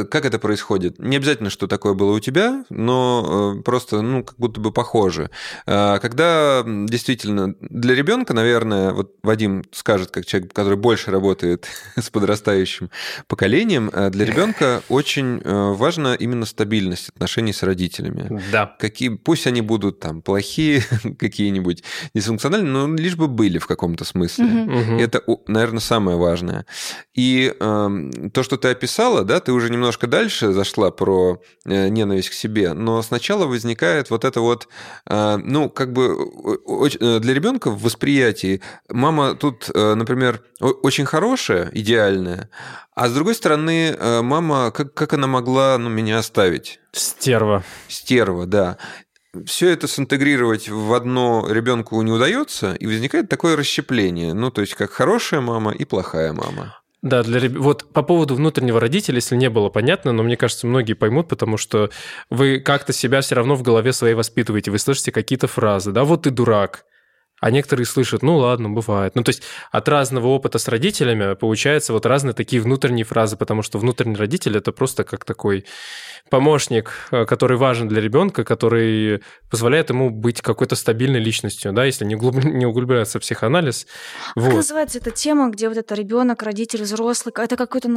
как 0.09 0.25
это 0.25 0.39
происходит? 0.39 0.99
Не 0.99 1.17
обязательно, 1.17 1.49
что 1.49 1.67
такое 1.67 1.93
было 1.93 2.13
у 2.13 2.19
тебя, 2.19 2.65
но 2.69 3.55
э, 3.57 3.61
просто, 3.63 4.01
ну, 4.01 4.23
как 4.23 4.37
будто 4.37 4.61
бы 4.61 4.71
похоже. 4.71 5.29
А, 5.65 5.99
когда 5.99 6.63
действительно 6.65 7.55
для 7.59 7.95
ребенка, 7.95 8.33
наверное, 8.33 8.91
вот 8.91 9.15
Вадим 9.23 9.63
скажет, 9.71 10.11
как 10.11 10.25
человек, 10.25 10.53
который 10.53 10.77
больше 10.77 11.11
работает 11.11 11.67
с 11.97 12.09
подрастающим 12.09 12.89
поколением, 13.27 13.89
э, 13.91 14.09
для 14.09 14.25
ребенка 14.25 14.81
очень 14.89 15.41
важна 15.43 16.15
именно 16.15 16.45
стабильность 16.45 17.09
отношений 17.09 17.53
с 17.53 17.63
родителями. 17.63 18.41
Да. 18.51 18.75
Какие, 18.79 19.09
пусть 19.09 19.47
они 19.47 19.61
будут 19.61 19.99
там 19.99 20.21
плохие, 20.21 20.83
какие-нибудь 21.19 21.83
дисфункциональные, 22.13 22.71
но 22.71 22.95
лишь 22.95 23.15
бы 23.15 23.27
были 23.27 23.57
в 23.57 23.67
каком-то 23.67 24.05
смысле. 24.05 24.45
Угу. 24.45 24.99
Это, 24.99 25.21
наверное, 25.47 25.79
самое 25.79 26.17
важное. 26.17 26.65
И 27.13 27.53
э, 27.59 28.29
то, 28.33 28.43
что 28.43 28.57
ты 28.57 28.69
описала, 28.69 29.23
да, 29.23 29.39
ты 29.39 29.51
уже 29.51 29.69
немножко 29.81 30.05
дальше 30.05 30.51
зашла 30.51 30.91
про 30.91 31.41
э, 31.65 31.89
ненависть 31.89 32.29
к 32.29 32.33
себе, 32.33 32.73
но 32.73 33.01
сначала 33.01 33.47
возникает 33.47 34.11
вот 34.11 34.25
это 34.25 34.39
вот, 34.39 34.67
э, 35.07 35.37
ну, 35.37 35.69
как 35.69 35.91
бы 35.91 36.15
э, 36.99 37.19
для 37.19 37.33
ребенка 37.33 37.71
в 37.71 37.81
восприятии 37.81 38.61
мама 38.89 39.33
тут, 39.33 39.69
например, 39.73 40.43
очень 40.59 41.05
хорошая, 41.05 41.71
идеальная, 41.73 42.49
а 42.93 43.09
с 43.09 43.13
другой 43.13 43.33
стороны, 43.33 43.97
мама, 44.21 44.71
как, 44.71 44.93
как 44.93 45.13
она 45.13 45.25
могла 45.25 45.77
ну, 45.79 45.89
меня 45.89 46.19
оставить? 46.19 46.79
Стерва. 46.91 47.63
Стерва, 47.87 48.45
да 48.45 48.77
все 49.45 49.69
это 49.69 49.87
синтегрировать 49.87 50.67
в 50.67 50.93
одно 50.93 51.47
ребенку 51.49 52.01
не 52.01 52.11
удается, 52.11 52.73
и 52.73 52.85
возникает 52.85 53.29
такое 53.29 53.55
расщепление. 53.55 54.33
Ну, 54.33 54.51
то 54.51 54.59
есть, 54.59 54.75
как 54.75 54.91
хорошая 54.91 55.39
мама 55.39 55.71
и 55.71 55.85
плохая 55.85 56.33
мама. 56.33 56.80
Да, 57.01 57.23
для 57.23 57.49
вот 57.49 57.91
по 57.93 58.03
поводу 58.03 58.35
внутреннего 58.35 58.79
родителя, 58.79 59.15
если 59.15 59.35
не 59.35 59.49
было 59.49 59.69
понятно, 59.69 60.11
но 60.11 60.21
мне 60.21 60.37
кажется, 60.37 60.67
многие 60.67 60.93
поймут, 60.93 61.27
потому 61.27 61.57
что 61.57 61.89
вы 62.29 62.59
как-то 62.59 62.93
себя 62.93 63.21
все 63.21 63.35
равно 63.35 63.55
в 63.55 63.63
голове 63.63 63.91
своей 63.91 64.13
воспитываете, 64.13 64.69
вы 64.69 64.77
слышите 64.77 65.11
какие-то 65.11 65.47
фразы, 65.47 65.91
да, 65.91 66.03
вот 66.03 66.23
ты 66.23 66.29
дурак, 66.29 66.85
а 67.41 67.51
некоторые 67.51 67.85
слышат, 67.85 68.21
ну 68.21 68.37
ладно, 68.37 68.69
бывает. 68.69 69.15
Ну 69.15 69.23
то 69.23 69.29
есть 69.29 69.41
от 69.71 69.89
разного 69.89 70.27
опыта 70.27 70.59
с 70.59 70.67
родителями 70.67 71.33
получается 71.33 71.91
вот 71.91 72.05
разные 72.05 72.33
такие 72.33 72.61
внутренние 72.61 73.03
фразы, 73.03 73.35
потому 73.35 73.63
что 73.63 73.79
внутренний 73.79 74.15
родитель 74.15 74.55
это 74.55 74.71
просто 74.71 75.03
как 75.03 75.25
такой 75.25 75.65
помощник, 76.29 76.93
э, 77.11 77.25
который 77.25 77.57
важен 77.57 77.87
для 77.87 78.01
ребенка, 78.01 78.43
который 78.43 79.21
позволяет 79.49 79.89
ему 79.89 80.09
быть 80.09 80.41
какой-то 80.41 80.75
стабильной 80.75 81.19
личностью, 81.19 81.73
да, 81.73 81.83
если 81.83 82.05
не, 82.05 82.15
углуб... 82.15 82.35
не 82.43 82.65
углубляться 82.65 83.19
в 83.19 83.21
психоанализ. 83.21 83.85
Как 84.35 84.43
вот. 84.43 84.53
называется 84.53 84.99
эта 84.99 85.11
тема, 85.11 85.49
где 85.49 85.67
вот 85.67 85.77
это 85.77 85.93
ребенок, 85.93 86.43
родитель, 86.43 86.83
взрослый, 86.83 87.33
это 87.35 87.57
какое-то 87.57 87.89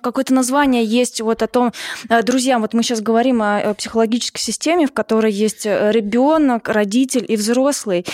какое 0.00 0.24
название 0.30 0.84
есть 0.84 1.20
вот 1.20 1.42
о 1.42 1.46
том, 1.46 1.72
э, 2.08 2.22
друзья, 2.22 2.58
вот 2.58 2.74
мы 2.74 2.82
сейчас 2.82 3.00
говорим 3.00 3.42
о 3.42 3.74
психологической 3.74 4.40
системе, 4.40 4.86
в 4.86 4.92
которой 4.92 5.32
есть 5.32 5.66
э, 5.66 5.90
ребенок, 5.92 6.68
родитель 6.68 7.26
и 7.28 7.36
взрослый. 7.36 8.06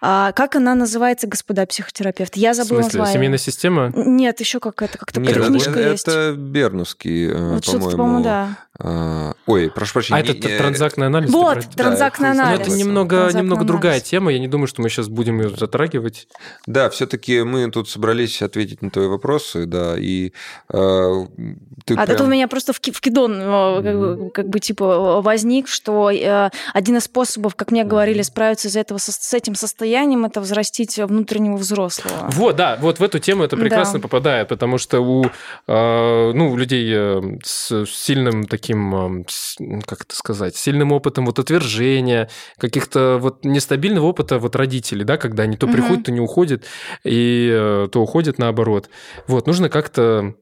А 0.00 0.32
как 0.32 0.56
она 0.56 0.74
называется, 0.74 1.26
господа 1.26 1.66
психотерапевты? 1.66 2.40
Я 2.40 2.54
забыла 2.54 2.80
В 2.80 2.82
смысле, 2.84 2.98
название. 3.00 3.14
семейная 3.18 3.38
система? 3.38 3.92
Нет, 3.94 4.40
еще 4.40 4.60
какая-то 4.60 4.98
как-то 4.98 5.20
книжка 5.20 5.70
это, 5.70 5.90
есть. 5.90 6.08
Это 6.08 6.34
Бернусский, 6.36 7.28
э, 7.30 7.54
вот 7.54 7.64
по-моему. 7.64 7.90
по-моему, 7.90 8.24
да. 8.24 8.58
А, 8.80 9.34
ой, 9.46 9.70
прошу 9.70 9.94
прощения. 9.94 10.20
А 10.20 10.22
это 10.22 10.34
не... 10.34 10.56
транзактный 10.56 11.06
анализ? 11.06 11.30
Вот, 11.30 11.66
транзактный 11.74 12.32
да, 12.32 12.42
анализ. 12.42 12.60
это 12.60 12.76
немного, 12.76 13.30
немного 13.34 13.64
другая 13.64 14.00
тема. 14.00 14.32
Я 14.32 14.38
не 14.38 14.46
думаю, 14.46 14.68
что 14.68 14.82
мы 14.82 14.88
сейчас 14.88 15.08
будем 15.08 15.40
ее 15.40 15.50
затрагивать. 15.56 16.28
Да, 16.66 16.88
все-таки 16.90 17.42
мы 17.42 17.70
тут 17.70 17.88
собрались 17.88 18.40
ответить 18.40 18.80
на 18.82 18.90
твои 18.90 19.08
вопросы, 19.08 19.66
да, 19.66 19.98
и 19.98 20.32
э, 20.72 21.26
ты 21.84 21.94
А 21.94 22.04
прям... 22.04 22.08
это 22.08 22.24
у 22.24 22.26
меня 22.28 22.46
просто 22.46 22.72
в 22.72 22.80
кидон 22.80 23.32
mm-hmm. 23.32 23.82
как, 23.82 23.98
бы, 23.98 24.30
как 24.30 24.48
бы 24.48 24.60
типа 24.60 25.22
возник, 25.22 25.66
что 25.66 26.10
э, 26.10 26.50
один 26.72 26.98
из 26.98 27.04
способов, 27.04 27.56
как 27.56 27.72
мне 27.72 27.82
говорили, 27.84 28.22
справиться 28.22 28.68
из 28.68 28.76
этого, 28.76 28.98
с 28.98 29.34
этим 29.34 29.54
состоянием 29.54 30.24
это 30.24 30.40
взрастить 30.40 30.98
внутреннего 30.98 31.56
взрослого. 31.56 32.30
Вот, 32.32 32.56
да, 32.56 32.78
вот 32.80 33.00
в 33.00 33.02
эту 33.02 33.18
тему 33.18 33.42
это 33.42 33.56
прекрасно 33.56 33.98
да. 33.98 34.02
попадает, 34.02 34.48
потому 34.48 34.78
что 34.78 35.00
у, 35.00 35.24
э, 35.24 36.32
ну, 36.32 36.50
у 36.50 36.56
людей 36.56 36.88
э, 36.94 37.38
с 37.42 37.86
сильным 37.86 38.46
таким, 38.46 38.67
э, 38.74 39.24
как 39.86 40.02
это 40.02 40.16
сказать, 40.16 40.56
сильным 40.56 40.92
опытом 40.92 41.26
вот 41.26 41.38
отвержения, 41.38 42.28
каких-то 42.58 43.18
вот 43.20 43.44
нестабильного 43.44 44.06
опыта 44.06 44.38
вот 44.38 44.56
родителей, 44.56 45.04
да, 45.04 45.16
когда 45.16 45.44
они 45.44 45.56
то 45.56 45.66
угу. 45.66 45.74
приходят, 45.74 46.04
то 46.04 46.12
не 46.12 46.20
уходят, 46.20 46.64
и 47.04 47.86
то 47.92 48.02
уходят 48.02 48.38
наоборот. 48.38 48.88
Вот, 49.26 49.46
нужно 49.46 49.68
как-то 49.68 50.34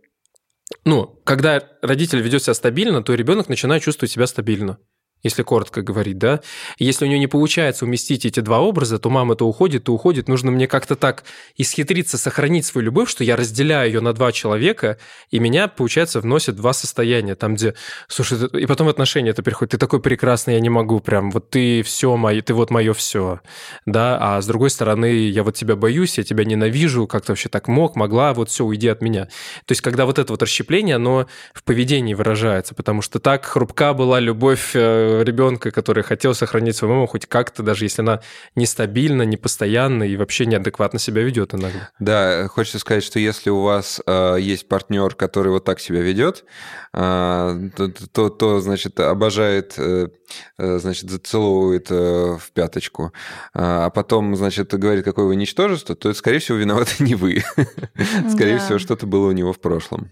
ну, 0.85 1.21
когда 1.25 1.63
родитель 1.81 2.21
ведет 2.21 2.43
себя 2.43 2.55
стабильно, 2.55 3.03
то 3.03 3.15
ребенок 3.15 3.49
начинает 3.49 3.83
чувствовать 3.83 4.11
себя 4.11 4.27
стабильно 4.27 4.79
если 5.23 5.43
коротко 5.43 5.83
говорить, 5.83 6.19
да. 6.19 6.41
Если 6.79 7.05
у 7.05 7.09
нее 7.09 7.19
не 7.19 7.27
получается 7.27 7.85
уместить 7.85 8.25
эти 8.25 8.41
два 8.41 8.61
образа, 8.61 8.99
то 8.99 9.11
мама 9.11 9.35
то 9.35 9.47
уходит, 9.47 9.85
то 9.85 9.93
уходит. 9.93 10.29
Нужно 10.29 10.51
мне 10.51 10.67
как-то 10.67 10.97
так 10.97 11.25
исхитриться, 11.57 12.19
сохранить 12.19 12.67
свою 12.67 12.87
любовь, 12.87 13.11
что 13.11 13.25
я 13.25 13.37
разделяю 13.37 13.91
ее 13.91 14.01
на 14.01 14.13
два 14.13 14.33
человека, 14.33 14.99
и 15.31 15.39
меня, 15.39 15.69
получается, 15.69 16.21
вносят 16.21 16.57
два 16.57 16.73
состояния, 16.73 17.35
там, 17.35 17.55
где, 17.55 17.75
слушай, 18.09 18.39
и 18.61 18.67
потом 18.67 18.89
отношения 18.89 19.31
это 19.31 19.43
переходит, 19.43 19.73
ты 19.73 19.79
такой 19.79 20.01
прекрасный, 20.01 20.55
я 20.55 20.61
не 20.61 20.69
могу 20.69 21.01
прям, 21.01 21.31
вот 21.31 21.51
ты 21.51 21.83
все 21.83 22.17
мое, 22.17 22.43
ты 22.43 22.55
вот 22.55 22.71
мое 22.71 22.93
все, 22.93 23.41
да, 23.85 24.19
а 24.21 24.41
с 24.41 24.47
другой 24.47 24.71
стороны, 24.71 25.07
я 25.29 25.43
вот 25.43 25.55
тебя 25.55 25.77
боюсь, 25.77 26.19
я 26.19 26.25
тебя 26.25 26.45
ненавижу, 26.45 27.07
как 27.07 27.25
ты 27.25 27.33
вообще 27.33 27.49
так 27.49 27.69
мог, 27.69 27.97
могла, 27.97 28.35
вот 28.35 28.51
все, 28.51 28.65
уйди 28.65 28.89
от 28.89 29.03
меня. 29.03 29.25
То 29.65 29.73
есть, 29.73 29.81
когда 29.81 30.07
вот 30.07 30.19
это 30.19 30.33
вот 30.33 30.43
расщепление, 30.43 30.97
оно 30.97 31.27
в 31.53 31.63
поведении 31.65 32.15
выражается, 32.15 32.75
потому 32.75 33.03
что 33.03 33.19
так 33.19 33.45
хрупка 33.45 33.93
была 33.95 34.21
любовь 34.21 34.71
э, 34.75 35.16
ребенка, 35.23 35.71
который 35.71 36.03
хотел 36.03 36.35
сохранить 36.35 36.77
свою 36.77 36.95
маму 36.95 37.07
хоть 37.07 37.27
как-то, 37.27 37.63
даже 37.63 37.85
если 37.85 38.03
она 38.03 38.21
нестабильна, 38.55 39.23
непостоянна 39.23 40.05
и 40.05 40.17
вообще 40.17 40.47
неадекватно 40.47 40.99
себя 40.99 41.23
ведет 41.23 41.55
иногда. 41.55 41.91
Да, 41.99 42.49
хочется 42.49 42.79
сказать, 42.79 43.05
что 43.05 43.19
если 43.19 43.51
у 43.51 43.63
вас 43.63 44.01
э, 44.07 44.37
есть 44.41 44.69
партнер, 44.69 45.15
который 45.15 45.53
вот 45.53 45.65
так 45.65 45.81
себя 45.81 46.01
ведет, 46.01 46.45
э, 46.93 47.71
то, 47.77 47.89
то, 47.89 48.29
то, 48.29 48.61
значит, 48.61 48.99
обожает, 49.01 49.75
э, 49.79 50.09
э 50.59 50.79
значит, 50.79 51.11
зацеловывает 51.11 51.87
э, 51.91 52.37
в 52.39 52.51
пяточку, 52.53 53.13
а 53.55 53.91
потом, 53.91 54.37
значит, 54.37 54.75
говорит, 54.75 55.05
какое 55.05 55.27
вы 55.27 55.37
ничтожество, 55.37 55.95
то, 55.95 56.13
скорее 56.15 56.39
всего, 56.39 56.59
виноваты 56.59 56.93
не 57.03 57.15
вы. 57.15 57.43
Скорее 58.31 58.59
всего, 58.59 58.79
что-то 58.79 59.07
было 59.07 59.29
у 59.29 59.33
него 59.33 59.53
в 59.53 59.61
прошлом. 59.61 60.11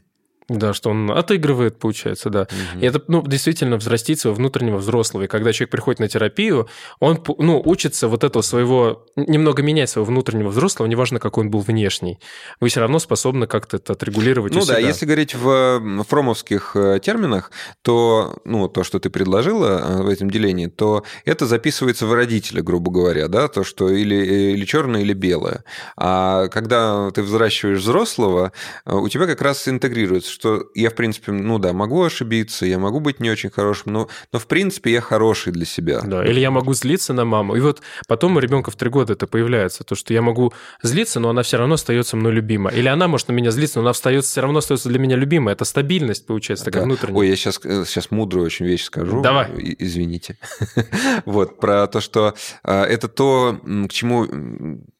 Да, 0.48 0.74
что 0.74 0.90
он 0.90 1.10
отыгрывает, 1.10 1.78
получается, 1.78 2.28
да. 2.28 2.42
Угу. 2.42 2.80
И 2.82 2.86
это, 2.86 3.02
ну, 3.08 3.22
действительно 3.26 3.78
взрастить 3.78 4.20
своего 4.20 4.36
внутреннего 4.36 4.76
взрослого. 4.76 5.22
И 5.22 5.26
когда 5.26 5.54
человек 5.54 5.70
приходит 5.70 6.00
на 6.00 6.08
терапию, 6.08 6.68
он, 7.00 7.22
ну, 7.38 7.62
учится 7.64 8.08
вот 8.08 8.24
этого 8.24 8.42
своего, 8.42 9.06
немного 9.16 9.62
менять 9.62 9.88
своего 9.88 10.04
внутреннего 10.04 10.50
взрослого, 10.50 10.86
неважно, 10.86 11.18
какой 11.18 11.44
он 11.44 11.50
был 11.50 11.60
внешний. 11.60 12.18
Вы 12.60 12.68
все 12.68 12.80
равно 12.80 12.98
способны 12.98 13.46
как-то 13.46 13.78
это 13.78 13.94
отрегулировать 13.94 14.54
Ну 14.54 14.66
да, 14.66 14.78
если 14.78 15.06
говорить 15.06 15.34
в 15.34 16.04
фромовских 16.06 16.72
э, 16.74 17.00
терминах, 17.02 17.50
то, 17.80 18.36
ну, 18.44 18.68
то, 18.68 18.84
что 18.84 18.98
ты 18.98 19.08
предложила 19.08 19.78
э, 19.78 20.02
в 20.02 20.08
этом 20.08 20.30
делении, 20.30 20.66
то 20.66 21.04
это 21.24 21.46
записывается 21.46 22.06
в 22.06 22.12
родителя, 22.12 22.62
грубо 22.62 22.90
говоря, 22.90 23.28
да, 23.28 23.48
то, 23.48 23.64
что 23.64 23.88
или, 23.88 24.16
э, 24.16 24.52
или 24.52 24.66
черное, 24.66 25.00
или 25.00 25.14
белое. 25.14 25.64
А 25.96 26.48
когда 26.48 27.10
ты 27.12 27.22
взращиваешь 27.22 27.80
взрослого, 27.80 28.52
у 28.84 29.08
тебя 29.08 29.26
как 29.26 29.40
раз 29.40 29.66
интегрируется 29.68 30.33
что 30.34 30.66
я, 30.74 30.90
в 30.90 30.94
принципе, 30.94 31.32
ну 31.32 31.58
да, 31.58 31.72
могу 31.72 32.02
ошибиться, 32.02 32.66
я 32.66 32.78
могу 32.78 33.00
быть 33.00 33.20
не 33.20 33.30
очень 33.30 33.50
хорошим, 33.50 33.92
но, 33.92 34.08
но 34.32 34.38
в 34.38 34.46
принципе 34.46 34.92
я 34.92 35.00
хороший 35.00 35.52
для 35.52 35.64
себя. 35.64 36.00
Да, 36.02 36.24
или 36.24 36.40
я 36.40 36.50
могу 36.50 36.74
злиться 36.74 37.12
на 37.12 37.24
маму. 37.24 37.56
И 37.56 37.60
вот 37.60 37.80
потом 38.08 38.36
у 38.36 38.38
ребенка 38.40 38.70
в 38.70 38.76
три 38.76 38.90
года 38.90 39.12
это 39.12 39.26
появляется, 39.26 39.84
то, 39.84 39.94
что 39.94 40.12
я 40.12 40.22
могу 40.22 40.52
злиться, 40.82 41.20
но 41.20 41.30
она 41.30 41.42
все 41.42 41.56
равно 41.56 41.74
остается 41.74 42.16
мной 42.16 42.32
любима. 42.32 42.70
Или 42.70 42.88
она 42.88 43.08
может 43.08 43.28
на 43.28 43.32
меня 43.32 43.50
злиться, 43.50 43.78
но 43.78 43.82
она 43.82 43.90
остается, 43.90 44.30
все 44.30 44.40
равно 44.40 44.58
остается 44.58 44.88
для 44.88 44.98
меня 44.98 45.16
любимой. 45.16 45.52
Это 45.52 45.64
стабильность, 45.64 46.26
получается, 46.26 46.64
такая 46.64 46.82
да. 46.82 46.86
внутренняя. 46.86 47.18
Ой, 47.18 47.28
я 47.28 47.36
сейчас, 47.36 47.60
сейчас 47.62 48.10
мудрую 48.10 48.44
очень 48.44 48.66
вещь 48.66 48.84
скажу. 48.84 49.22
Давай. 49.22 49.48
Извините. 49.78 50.36
Вот, 51.24 51.58
про 51.58 51.86
то, 51.86 52.00
что 52.00 52.34
а, 52.62 52.84
это 52.84 53.08
то, 53.08 53.58
к 53.88 53.92
чему 53.92 54.26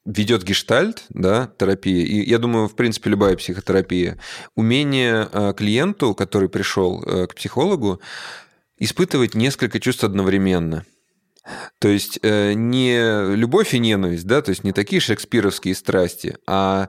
ведет 0.05 0.45
гештальт, 0.45 1.05
да, 1.09 1.51
терапия, 1.59 2.05
и 2.05 2.29
я 2.29 2.39
думаю, 2.39 2.69
в 2.69 2.77
принципе, 2.77 3.11
любая 3.11 3.37
психотерапия, 3.37 4.19
умение 4.55 5.29
э, 5.33 5.55
клиенту, 5.57 6.15
который 6.15 6.49
пришел 6.49 7.03
э, 7.03 7.27
к 7.27 7.35
психологу, 7.35 8.01
испытывать 8.79 9.35
несколько 9.35 9.81
чувств 9.81 10.05
одновременно. 10.05 10.85
То 11.79 11.89
есть 11.89 12.19
э, 12.23 12.53
не 12.55 13.35
любовь 13.35 13.75
и 13.75 13.79
ненависть, 13.79 14.27
да, 14.27 14.43
то 14.43 14.51
есть 14.51 14.65
не 14.65 14.73
такие 14.73 15.01
шекспировские 15.01 15.75
страсти, 15.75 16.39
а 16.47 16.89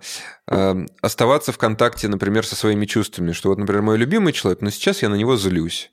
оставаться 1.02 1.52
в 1.52 1.58
контакте, 1.58 2.08
например, 2.08 2.46
со 2.46 2.56
своими 2.56 2.86
чувствами, 2.86 3.32
что 3.32 3.50
вот, 3.50 3.58
например, 3.58 3.82
мой 3.82 3.98
любимый 3.98 4.32
человек, 4.32 4.62
но 4.62 4.70
сейчас 4.70 5.02
я 5.02 5.10
на 5.10 5.16
него 5.16 5.36
злюсь, 5.38 5.92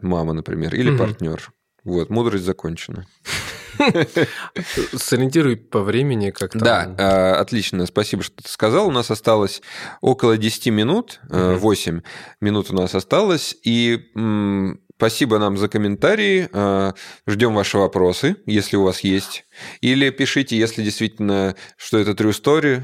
мама, 0.00 0.32
например, 0.32 0.74
или 0.74 0.90
угу. 0.90 0.98
партнер. 0.98 1.52
Вот, 1.84 2.10
мудрость 2.10 2.44
закончена. 2.44 3.06
Сориентируй 4.96 5.56
по 5.56 5.80
времени 5.80 6.30
как-то. 6.30 6.58
Да, 6.58 6.94
а, 6.98 7.40
отлично, 7.40 7.86
спасибо, 7.86 8.22
что 8.22 8.42
ты 8.42 8.48
сказал. 8.48 8.88
У 8.88 8.92
нас 8.92 9.10
осталось 9.10 9.62
около 10.00 10.36
10 10.36 10.66
минут, 10.68 11.20
8 11.28 11.98
э, 11.98 12.00
минут 12.40 12.70
у 12.70 12.74
нас 12.74 12.94
осталось, 12.94 13.56
и 13.62 14.10
Спасибо 14.96 15.38
нам 15.38 15.58
за 15.58 15.68
комментарии. 15.68 16.48
А, 16.52 16.94
ждем 17.26 17.54
ваши 17.54 17.78
вопросы, 17.78 18.36
если 18.46 18.76
у 18.76 18.84
вас 18.84 19.00
есть. 19.00 19.44
Или 19.80 20.10
пишите, 20.10 20.56
если 20.56 20.82
действительно, 20.82 21.56
что 21.76 21.98
это 21.98 22.12
true 22.12 22.30
story, 22.30 22.82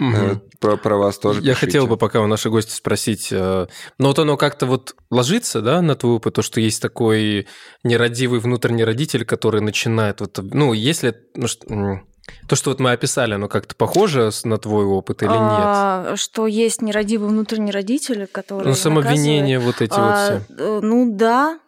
Угу. 0.00 0.40
Про, 0.60 0.76
про 0.76 0.96
вас 0.96 1.18
тоже. 1.18 1.40
Я 1.40 1.54
пишите. 1.54 1.66
хотел 1.66 1.86
бы 1.86 1.96
пока 1.96 2.20
у 2.20 2.26
нашей 2.26 2.50
гости 2.50 2.72
спросить, 2.72 3.28
э, 3.30 3.66
но 3.98 4.08
вот 4.08 4.18
оно 4.18 4.36
как-то 4.36 4.66
вот 4.66 4.94
ложится, 5.10 5.60
да, 5.60 5.82
на 5.82 5.94
твой 5.94 6.14
опыт, 6.14 6.34
то, 6.34 6.42
что 6.42 6.60
есть 6.60 6.80
такой 6.80 7.46
нерадивый 7.82 8.40
внутренний 8.40 8.84
родитель, 8.84 9.24
который 9.24 9.60
начинает 9.60 10.20
вот, 10.20 10.38
ну, 10.42 10.72
если, 10.72 11.14
ну, 11.34 12.00
то, 12.48 12.56
что 12.56 12.70
вот 12.70 12.80
мы 12.80 12.92
описали, 12.92 13.34
оно 13.34 13.48
как-то 13.48 13.74
похоже 13.74 14.30
на 14.44 14.58
твой 14.58 14.84
опыт 14.84 15.22
или 15.22 15.30
а, 15.32 16.10
нет? 16.10 16.18
Что 16.18 16.46
есть 16.46 16.82
нерадивый 16.82 17.28
внутренний 17.28 17.70
родитель, 17.70 18.26
который 18.26 18.68
Ну, 18.68 18.74
самообвинения 18.74 19.60
вот 19.60 19.82
эти 19.82 19.94
а, 19.94 20.32
вот 20.38 20.42
все. 20.42 20.62
Э, 20.62 20.80
ну, 20.82 21.10
да, 21.14 21.58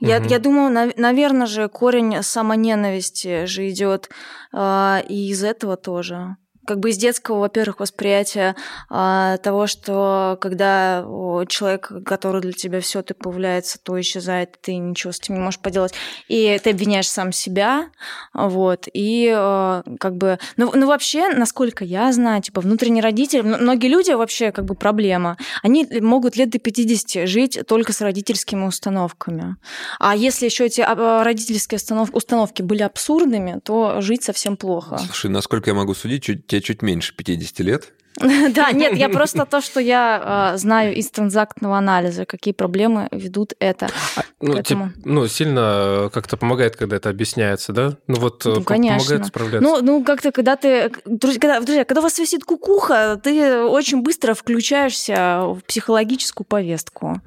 я, 0.00 0.18
угу. 0.18 0.28
я 0.28 0.38
думаю, 0.38 0.92
наверное 0.96 1.46
же, 1.46 1.68
корень 1.68 2.22
самоненависти 2.22 3.44
же 3.46 3.70
идет 3.70 4.10
э, 4.52 5.02
и 5.08 5.30
из 5.30 5.44
этого 5.44 5.76
тоже 5.76 6.36
как 6.66 6.78
бы 6.78 6.90
из 6.90 6.96
детского, 6.96 7.40
во-первых, 7.40 7.80
восприятия 7.80 8.54
а, 8.88 9.36
того, 9.38 9.66
что 9.66 10.38
когда 10.40 11.04
человек, 11.48 11.90
который 12.04 12.40
для 12.40 12.52
тебя 12.52 12.80
все, 12.80 13.02
ты 13.02 13.14
появляется, 13.14 13.78
то 13.82 14.00
исчезает, 14.00 14.58
ты 14.60 14.76
ничего 14.76 15.12
с 15.12 15.18
этим 15.18 15.34
не 15.34 15.40
можешь 15.40 15.60
поделать, 15.60 15.92
и 16.28 16.60
ты 16.62 16.70
обвиняешь 16.70 17.08
сам 17.08 17.32
себя, 17.32 17.90
вот, 18.32 18.86
и 18.92 19.32
а, 19.34 19.82
как 19.98 20.16
бы, 20.16 20.38
ну, 20.56 20.72
ну 20.74 20.86
вообще, 20.86 21.30
насколько 21.30 21.84
я 21.84 22.12
знаю, 22.12 22.42
типа 22.42 22.60
внутренний 22.60 23.00
родитель, 23.00 23.42
многие 23.42 23.88
люди 23.88 24.12
вообще 24.12 24.52
как 24.52 24.64
бы 24.64 24.74
проблема, 24.74 25.36
они 25.62 25.86
могут 26.00 26.36
лет 26.36 26.50
до 26.50 26.58
50 26.58 27.28
жить 27.28 27.58
только 27.66 27.92
с 27.92 28.00
родительскими 28.00 28.64
установками, 28.64 29.56
а 29.98 30.14
если 30.14 30.46
еще 30.46 30.66
эти 30.66 30.80
а, 30.80 31.24
родительские 31.24 31.80
установки 32.12 32.62
были 32.62 32.82
абсурдными, 32.82 33.60
то 33.64 34.00
жить 34.00 34.22
совсем 34.22 34.56
плохо. 34.56 34.98
Слушай, 34.98 35.30
насколько 35.30 35.70
я 35.70 35.74
могу 35.74 35.94
судить, 35.94 36.22
чуть 36.22 36.51
тебе 36.52 36.60
чуть 36.60 36.82
меньше 36.82 37.14
50 37.16 37.58
лет. 37.60 37.92
Да, 38.54 38.72
нет, 38.72 38.94
я 38.94 39.08
просто 39.18 39.46
то, 39.46 39.62
что 39.62 39.80
я 39.80 40.52
э, 40.54 40.58
знаю 40.58 40.94
из 40.94 41.10
транзактного 41.10 41.78
анализа, 41.78 42.26
какие 42.26 42.52
проблемы 42.52 43.08
ведут 43.10 43.54
это. 43.58 43.88
А, 44.16 44.22
ну, 44.42 44.62
ну, 45.04 45.26
сильно 45.28 46.10
как-то 46.12 46.36
помогает, 46.36 46.76
когда 46.76 46.96
это 46.96 47.08
объясняется, 47.08 47.72
да? 47.72 47.96
Ну, 48.08 48.16
вот 48.16 48.44
ну, 48.44 48.62
конечно. 48.62 48.98
помогает 48.98 49.26
справляться. 49.26 49.66
Ну, 49.66 49.80
ну 49.80 50.04
как-то, 50.04 50.30
когда 50.30 50.56
ты... 50.56 50.92
Друзья, 51.06 51.84
когда 51.86 52.00
у 52.00 52.02
вас 52.02 52.18
висит 52.18 52.44
кукуха, 52.44 53.18
ты 53.22 53.62
очень 53.62 54.02
быстро 54.02 54.34
включаешься 54.34 55.40
в 55.44 55.60
психологическую 55.66 56.46
повестку. 56.46 57.22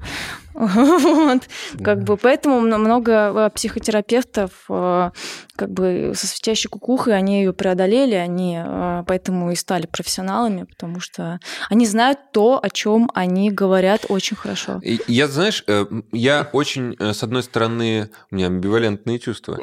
Вот. 0.56 1.42
Как 1.82 2.02
бы 2.02 2.16
поэтому 2.16 2.60
много 2.60 3.12
э, 3.12 3.50
психотерапевтов 3.54 4.50
э, 4.68 5.10
как 5.54 5.70
бы 5.70 6.12
со 6.14 6.26
светящей 6.26 6.68
кукухой, 6.68 7.16
они 7.16 7.40
ее 7.40 7.52
преодолели, 7.52 8.14
они 8.14 8.58
э, 8.58 9.04
поэтому 9.06 9.52
и 9.52 9.56
стали 9.56 9.86
профессионалами, 9.86 10.64
потому 10.64 11.00
что 11.00 11.40
они 11.68 11.86
знают 11.86 12.18
то, 12.32 12.58
о 12.62 12.70
чем 12.70 13.10
они 13.14 13.50
говорят 13.50 14.06
очень 14.08 14.36
хорошо. 14.36 14.80
Я, 15.06 15.28
знаешь, 15.28 15.64
я 16.12 16.48
очень, 16.52 16.96
с 16.98 17.22
одной 17.22 17.42
стороны, 17.42 18.10
у 18.30 18.34
меня 18.34 18.46
амбивалентные 18.46 19.18
чувства. 19.18 19.58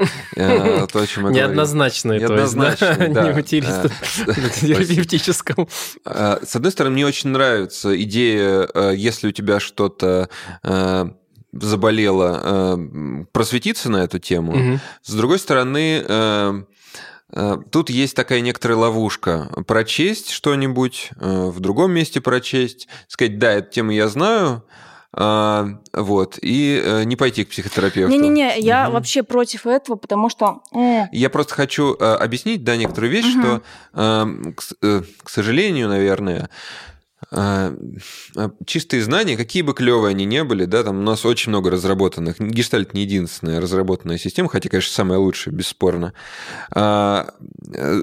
Неоднозначные, 1.31 2.19
то 2.19 2.35
есть, 2.35 2.55
Не 2.55 3.33
терапевтическом. 4.49 5.67
С 6.43 6.55
одной 6.55 6.71
стороны, 6.71 6.93
мне 6.93 7.05
очень 7.05 7.29
нравится 7.29 7.99
идея, 8.01 8.67
если 8.91 9.27
у 9.27 9.31
тебя 9.31 9.59
что-то 9.59 10.29
Э, 10.63 10.82
заболела, 11.51 12.41
э, 12.43 13.25
просветиться 13.31 13.89
на 13.91 13.97
эту 13.97 14.17
тему. 14.19 14.51
Угу. 14.53 14.79
С 15.03 15.13
другой 15.13 15.39
стороны, 15.39 16.03
э, 16.07 16.63
Тут 17.71 17.89
есть 17.89 18.15
такая 18.15 18.41
некоторая 18.41 18.77
ловушка. 18.77 19.49
Прочесть 19.65 20.29
что-нибудь, 20.29 21.09
в 21.15 21.59
другом 21.61 21.91
месте 21.91 22.21
прочесть, 22.21 22.88
сказать, 23.07 23.39
да, 23.39 23.53
эту 23.53 23.71
тему 23.71 23.89
я 23.89 24.07
знаю, 24.07 24.63
вот, 25.11 26.38
и 26.39 27.01
не 27.05 27.15
пойти 27.15 27.43
к 27.43 27.49
психотерапевту. 27.49 28.11
Не-не-не, 28.11 28.59
я 28.59 28.86
угу. 28.86 28.93
вообще 28.93 29.23
против 29.23 29.65
этого, 29.65 29.95
потому 29.95 30.29
что... 30.29 30.61
Я 31.11 31.31
просто 31.31 31.55
хочу 31.55 31.95
объяснить, 31.99 32.63
да, 32.63 32.77
некоторую 32.77 33.11
вещь, 33.11 33.34
угу. 33.34 33.63
что, 34.57 35.03
к 35.23 35.29
сожалению, 35.29 35.89
наверное, 35.89 36.51
чистые 38.65 39.03
знания, 39.03 39.38
какие 39.38 39.61
бы 39.61 39.74
клевые 39.74 40.11
они 40.11 40.26
не 40.26 40.43
были, 40.43 40.65
да, 40.65 40.84
там 40.84 40.99
у 40.99 41.03
нас 41.03 41.26
очень 41.26 41.49
много 41.49 41.69
разработанных. 41.69 42.39
Гештальт 42.39 42.93
не 42.93 43.01
единственная 43.01 43.61
разработанная 43.61 44.17
система, 44.17 44.49
хотя, 44.49 44.69
конечно, 44.69 44.93
самая 44.93 45.19
лучшая, 45.19 45.53
бесспорно. 45.53 46.13
А, 46.71 47.34
э, 47.74 48.01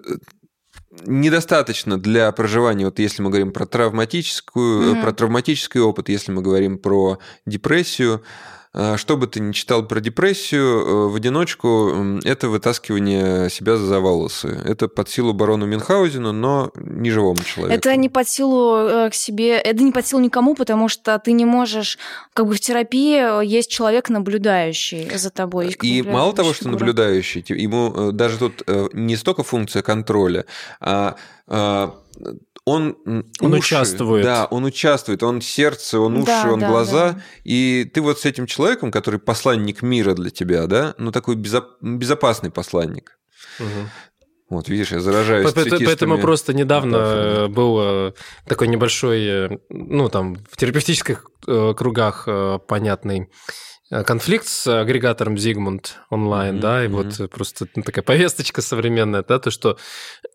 недостаточно 1.07 1.99
для 1.99 2.31
проживания, 2.33 2.87
вот 2.87 2.99
если 2.99 3.23
мы 3.23 3.31
говорим 3.31 3.53
про 3.53 3.66
травматическую, 3.66 4.95
mm-hmm. 4.95 5.03
про 5.03 5.12
травматический 5.12 5.81
опыт, 5.81 6.09
если 6.09 6.33
мы 6.33 6.43
говорим 6.43 6.79
про 6.79 7.18
депрессию, 7.47 8.23
а, 8.23 8.60
что 8.73 9.16
бы 9.16 9.27
ты 9.27 9.41
ни 9.41 9.53
читал 9.53 9.85
про 9.87 10.01
депрессию, 10.01 10.62
э, 10.62 11.09
в 11.09 11.16
одиночку 11.16 12.21
это 12.25 12.49
вытаскивание 12.49 13.51
себя 13.51 13.77
за 13.77 13.99
волосы. 13.99 14.49
Это 14.64 14.87
под 14.87 15.09
силу 15.09 15.33
барону 15.33 15.66
Мюнхгаузену, 15.66 16.33
но 16.33 16.71
не 16.77 17.11
живому 17.11 17.43
человеку. 17.43 17.77
Это 17.77 17.97
не 17.97 18.09
под 18.09 18.29
силу 18.29 18.77
э, 18.77 19.11
к 19.11 19.14
себе, 19.14 19.59
это 19.59 19.83
не 19.83 19.91
под 19.91 20.07
силу 20.07 20.23
никому, 20.23 20.55
потому 20.55 20.89
что 20.89 21.18
ты 21.18 21.33
не 21.33 21.45
можешь, 21.45 21.99
как 22.33 22.47
бы 22.47 22.55
в 22.55 22.61
терапии 22.61 23.45
есть 23.45 23.71
человек 23.71 24.09
наблюдающий 24.09 25.11
за 25.16 25.31
тобой. 25.31 25.77
И 25.83 26.03
мало 26.03 26.33
того, 26.33 26.55
что 26.55 26.68
наблюдающий, 26.68 27.45
ему 27.49 27.93
э, 27.95 28.12
даже 28.12 28.39
тут 28.39 28.62
не 28.93 29.16
столько 29.16 29.43
функция 29.43 29.83
контроля, 29.83 30.45
а, 30.81 31.16
а 31.49 31.97
он, 32.71 32.97
он 33.41 33.53
уши, 33.53 33.59
участвует. 33.59 34.25
Да, 34.25 34.47
он 34.47 34.64
участвует, 34.64 35.23
он 35.23 35.41
сердце, 35.41 35.99
он 35.99 36.16
уши, 36.16 36.27
да, 36.27 36.53
он 36.53 36.61
да, 36.61 36.68
глаза. 36.68 37.12
Да. 37.12 37.23
И 37.45 37.91
ты 37.93 38.01
вот 38.01 38.21
с 38.21 38.25
этим 38.25 38.47
человеком, 38.47 38.91
который 38.91 39.18
посланник 39.21 39.83
мира 39.83 40.14
для 40.14 40.31
тебя, 40.31 40.66
да, 40.66 40.95
ну 40.99 41.12
такой 41.12 41.37
безопасный 41.37 42.51
посланник. 42.51 43.18
Угу. 43.59 43.89
Вот, 44.51 44.68
видишь, 44.68 44.91
я 44.91 44.99
заражаюсь 44.99 45.53
Поэтому, 45.53 45.85
поэтому 45.85 46.18
просто 46.18 46.53
недавно 46.53 46.99
да, 46.99 47.49
был 47.49 47.79
э, 47.81 48.12
такой 48.49 48.66
небольшой, 48.66 49.25
э, 49.25 49.59
ну, 49.68 50.09
там, 50.09 50.39
в 50.51 50.57
терапевтических 50.57 51.25
э, 51.47 51.75
кругах 51.77 52.29
понятный 52.66 53.31
конфликт 53.89 54.49
с 54.49 54.81
агрегатором 54.81 55.35
Zigmund 55.35 55.91
онлайн, 56.11 56.57
mm-hmm. 56.57 56.61
да, 56.61 56.85
и 56.85 56.89
вот 56.89 57.31
просто 57.31 57.66
ну, 57.77 57.83
такая 57.83 58.05
повесточка 58.05 58.61
современная, 58.61 59.25
да, 59.27 59.39
то, 59.39 59.51
что 59.53 59.79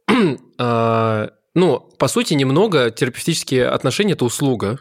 ну, 1.56 1.80
по 1.98 2.08
сути, 2.08 2.34
немного 2.36 2.92
терапевтические 2.92 3.68
отношения– 3.68 4.14
это 4.14 4.26
услуга, 4.26 4.80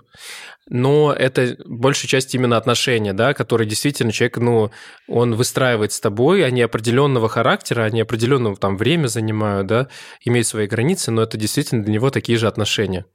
но 0.69 1.13
это 1.13 1.57
большая 1.65 2.09
часть 2.09 2.35
именно 2.35 2.57
отношения, 2.57 3.13
да, 3.13 3.33
которые 3.33 3.69
действительно 3.69 4.13
человек, 4.13 4.39
ну, 4.39 4.71
он 5.09 5.35
выстраивает 5.35 5.93
с 5.93 6.01
тобой, 6.01 6.45
они 6.45 6.63
определенного 6.63 7.29
характера, 7.29 7.85
они 7.85 8.01
определенного 8.01 8.57
там 8.57 8.77
время 8.77 9.07
занимают, 9.07 9.69
да, 9.69 9.89
имеют 10.25 10.47
свои 10.47 10.67
границы, 10.67 11.11
но 11.11 11.23
это 11.23 11.37
действительно 11.39 11.83
для 11.83 11.95
него 11.95 12.11
такие 12.11 12.37
же 12.39 12.49
отношения 12.49 13.07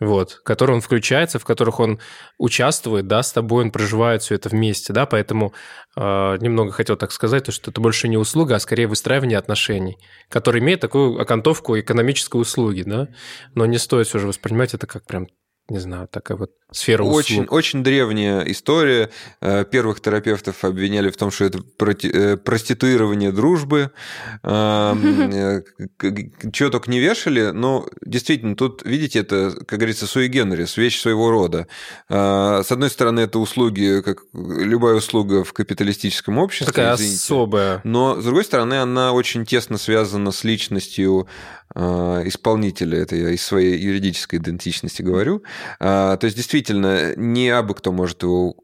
вот, 0.00 0.32
в 0.32 0.42
которые 0.42 0.76
он 0.76 0.80
включается, 0.80 1.38
в 1.38 1.44
которых 1.44 1.80
он 1.80 1.98
участвует, 2.38 3.06
да, 3.06 3.22
с 3.22 3.32
тобой 3.32 3.64
он 3.64 3.70
проживает 3.70 4.22
все 4.22 4.36
это 4.36 4.48
вместе, 4.48 4.92
да, 4.92 5.06
поэтому 5.06 5.52
э, 5.96 6.00
немного 6.40 6.70
хотел 6.72 6.96
так 6.96 7.12
сказать, 7.12 7.44
то, 7.44 7.52
что 7.52 7.70
это 7.70 7.80
больше 7.80 8.08
не 8.08 8.16
услуга, 8.16 8.56
а 8.56 8.60
скорее 8.60 8.86
выстраивание 8.86 9.38
отношений, 9.38 9.98
который 10.28 10.60
имеет 10.60 10.80
такую 10.80 11.20
окантовку 11.20 11.78
экономической 11.78 12.40
услуги, 12.40 12.82
да, 12.82 13.08
но 13.54 13.66
не 13.66 13.78
стоит 13.78 14.06
все 14.06 14.18
же 14.18 14.28
воспринимать 14.28 14.74
это 14.74 14.86
как 14.86 15.04
прям 15.04 15.26
не 15.68 15.78
знаю, 15.78 16.08
такая 16.08 16.38
вот 16.38 16.52
сфера 16.70 17.02
услуг. 17.02 17.18
Очень, 17.18 17.44
очень 17.46 17.84
древняя 17.84 18.40
история. 18.42 19.10
Э, 19.40 19.64
первых 19.70 20.00
терапевтов 20.00 20.64
обвиняли 20.64 21.10
в 21.10 21.16
том, 21.16 21.30
что 21.30 21.44
это 21.44 21.60
э, 21.60 22.36
проституирование 22.36 23.32
дружбы. 23.32 23.90
Э, 24.48 25.62
Чего 26.52 26.70
только 26.70 26.90
не 26.90 27.00
вешали, 27.00 27.50
но 27.50 27.86
действительно, 28.04 28.56
тут, 28.56 28.82
видите, 28.84 29.20
это, 29.20 29.52
как 29.66 29.78
говорится, 29.78 30.06
суи 30.06 30.26
генерис, 30.26 30.76
вещь 30.76 31.00
своего 31.00 31.30
рода. 31.30 31.66
С 32.08 32.66
одной 32.70 32.90
стороны, 32.90 33.20
это 33.20 33.38
услуги, 33.38 34.00
как 34.04 34.22
любая 34.32 34.96
услуга 34.96 35.44
в 35.44 35.52
капиталистическом 35.52 36.38
обществе. 36.38 36.66
Такая 36.66 36.94
извините. 36.96 37.16
особая. 37.16 37.80
Но, 37.84 38.20
с 38.20 38.24
другой 38.24 38.44
стороны, 38.44 38.74
она 38.74 39.12
очень 39.12 39.44
тесно 39.44 39.78
связана 39.78 40.32
с 40.32 40.44
личностью 40.44 41.28
исполнителя. 41.74 42.98
Это 42.98 43.16
я 43.16 43.30
из 43.30 43.42
своей 43.42 43.78
юридической 43.78 44.36
идентичности 44.36 45.02
говорю. 45.02 45.42
То 45.78 46.18
есть, 46.22 46.36
действительно 46.36 47.14
не 47.16 47.50
абы 47.50 47.74
кто 47.74 47.92
может 47.92 48.22
его 48.22 48.56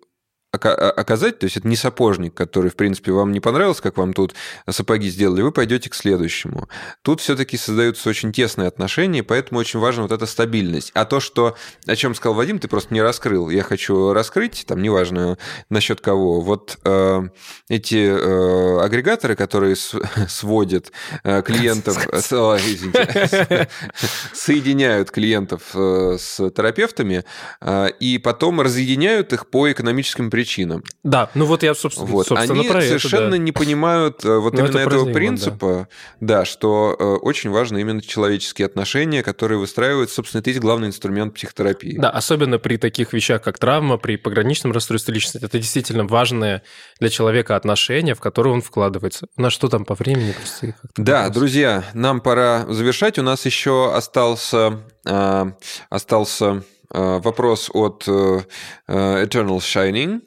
оказать, 0.54 1.38
то 1.38 1.44
есть 1.44 1.56
это 1.56 1.68
не 1.68 1.76
сапожник, 1.76 2.34
который, 2.34 2.70
в 2.70 2.76
принципе, 2.76 3.12
вам 3.12 3.32
не 3.32 3.40
понравился, 3.40 3.82
как 3.82 3.96
вам 3.96 4.12
тут 4.12 4.34
сапоги 4.68 5.08
сделали, 5.08 5.42
вы 5.42 5.52
пойдете 5.52 5.90
к 5.90 5.94
следующему. 5.94 6.68
Тут 7.02 7.20
все-таки 7.20 7.56
создаются 7.56 8.08
очень 8.08 8.32
тесные 8.32 8.68
отношения, 8.68 9.22
поэтому 9.22 9.60
очень 9.60 9.80
важна 9.80 10.02
вот 10.02 10.12
эта 10.12 10.26
стабильность. 10.26 10.90
А 10.94 11.04
то, 11.04 11.20
что, 11.20 11.56
о 11.86 11.96
чем 11.96 12.14
сказал 12.14 12.34
Вадим, 12.34 12.58
ты 12.58 12.68
просто 12.68 12.94
не 12.94 13.02
раскрыл. 13.02 13.50
Я 13.50 13.62
хочу 13.62 14.12
раскрыть, 14.12 14.64
там, 14.66 14.82
неважно 14.82 15.38
насчет 15.70 16.00
кого. 16.00 16.40
Вот 16.40 16.78
э, 16.84 17.22
эти 17.68 17.96
э, 17.96 18.80
агрегаторы, 18.80 19.36
которые 19.36 19.76
с, 19.76 19.94
сводят 20.28 20.92
э, 21.22 21.42
клиентов, 21.42 22.06
соединяют 24.32 25.10
клиентов 25.10 25.70
э, 25.74 26.16
с 26.18 26.50
терапевтами 26.50 27.24
э, 27.60 27.88
и 28.00 28.18
потом 28.18 28.60
разъединяют 28.60 29.32
их 29.32 29.48
по 29.48 29.70
экономическим 29.70 30.30
причинам 30.30 30.43
причинам. 30.44 30.84
Да, 31.02 31.30
ну 31.34 31.46
вот 31.46 31.62
я, 31.62 31.74
собственно, 31.74 32.06
вот. 32.06 32.26
собственно 32.26 32.60
Они 32.60 32.68
про 32.68 32.82
совершенно 32.82 33.28
это, 33.28 33.30
да. 33.32 33.38
не 33.38 33.52
понимают 33.52 34.24
э, 34.24 34.36
вот 34.36 34.52
Но 34.52 34.60
ну, 34.60 34.66
именно 34.66 34.78
это 34.78 34.90
этого 34.90 35.12
принципа, 35.12 35.88
да. 36.20 36.40
да, 36.40 36.44
что 36.44 36.94
э, 36.98 37.04
очень 37.22 37.50
важны 37.50 37.80
именно 37.80 38.02
человеческие 38.02 38.66
отношения, 38.66 39.22
которые 39.22 39.58
выстраивают, 39.58 40.10
собственно, 40.10 40.40
это 40.40 40.50
есть 40.50 40.60
главный 40.60 40.88
инструмент 40.88 41.34
психотерапии. 41.34 41.96
Да, 41.96 42.10
особенно 42.10 42.58
при 42.58 42.76
таких 42.76 43.14
вещах, 43.14 43.42
как 43.42 43.58
травма, 43.58 43.96
при 43.96 44.16
пограничном 44.16 44.72
расстройстве 44.72 45.14
личности, 45.14 45.42
это 45.42 45.58
действительно 45.58 46.04
важные 46.04 46.62
для 47.00 47.08
человека 47.08 47.56
отношения, 47.56 48.14
в 48.14 48.20
которые 48.20 48.52
он 48.52 48.60
вкладывается. 48.60 49.28
На 49.38 49.48
что 49.48 49.68
там 49.68 49.86
по 49.86 49.94
времени? 49.94 50.32
Просто 50.32 50.74
да, 50.96 51.28
друзья, 51.30 51.84
нам 51.94 52.20
пора 52.20 52.66
завершать. 52.68 53.18
У 53.18 53.22
нас 53.22 53.46
еще 53.46 53.94
остался, 53.94 54.80
э, 55.06 55.52
остался 55.88 56.64
вопрос 56.90 57.70
от 57.72 58.06
Eternal 58.06 59.58
Shining. 59.58 60.20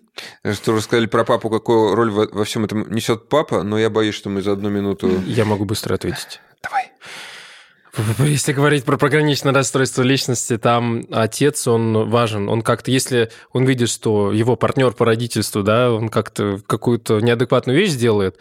Что 0.53 0.75
рассказали 0.75 1.05
про 1.05 1.23
папу, 1.23 1.49
какую 1.49 1.95
роль 1.95 2.11
во, 2.11 2.27
во 2.27 2.43
всем 2.43 2.65
этом 2.65 2.91
несет 2.91 3.29
папа, 3.29 3.63
но 3.63 3.77
я 3.77 3.89
боюсь, 3.89 4.15
что 4.15 4.29
мы 4.29 4.41
за 4.41 4.53
одну 4.53 4.69
минуту... 4.69 5.21
Я 5.25 5.45
могу 5.45 5.65
быстро 5.65 5.95
ответить. 5.95 6.41
Давай. 6.63 6.91
Если 8.19 8.53
говорить 8.53 8.83
про 8.83 8.97
пограничное 8.97 9.53
расстройство 9.53 10.03
личности, 10.03 10.57
там 10.57 11.05
отец, 11.11 11.67
он 11.67 12.09
важен. 12.09 12.47
Он 12.49 12.61
как-то, 12.61 12.91
если 12.91 13.31
он 13.53 13.65
видит, 13.65 13.89
что 13.89 14.31
его 14.31 14.55
партнер 14.55 14.91
по 14.91 15.05
родительству, 15.05 15.63
да, 15.63 15.91
он 15.91 16.09
как-то 16.09 16.59
какую-то 16.67 17.19
неадекватную 17.19 17.77
вещь 17.77 17.93
делает, 17.93 18.37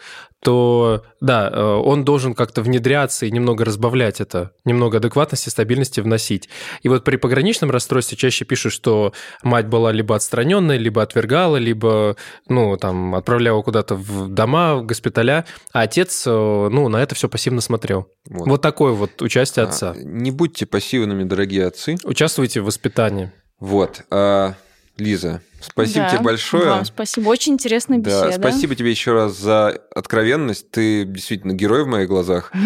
то 0.47 1.03
да, 1.19 1.49
э, 1.51 1.61
он 1.61 2.05
должен 2.05 2.33
как-то 2.33 2.61
внедряться 2.61 3.25
и 3.25 3.31
немного 3.31 3.65
разбавлять 3.65 4.21
это, 4.21 4.53
немного 4.63 4.99
адекватности, 4.99 5.49
стабильности 5.49 5.99
вносить. 5.99 6.47
И 6.83 6.87
вот 6.87 7.03
при 7.03 7.17
пограничном 7.17 7.69
расстройстве 7.69 8.17
чаще 8.17 8.45
пишут, 8.45 8.71
что 8.71 9.11
мать 9.43 9.67
была 9.67 9.91
либо 9.91 10.15
отстраненная, 10.15 10.77
либо 10.77 11.01
отвергала, 11.01 11.57
либо, 11.57 12.15
ну, 12.47 12.77
там, 12.77 13.15
отправляла 13.15 13.61
куда-то 13.61 13.95
в 13.95 14.29
дома, 14.29 14.75
в 14.77 14.85
госпиталя, 14.85 15.43
а 15.73 15.81
отец, 15.81 16.23
э, 16.25 16.31
ну, 16.31 16.87
на 16.87 17.03
это 17.03 17.13
все 17.13 17.27
пассивно 17.27 17.59
смотрел. 17.59 18.07
Вот, 18.29 18.47
вот 18.47 18.61
такое 18.61 18.93
вот 18.93 19.21
участие 19.21 19.65
а, 19.65 19.67
отца. 19.67 19.95
Не 19.97 20.31
будьте 20.31 20.65
пассивными, 20.65 21.25
дорогие 21.25 21.65
отцы. 21.65 21.97
Участвуйте 22.05 22.61
в 22.61 22.67
воспитании. 22.67 23.33
Вот. 23.59 24.03
А, 24.11 24.53
Лиза, 24.97 25.41
спасибо 25.61 26.05
да, 26.05 26.09
тебе 26.09 26.21
большое. 26.21 26.69
Вам 26.69 26.85
спасибо, 26.85 27.29
очень 27.29 27.53
интересная 27.53 27.99
беседа. 27.99 28.31
Да, 28.31 28.31
спасибо 28.33 28.75
тебе 28.75 28.89
еще 28.89 29.13
раз 29.13 29.37
за 29.37 29.79
откровенность. 29.93 30.71
Ты 30.71 31.05
действительно 31.05 31.53
герой 31.53 31.83
в 31.83 31.87
моих 31.87 32.07
глазах. 32.07 32.51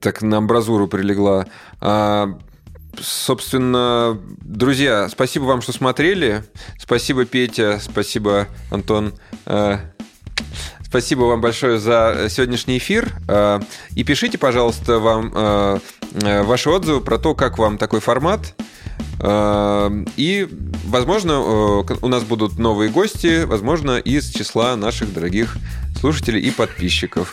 Так 0.00 0.22
на 0.22 0.38
амбразуру 0.38 0.88
прилегла. 0.88 1.44
А, 1.78 2.38
собственно, 2.98 4.18
друзья, 4.40 5.10
спасибо 5.10 5.44
вам, 5.44 5.60
что 5.60 5.72
смотрели. 5.72 6.42
Спасибо, 6.78 7.26
Петя. 7.26 7.78
Спасибо, 7.82 8.48
Антон. 8.70 9.12
А, 9.44 9.80
спасибо 10.80 11.24
вам 11.24 11.42
большое 11.42 11.78
за 11.78 12.28
сегодняшний 12.30 12.78
эфир. 12.78 13.12
А, 13.28 13.60
и 13.94 14.04
пишите, 14.04 14.38
пожалуйста, 14.38 14.98
вам 14.98 15.82
ваши 16.12 16.70
отзывы 16.70 17.02
про 17.02 17.18
то, 17.18 17.34
как 17.34 17.58
вам 17.58 17.76
такой 17.76 18.00
формат. 18.00 18.54
Эм, 19.20 20.06
и, 20.16 20.48
возможно, 20.86 21.84
э, 21.88 21.94
у 22.02 22.08
нас 22.08 22.24
будут 22.24 22.58
новые 22.58 22.90
гости, 22.90 23.44
возможно, 23.44 23.98
из 23.98 24.30
числа 24.30 24.76
наших 24.76 25.14
дорогих 25.14 25.56
слушателей 25.98 26.40
и 26.40 26.50
подписчиков. 26.50 27.32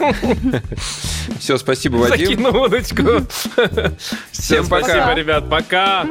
Все, 1.39 1.57
спасибо, 1.57 1.97
Вадим. 1.97 2.27
Закину 2.27 2.63
удочку. 2.63 3.27
Всем 4.31 4.67
пока. 4.67 4.85
Спасибо, 4.85 5.13
ребят, 5.15 5.49
пока. 5.49 6.05